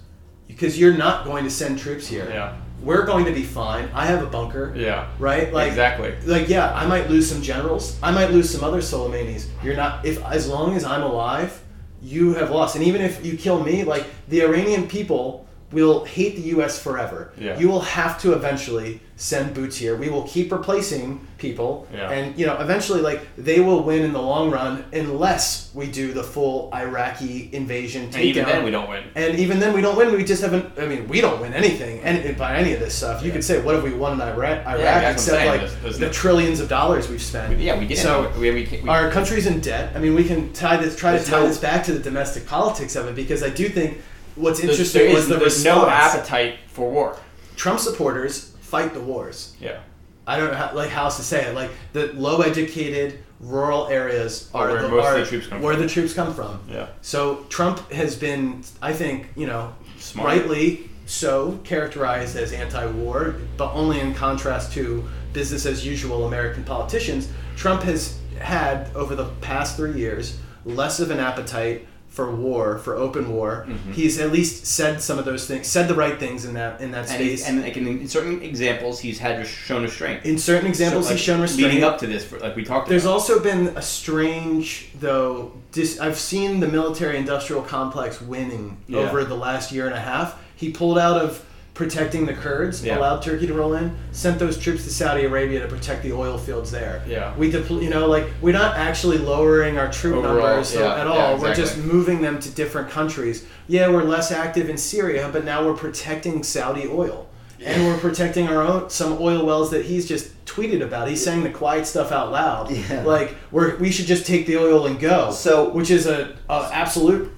[0.48, 2.28] because you're not going to send troops here.
[2.28, 2.56] Yeah.
[2.82, 3.88] We're going to be fine.
[3.94, 4.74] I have a bunker.
[4.76, 5.08] Yeah.
[5.18, 5.52] Right.
[5.52, 6.14] Like exactly.
[6.24, 7.98] Like yeah, I might lose some generals.
[8.02, 9.46] I might lose some other Soleimanis.
[9.62, 10.04] You're not.
[10.04, 11.62] If as long as I'm alive,
[12.02, 12.76] you have lost.
[12.76, 15.43] And even if you kill me, like the Iranian people
[15.82, 16.78] will hate the U.S.
[16.82, 17.32] forever.
[17.36, 17.58] Yeah.
[17.58, 19.94] You will have to eventually send boots here.
[19.96, 22.10] We will keep replacing people, Yeah.
[22.10, 26.12] and you know eventually, like they will win in the long run unless we do
[26.12, 28.14] the full Iraqi invasion takedown.
[28.16, 29.04] And even then we don't win.
[29.14, 30.12] And even then, we don't win.
[30.12, 30.76] We just haven't.
[30.78, 33.22] I mean, we don't win anything and by any of this stuff.
[33.22, 33.34] You Yeah.
[33.34, 34.66] could say, what have we won in Iraq?
[34.66, 37.58] Iraq except like There's- there's the trillions of dollars we've spent.
[37.60, 37.98] Yeah, we did.
[37.98, 39.92] So we, we, we, our country's in debt.
[39.94, 42.46] I mean, we can tie this, try to tie no- this back to the domestic
[42.46, 44.00] politics of it because I do think
[44.36, 45.82] what's there's, interesting there was is, the there's response.
[45.82, 47.16] no appetite for war.
[47.56, 49.54] Trump supporters fight the wars.
[49.60, 49.80] Yeah.
[50.26, 51.54] I don't know how, like how else to say it.
[51.54, 55.46] Like the low educated rural areas Are are where the, most of are the troops
[55.48, 55.82] come where from.
[55.82, 56.60] the troops come from.
[56.68, 56.88] Yeah.
[57.02, 60.26] So Trump has been, I think, you know, Smart.
[60.28, 67.28] rightly so characterized as anti-war, but only in contrast to business as usual American politicians.
[67.56, 72.94] Trump has had over the past three years less of an appetite for war, for
[72.94, 73.66] open war.
[73.68, 73.90] Mm-hmm.
[73.92, 76.92] He's at least said some of those things, said the right things in that in
[76.92, 77.44] that And, space.
[77.46, 80.24] and like in, in certain examples, he's had shown restraint.
[80.24, 81.72] in certain examples, So, like, he's shown restraint.
[81.72, 82.90] Leading up to this, for, like we talked about.
[82.90, 83.14] There's about.
[83.14, 85.52] also been a strange, though.
[85.72, 89.00] Dis- I've seen the military-industrial complex winning Yeah.
[89.00, 90.38] over the last year and a half.
[90.56, 91.43] He pulled out of
[91.74, 92.98] protecting the Kurds, Yeah.
[92.98, 96.38] allowed Turkey to roll in, sent those troops to Saudi Arabia to protect the oil
[96.38, 97.02] fields there.
[97.06, 97.32] Yeah.
[97.36, 101.00] we depl- you know, like we're not actually lowering our troop Overall, numbers so- yeah,
[101.00, 101.36] at yeah, all.
[101.38, 103.44] We're just moving them to different countries.
[103.66, 107.26] Yeah, we're less active in Syria, but now we're protecting Saudi oil.
[107.64, 111.08] And we're protecting our own some oil wells that he's just tweeted about.
[111.08, 112.70] He's saying the quiet stuff out loud.
[112.70, 113.02] Yeah.
[113.04, 115.30] Like we're we should just take the oil and go.
[115.32, 117.32] So- which is a, a absolute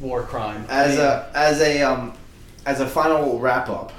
[0.00, 0.64] war crime.
[0.70, 2.14] I As mean, a as a um
[2.66, 3.92] as a final wrap up,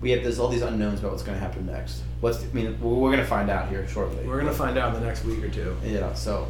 [0.00, 2.02] we have there's all these unknowns about what's going to happen next.
[2.20, 4.26] What's I mean we're, going to find out here shortly.
[4.26, 5.76] we're gonna find out in the next week or two.
[5.84, 6.14] yeah.
[6.14, 6.48] So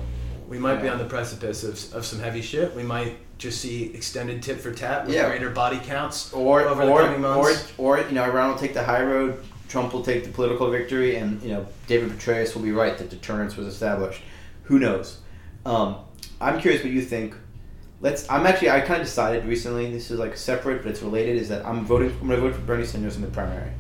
[0.49, 2.75] We might be on the precipice of, of some heavy shit.
[2.75, 5.29] We might just see extended tit for tat with Yeah.
[5.29, 7.73] greater body counts or over the coming months.
[7.77, 9.43] or or you know Iran will take the high road.
[9.69, 13.11] Trump will take the political victory, and you know David Petraeus will be right that
[13.11, 14.21] deterrence was established.
[14.65, 15.19] Who knows?
[15.67, 15.97] Um,
[16.41, 17.35] I'm curious what you think.
[18.05, 18.29] Let's.
[18.31, 18.69] I'm actually.
[18.69, 19.91] I kind of decided recently.
[19.91, 21.39] This is like separate, but it's related.
[21.39, 22.11] Is that I'm voting.
[22.21, 23.71] I'm going to vote for Bernie Sanders in the primary,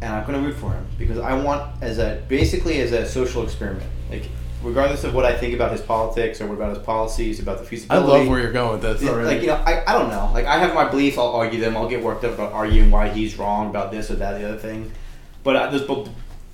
[0.00, 3.04] and I'm going to root for him because I want as a basically as a
[3.06, 3.84] social experiment.
[4.10, 4.30] Like
[4.62, 7.64] regardless of what I think about his politics or what about his policies, about the
[7.64, 8.12] feasibility.
[8.12, 10.30] I love where you're going with this Yeah, like you know, I, I don't know.
[10.32, 11.18] Like I have my beliefs.
[11.18, 11.76] I'll argue them.
[11.76, 14.58] I'll get worked up about arguing why he's wrong about this or that, the other
[14.58, 14.90] thing.
[15.42, 16.08] But uh, there's but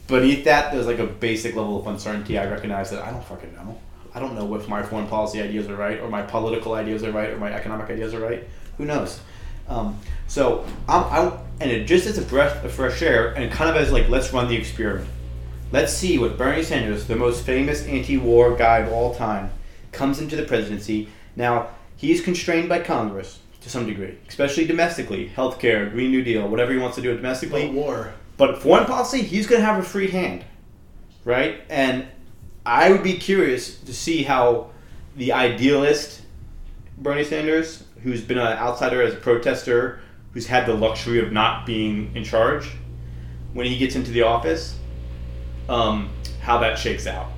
[0.08, 2.36] beneath that, there's like a basic level of uncertainty.
[2.36, 3.78] I recognize that I don't fucking know.
[4.14, 7.12] I don't know if my foreign policy ideas are right, or my political ideas are
[7.12, 8.44] right, or my economic ideas are right.
[8.78, 9.20] Who knows?
[9.68, 13.70] Um, so I'm, I'm and it just as a breath of fresh air, and kind
[13.70, 15.08] of as like let's run the experiment.
[15.72, 19.50] Let's see what Bernie Sanders, the most famous anti-war guy of all time,
[19.92, 21.08] comes into the presidency.
[21.36, 26.72] Now, he's constrained by Congress to some degree, especially domestically, healthcare, Green New Deal, whatever
[26.72, 27.66] he wants to do domestically.
[27.66, 28.14] But war.
[28.36, 30.44] But foreign policy, he's going to have a free hand,
[31.24, 31.60] right?
[31.68, 32.06] And
[32.64, 34.70] I would be curious to see how
[35.16, 36.22] the idealist
[36.98, 40.00] Bernie Sanders, who's been an outsider as a protester,
[40.32, 42.70] who's had the luxury of not being in charge,
[43.52, 44.78] when he gets into the office,
[45.68, 46.10] um,
[46.40, 47.30] how that shakes out.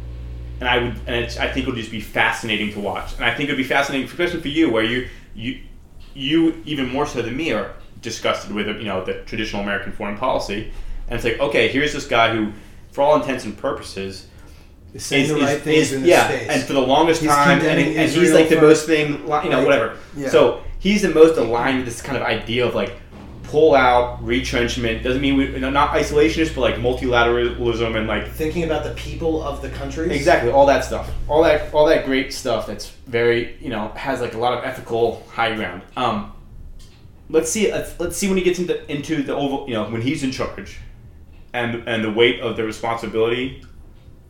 [0.61, 3.15] And I would, and I think it would just be fascinating to watch.
[3.15, 5.61] And I think it would be fascinating, especially for you, where you, you,
[6.15, 10.17] you even more so than me are disgusted with, you know, the traditional American foreign
[10.17, 10.73] policy.
[11.09, 12.53] And it's like, okay, here's this guy who,
[12.91, 14.27] for all intents and purposes,
[14.95, 16.49] Is saying is, the is- things is- in yeah, space.
[16.51, 19.29] and for the longest He's time, and, and he's like the most thing, you know,
[19.31, 19.65] Right.
[19.65, 19.97] whatever.
[20.17, 20.29] Yeah.
[20.29, 22.93] So he's the most aligned with this kind of idea of like
[23.45, 25.03] pull out, retrenchment.
[25.03, 29.61] Doesn't mean we, not isolationist, but like multilateralism and like Thinking about the people of
[29.63, 30.11] the countries.
[30.11, 32.67] exactly all that stuff, all that all that great stuff.
[32.67, 35.83] That's very you know has like a lot of ethical high ground.
[35.97, 36.33] Um,
[37.31, 40.03] let's see let's, let's see when he gets into into the oval you know when
[40.03, 40.79] he's in charge
[41.55, 43.63] and and the weight of the responsibility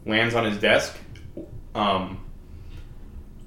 [0.07, 0.97] lands on his desk
[1.75, 2.19] um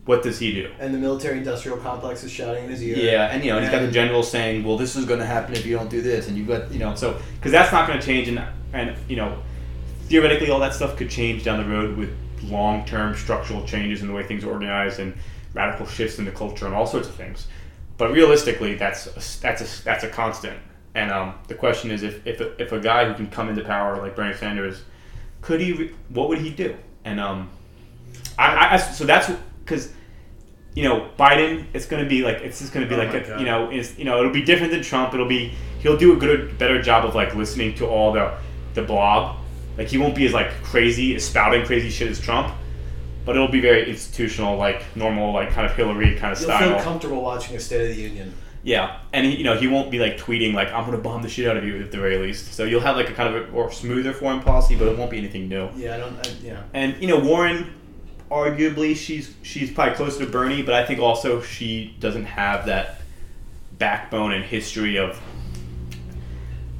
[0.05, 0.71] what does he do?
[0.79, 2.95] And the military-industrial complex is shouting in his ear.
[2.97, 5.25] yeah and you know he's got the And- general saying well this is going to
[5.25, 7.87] happen if you don't do this and you've got you know so because that's not
[7.87, 8.41] going to change and
[8.73, 9.37] and you know
[10.07, 14.13] theoretically all that stuff could change down the road with long-term structural changes in the
[14.13, 15.15] way things are organized and
[15.53, 17.47] radical shifts in the culture and all sorts of things.
[17.97, 20.59] But realistically that's a, that's a that's a constant.
[20.93, 23.63] And um, the question is if, if, a, if a guy who can come into
[23.63, 24.83] power like Bernie Sanders
[25.45, 26.75] could he re- what would he do?
[27.05, 27.49] And um
[28.37, 29.31] I, I so that's
[29.63, 29.93] because
[30.73, 33.13] you know Biden it's going to be like it's just going to be Oh like
[33.27, 35.13] a, you know is you know it'll be different than Trump.
[35.13, 38.35] It'll be he'll do a good better job of like listening to all the
[38.73, 39.37] the blob.
[39.77, 42.53] Like he won't be as like crazy as spouting crazy shit as Trump
[43.25, 46.75] but it'll be very institutional like normal like kind of Hillary kind of You'll style.
[46.75, 48.33] feel comfortable watching a State of the Union.
[48.65, 51.29] Yeah, and he, you know he won't be like tweeting like I'm gonna bomb the
[51.29, 52.53] shit out of you at the very least.
[52.53, 55.11] So you'll have like a kind of a more smoother foreign policy, but it won't
[55.11, 55.69] be anything new.
[55.77, 56.27] Yeah, I don't.
[56.27, 56.63] I, yeah.
[56.73, 57.73] And you know Warren,
[58.31, 63.01] arguably she's she's probably closer to Bernie, but I think also she doesn't have that
[63.77, 65.21] backbone and history of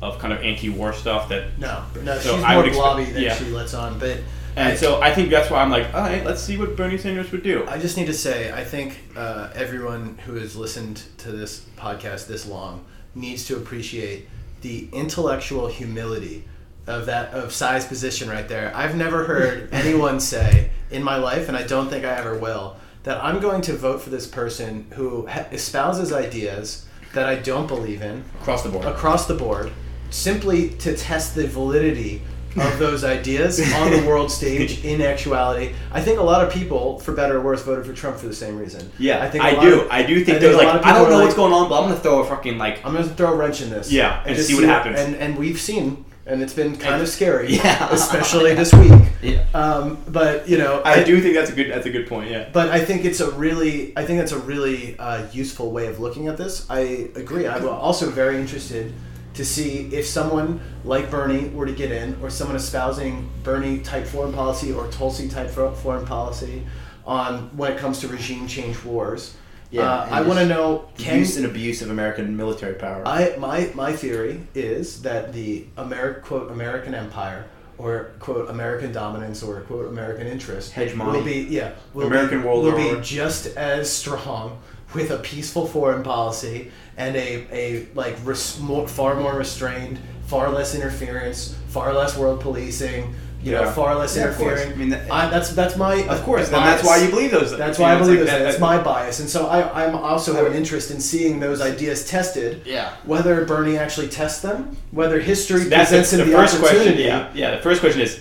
[0.01, 1.57] of kind of anti-war stuff that.
[1.59, 3.35] No, no, So she's I more would expect- blobby than yeah.
[3.35, 3.97] she lets on.
[3.99, 4.19] But
[4.55, 7.31] And so I think that's why I'm like, all right, let's see what Bernie Sanders
[7.31, 7.65] would do.
[7.67, 12.27] I just need to say, I think uh, everyone who has listened to this podcast
[12.27, 14.27] this long needs to appreciate
[14.61, 16.45] the intellectual humility
[16.87, 18.71] of that of size position right there.
[18.75, 22.77] I've never heard anyone say in my life, and I don't think I ever will,
[23.03, 28.01] that I'm going to vote for this person who espouses ideas that I don't believe
[28.01, 28.85] in Across the board.
[28.85, 29.71] across the board
[30.09, 32.21] simply to test the validity
[32.55, 35.73] of those ideas on the world stage in actuality.
[35.91, 38.35] I think a lot of people, for better or worse, voted for Trump for the
[38.35, 38.91] same reason.
[38.97, 39.81] Yeah, I I, think I do.
[39.81, 41.69] of- I do think I think like, I don't know are what's like- going on,
[41.69, 42.85] but I'm gonna throw a fucking like.
[42.85, 43.91] I'm going to throw a wrench in this.
[43.91, 44.99] Yeah, and just see what happens.
[44.99, 47.47] And and we've seen, and it's been kind And- of scary.
[47.55, 47.89] Yeah.
[47.91, 48.91] especially this week.
[49.21, 49.43] Yeah.
[49.53, 51.71] Um, but you know, I do think that's a good.
[51.71, 52.29] That's a good point.
[52.31, 52.47] Yeah.
[52.53, 55.99] But I think it's a really, I think that's a really uh, useful way of
[55.99, 56.65] looking at this.
[56.69, 57.47] I agree.
[57.47, 58.93] I'm also very interested
[59.35, 64.05] to see if someone like Bernie were to get in, or someone espousing Bernie type
[64.07, 66.65] foreign policy or Tulsi type foreign policy
[67.05, 69.35] on when it comes to regime change wars.
[69.77, 73.03] uh, I want to know can use and abuse of American military power.
[73.05, 77.45] I my my theory is that the Ameri- quote American empire
[77.77, 81.17] or quote American dominance or quote American interest Hegemony.
[81.17, 82.95] will be yeah will American be, world will order.
[82.95, 84.61] be just as strong
[84.93, 90.49] with a peaceful foreign policy and a a like res- more, far more restrained, far
[90.49, 93.13] less interference, far less world policing.
[93.43, 94.73] You know, far less Yeah, interfering.
[94.73, 96.81] I mean, that- I, that's that's my Of course, then bias.
[96.81, 97.55] that's why you believe those.
[97.55, 98.29] That's why know, I believe like this.
[98.31, 101.39] that- That's that- my bias, and so I I'm also have an interest in seeing
[101.39, 102.63] those ideas tested.
[102.65, 102.93] Yeah.
[103.03, 106.97] Whether Bernie actually tests them, whether history That's presents the, him the the, first question.
[106.97, 107.55] Yeah, yeah.
[107.57, 108.19] The first question is,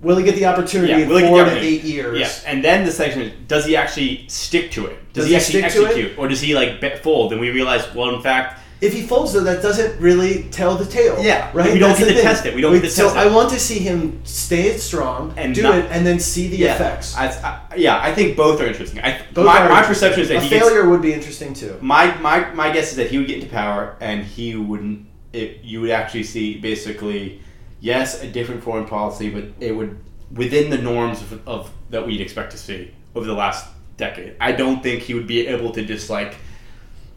[0.00, 2.18] will he get the opportunity yeah, in will he get four to eight years?
[2.18, 4.98] Yeah, and then the second is, does he actually stick to it?
[5.12, 5.88] Does, Does he actually stick to it?
[5.88, 7.32] execute, or does he like fold?
[7.32, 10.84] And we realize, well, in fact, If he folds though, that doesn't really tell the
[10.86, 11.16] tale.
[11.20, 11.72] Yeah, right.
[11.72, 12.22] we don't That's get to thing.
[12.22, 12.54] test it.
[12.54, 13.18] We don't get to so test it.
[13.18, 16.58] I want to see him stay strong, And do not- it, and then see the
[16.58, 17.16] yeah, effects.
[17.16, 19.00] I, I, yeah, I think both are interesting.
[19.02, 20.10] I, Both my, are my interesting.
[20.10, 21.76] perception is that a he gets, failure would be interesting too.
[21.80, 25.06] my, my my guess is that he would get into power and he wouldn't.
[25.32, 27.42] It, you would actually see basically,
[27.80, 29.98] yes, a different foreign policy, but it would
[30.32, 34.36] within the norms of, of that we'd expect to see over the last decade.
[34.40, 36.36] I don't think he would be able to just like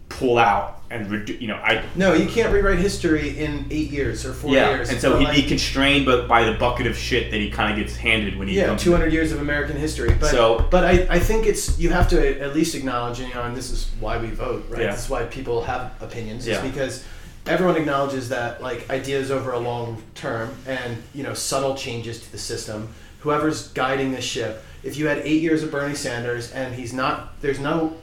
[0.10, 4.26] pull out and redu- you know I No, you can't rewrite history in eight years
[4.26, 4.90] or four yeah, years.
[4.90, 7.72] and so he'd like, be constrained, but by the bucket of shit that he kind
[7.72, 8.84] of gets handed when he yeah, comes.
[8.84, 10.14] 200 years of American history.
[10.14, 13.44] But, So- but I, I think it's you have to at least acknowledge, you know,
[13.44, 14.82] and this is why we vote, right?
[14.82, 14.92] Yeah.
[14.92, 16.62] This is why people have opinions, Yeah.
[16.62, 17.06] is because
[17.46, 22.32] everyone acknowledges that like ideas over a long term and you know subtle changes to
[22.32, 22.94] the system.
[23.20, 27.40] Whoever's guiding this ship, if you had eight years of Bernie Sanders and he's not,
[27.42, 27.96] there's no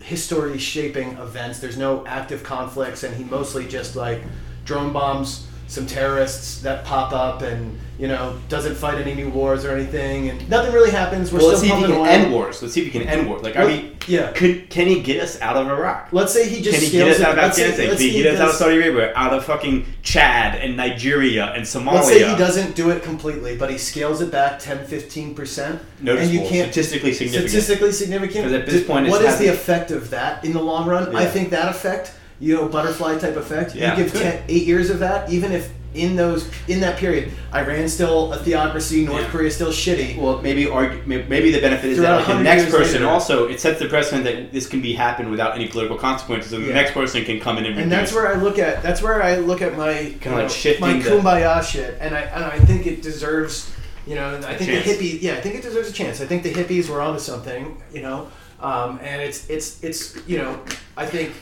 [0.00, 1.58] history shaping events.
[1.58, 4.22] There's no active conflicts, and he mostly just like
[4.64, 9.64] drone bombs some terrorists that pop up, and you know doesn't fight any new wars
[9.64, 11.32] or anything, and nothing really happens.
[11.32, 12.06] We're well, let's still see if he can oil.
[12.06, 12.60] end wars.
[12.60, 13.42] Let's see if he can end wars.
[13.42, 14.32] Like I mean, yeah.
[14.32, 16.08] could can he get us out of Iraq?
[16.12, 17.88] Let's say he just Can he get us out of Afghanistan?
[17.88, 19.12] Can he get us out of Saudi Arabia?
[19.14, 21.94] Out of fucking Chad and Nigeria and Somalia?
[21.94, 25.66] Let's say he doesn't do it completely, but he scales it back 10 15%.
[25.68, 27.50] And Noticeable, you can't statistically significant.
[27.50, 28.44] statistically significant.
[28.46, 31.14] 'Cause at this point what is the effect of that in the long run?
[31.14, 33.74] I think that effect, you know, butterfly type effect.
[33.74, 34.22] Yeah, you give good.
[34.22, 38.38] 10, eight years of that, even if in those in that period, Iran's still a
[38.38, 39.30] theocracy, North Yeah.
[39.30, 40.16] Korea's still shitty.
[40.16, 43.08] Well, maybe argue, maybe the benefit is Throughout that like, the next person later.
[43.08, 46.62] also it sets the precedent that this can be happen without any political consequences, and
[46.62, 46.68] Yeah.
[46.68, 48.14] the next person can come in and, and that's reduce.
[48.14, 50.98] where I look at that's where I look at my Kinda like know, shifting my
[51.00, 53.72] the- kumbaya shit, and I and I think it deserves
[54.06, 54.86] you know I think chance.
[54.86, 56.20] the hippie yeah I think it deserves a chance.
[56.20, 58.28] I think the hippies were onto something you know,
[58.60, 60.56] um, and it's it's it's you know
[60.96, 61.32] I think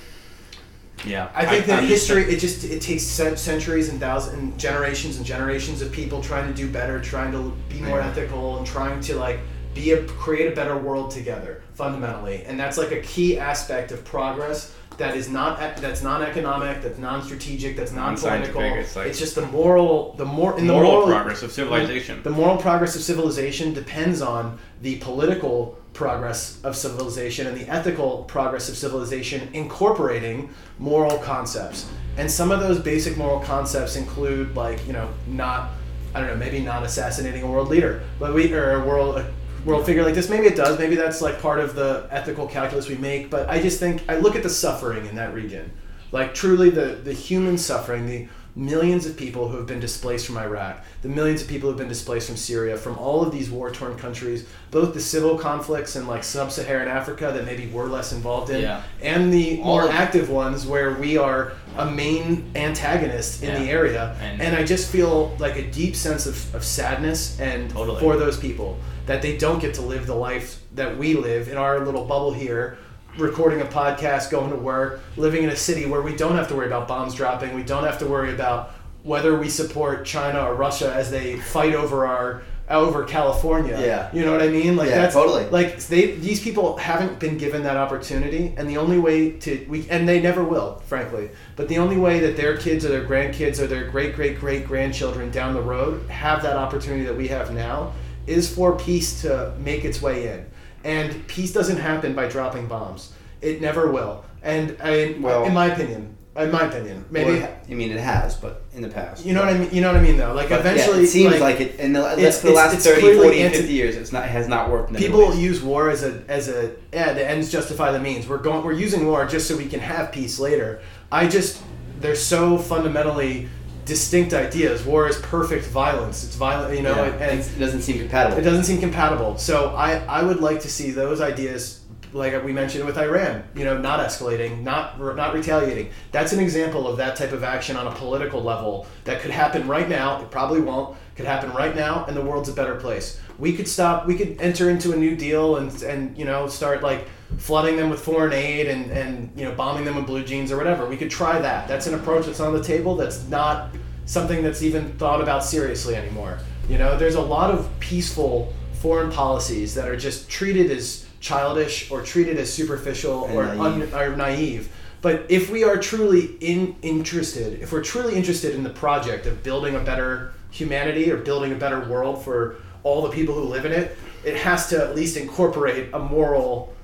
[1.07, 5.17] yeah, I think that I'm history it just it takes centuries and thousands and generations
[5.17, 8.09] and generations of people trying to do better, trying to be more Yeah.
[8.09, 9.41] ethical, and trying to like
[9.75, 14.05] be a create a better world together fundamentally, and that's like a key aspect of
[14.05, 18.61] progress that is not that's non-economic, that's non-strategic, that's non-political.
[18.61, 22.21] Non-scientific, it's just the moral the more in the moral, moral progress of civilization.
[22.25, 28.23] the moral progress of civilization depends on the political progress of civilization and the ethical
[28.29, 30.49] progress of civilization incorporating
[30.79, 31.91] moral concepts.
[32.17, 35.71] And some of those basic moral concepts include like, you know, not
[36.15, 39.29] I don't know, maybe not assassinating a world leader, but we or a world a
[39.67, 40.31] world figure like this.
[40.31, 40.79] Maybe it does.
[40.79, 43.29] Maybe that's like part of the ethical calculus we make.
[43.29, 45.73] But I just think I look at the suffering in that region,
[46.13, 50.37] like truly the the human suffering, the millions of people who have been displaced from
[50.37, 53.49] Iraq, the millions of people who have been displaced from Syria, from all of these
[53.49, 57.87] war torn countries, both the civil conflicts in like sub Saharan Africa that maybe we're
[57.87, 58.83] less involved in, Yeah.
[59.01, 64.17] and the All more active ones where we are a main antagonist in the area.
[64.21, 68.01] And- And, I just feel like a deep sense of, of sadness and Totally.
[68.01, 68.77] for those people
[69.07, 72.33] that they don't get to live the life that we live in our little bubble
[72.33, 72.77] here
[73.19, 76.55] recording a podcast going to work living in a city where we don't have to
[76.55, 78.71] worry about bombs dropping we don't have to worry about
[79.03, 83.79] whether we support china or russia as they fight over our over California.
[83.81, 84.11] Yeah.
[84.13, 84.77] You know what I mean?
[84.77, 85.49] Like Yeah, that's totally.
[85.49, 89.89] like they these people haven't been given that opportunity and the only way to we
[89.89, 91.31] and they never will, frankly.
[91.57, 94.67] But the only way that their kids or their grandkids or their great great great
[94.67, 97.93] grandchildren down the road have that opportunity that we have now
[98.27, 100.47] is for peace to make its way in.
[100.85, 103.13] And peace doesn't happen by dropping bombs.
[103.41, 104.25] It never will.
[104.43, 107.99] And I Well- in my opinion, in my opinion, maybe Well, it I mean, it
[107.99, 109.27] has, but in the past.
[109.27, 109.71] you know what I mean.
[109.73, 110.33] You know what I mean, though.
[110.33, 113.01] Like But, yeah, eventually, it seems like, it in the, it's- the last it's 30,
[113.01, 114.95] clearly 40, anti- 50 years, it's not it has not worked.
[114.95, 118.29] People use war as a as a yeah the ends justify the means.
[118.29, 120.81] We're going we're using war just so we can have peace later.
[121.11, 121.61] I just
[122.01, 123.49] they're so fundamentally
[123.89, 124.85] distinct ideas.
[124.85, 126.23] War is perfect violence.
[126.25, 128.39] It's violent, you know, Yeah, and it doesn't seem compatible.
[128.39, 129.37] it doesn't seem compatible.
[129.39, 131.81] So I, I would like to see those ideas,
[132.13, 135.91] like we mentioned with Iran, you know, not escalating, not not retaliating.
[136.13, 139.67] That's an example of that type of action on a political level that could happen
[139.67, 140.21] right now.
[140.23, 140.97] It probably won't.
[141.17, 143.21] Could happen right now, and the world's a better place.
[143.39, 144.07] We could stop.
[144.07, 147.07] We could enter into a new deal and and you know start like
[147.37, 150.57] flooding them with foreign aid and and you know bombing them with blue jeans or
[150.57, 150.87] whatever.
[150.87, 151.69] We could try that.
[151.69, 152.97] That's an approach that's on the table.
[152.97, 153.71] That's not
[154.07, 156.39] something that's even thought about seriously anymore.
[156.69, 161.91] You know, there's a lot of peaceful foreign policies that are just treated as childish
[161.91, 163.95] or treated as superficial And or naive.
[163.95, 164.73] Un, or naive.
[165.01, 169.43] But if we are truly in interested, if we're truly interested in the project of
[169.43, 173.65] building a better humanity or building a better world for all the people who live
[173.65, 176.75] in it, it has to at least incorporate a moral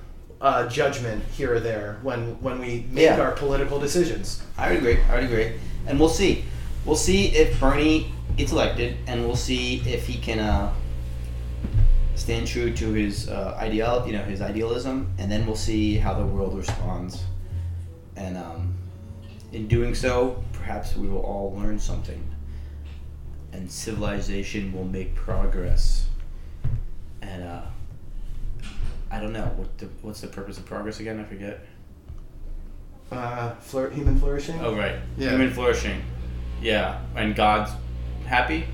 [0.40, 3.20] uh, judgment here or there when when we make Yeah.
[3.20, 4.42] our political decisions.
[4.58, 4.98] I would agree.
[5.10, 5.52] I would agree.
[5.86, 6.44] And we'll see.
[6.84, 10.72] We'll see if Bernie gets elected, and we'll see if he can uh,
[12.14, 16.14] stand true to his uh, ideal, you know, his idealism, and then we'll see how
[16.14, 17.24] the world responds.
[18.16, 18.74] And um,
[19.52, 22.22] in doing so, perhaps we will all learn something,
[23.54, 26.06] and civilization will make progress.
[27.22, 27.62] And uh,
[29.10, 31.20] I don't know what the what's the purpose of progress again.
[31.20, 31.60] I forget.
[33.10, 34.58] Uh, flour- human flourishing.
[34.60, 34.96] Oh right.
[35.16, 35.30] Yeah.
[35.30, 36.02] Human flourishing.
[36.60, 37.70] Yeah, and God's
[38.26, 38.64] happy.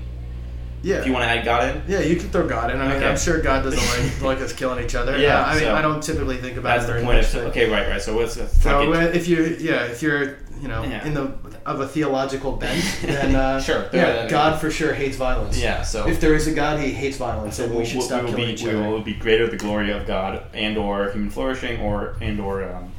[0.81, 0.97] yeah.
[0.97, 2.79] If you want to add God in, Yeah, you can throw God in.
[2.79, 3.07] I mean, Okay.
[3.09, 5.17] I'm sure God doesn't like, like us killing each other.
[5.17, 7.35] Yeah, Uh, I mean, so- I don't typically think about that's it the point of.
[7.51, 8.01] Okay, right, right.
[8.01, 11.05] So what's the So it- if you, yeah, if you're, you know, Yeah.
[11.05, 11.25] in the
[11.65, 14.27] of a theological bent, then uh, Sure, yeah.
[14.27, 15.59] God for sure hates violence.
[15.61, 17.97] Yeah, so If there is a God, he hates violence, so and we'll, we should
[17.97, 18.89] we'll- stop we will killing be each we other.
[18.89, 22.91] will be greater the glory of God and or human flourishing or and or um,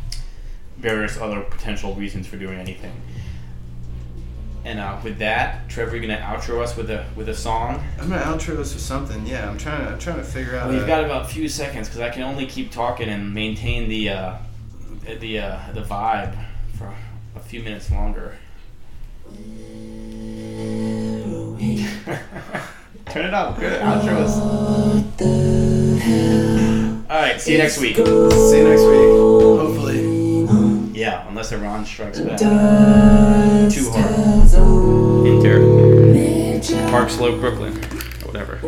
[0.78, 2.92] various other potential reasons for doing anything.
[4.64, 7.82] And uh, with that, Trevor, you're gonna outro us with a with a song.
[8.00, 9.26] I'm gonna outro this with something.
[9.26, 10.66] Yeah, I'm trying to, I'm trying to figure out.
[10.66, 13.34] Well, you've a- got about a few seconds because I can only keep talking and
[13.34, 14.36] maintain the uh,
[15.18, 16.36] the uh, the vibe
[16.78, 16.94] for
[17.34, 18.36] a few minutes longer.
[23.12, 23.58] Turn it up.
[23.58, 23.80] Good.
[23.82, 24.38] Outro us.
[27.10, 27.40] All right.
[27.40, 27.96] See you next week.
[27.96, 29.10] See you next week.
[29.60, 30.02] Hopefully.
[30.98, 35.26] Yeah, unless Iran strikes back too hard.
[35.26, 36.90] Inter.
[36.90, 37.72] Park Slope, Brooklyn.
[37.72, 38.58] Or Whatever.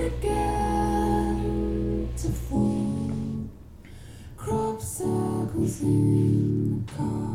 [4.36, 7.33] Crop circles in the carpet.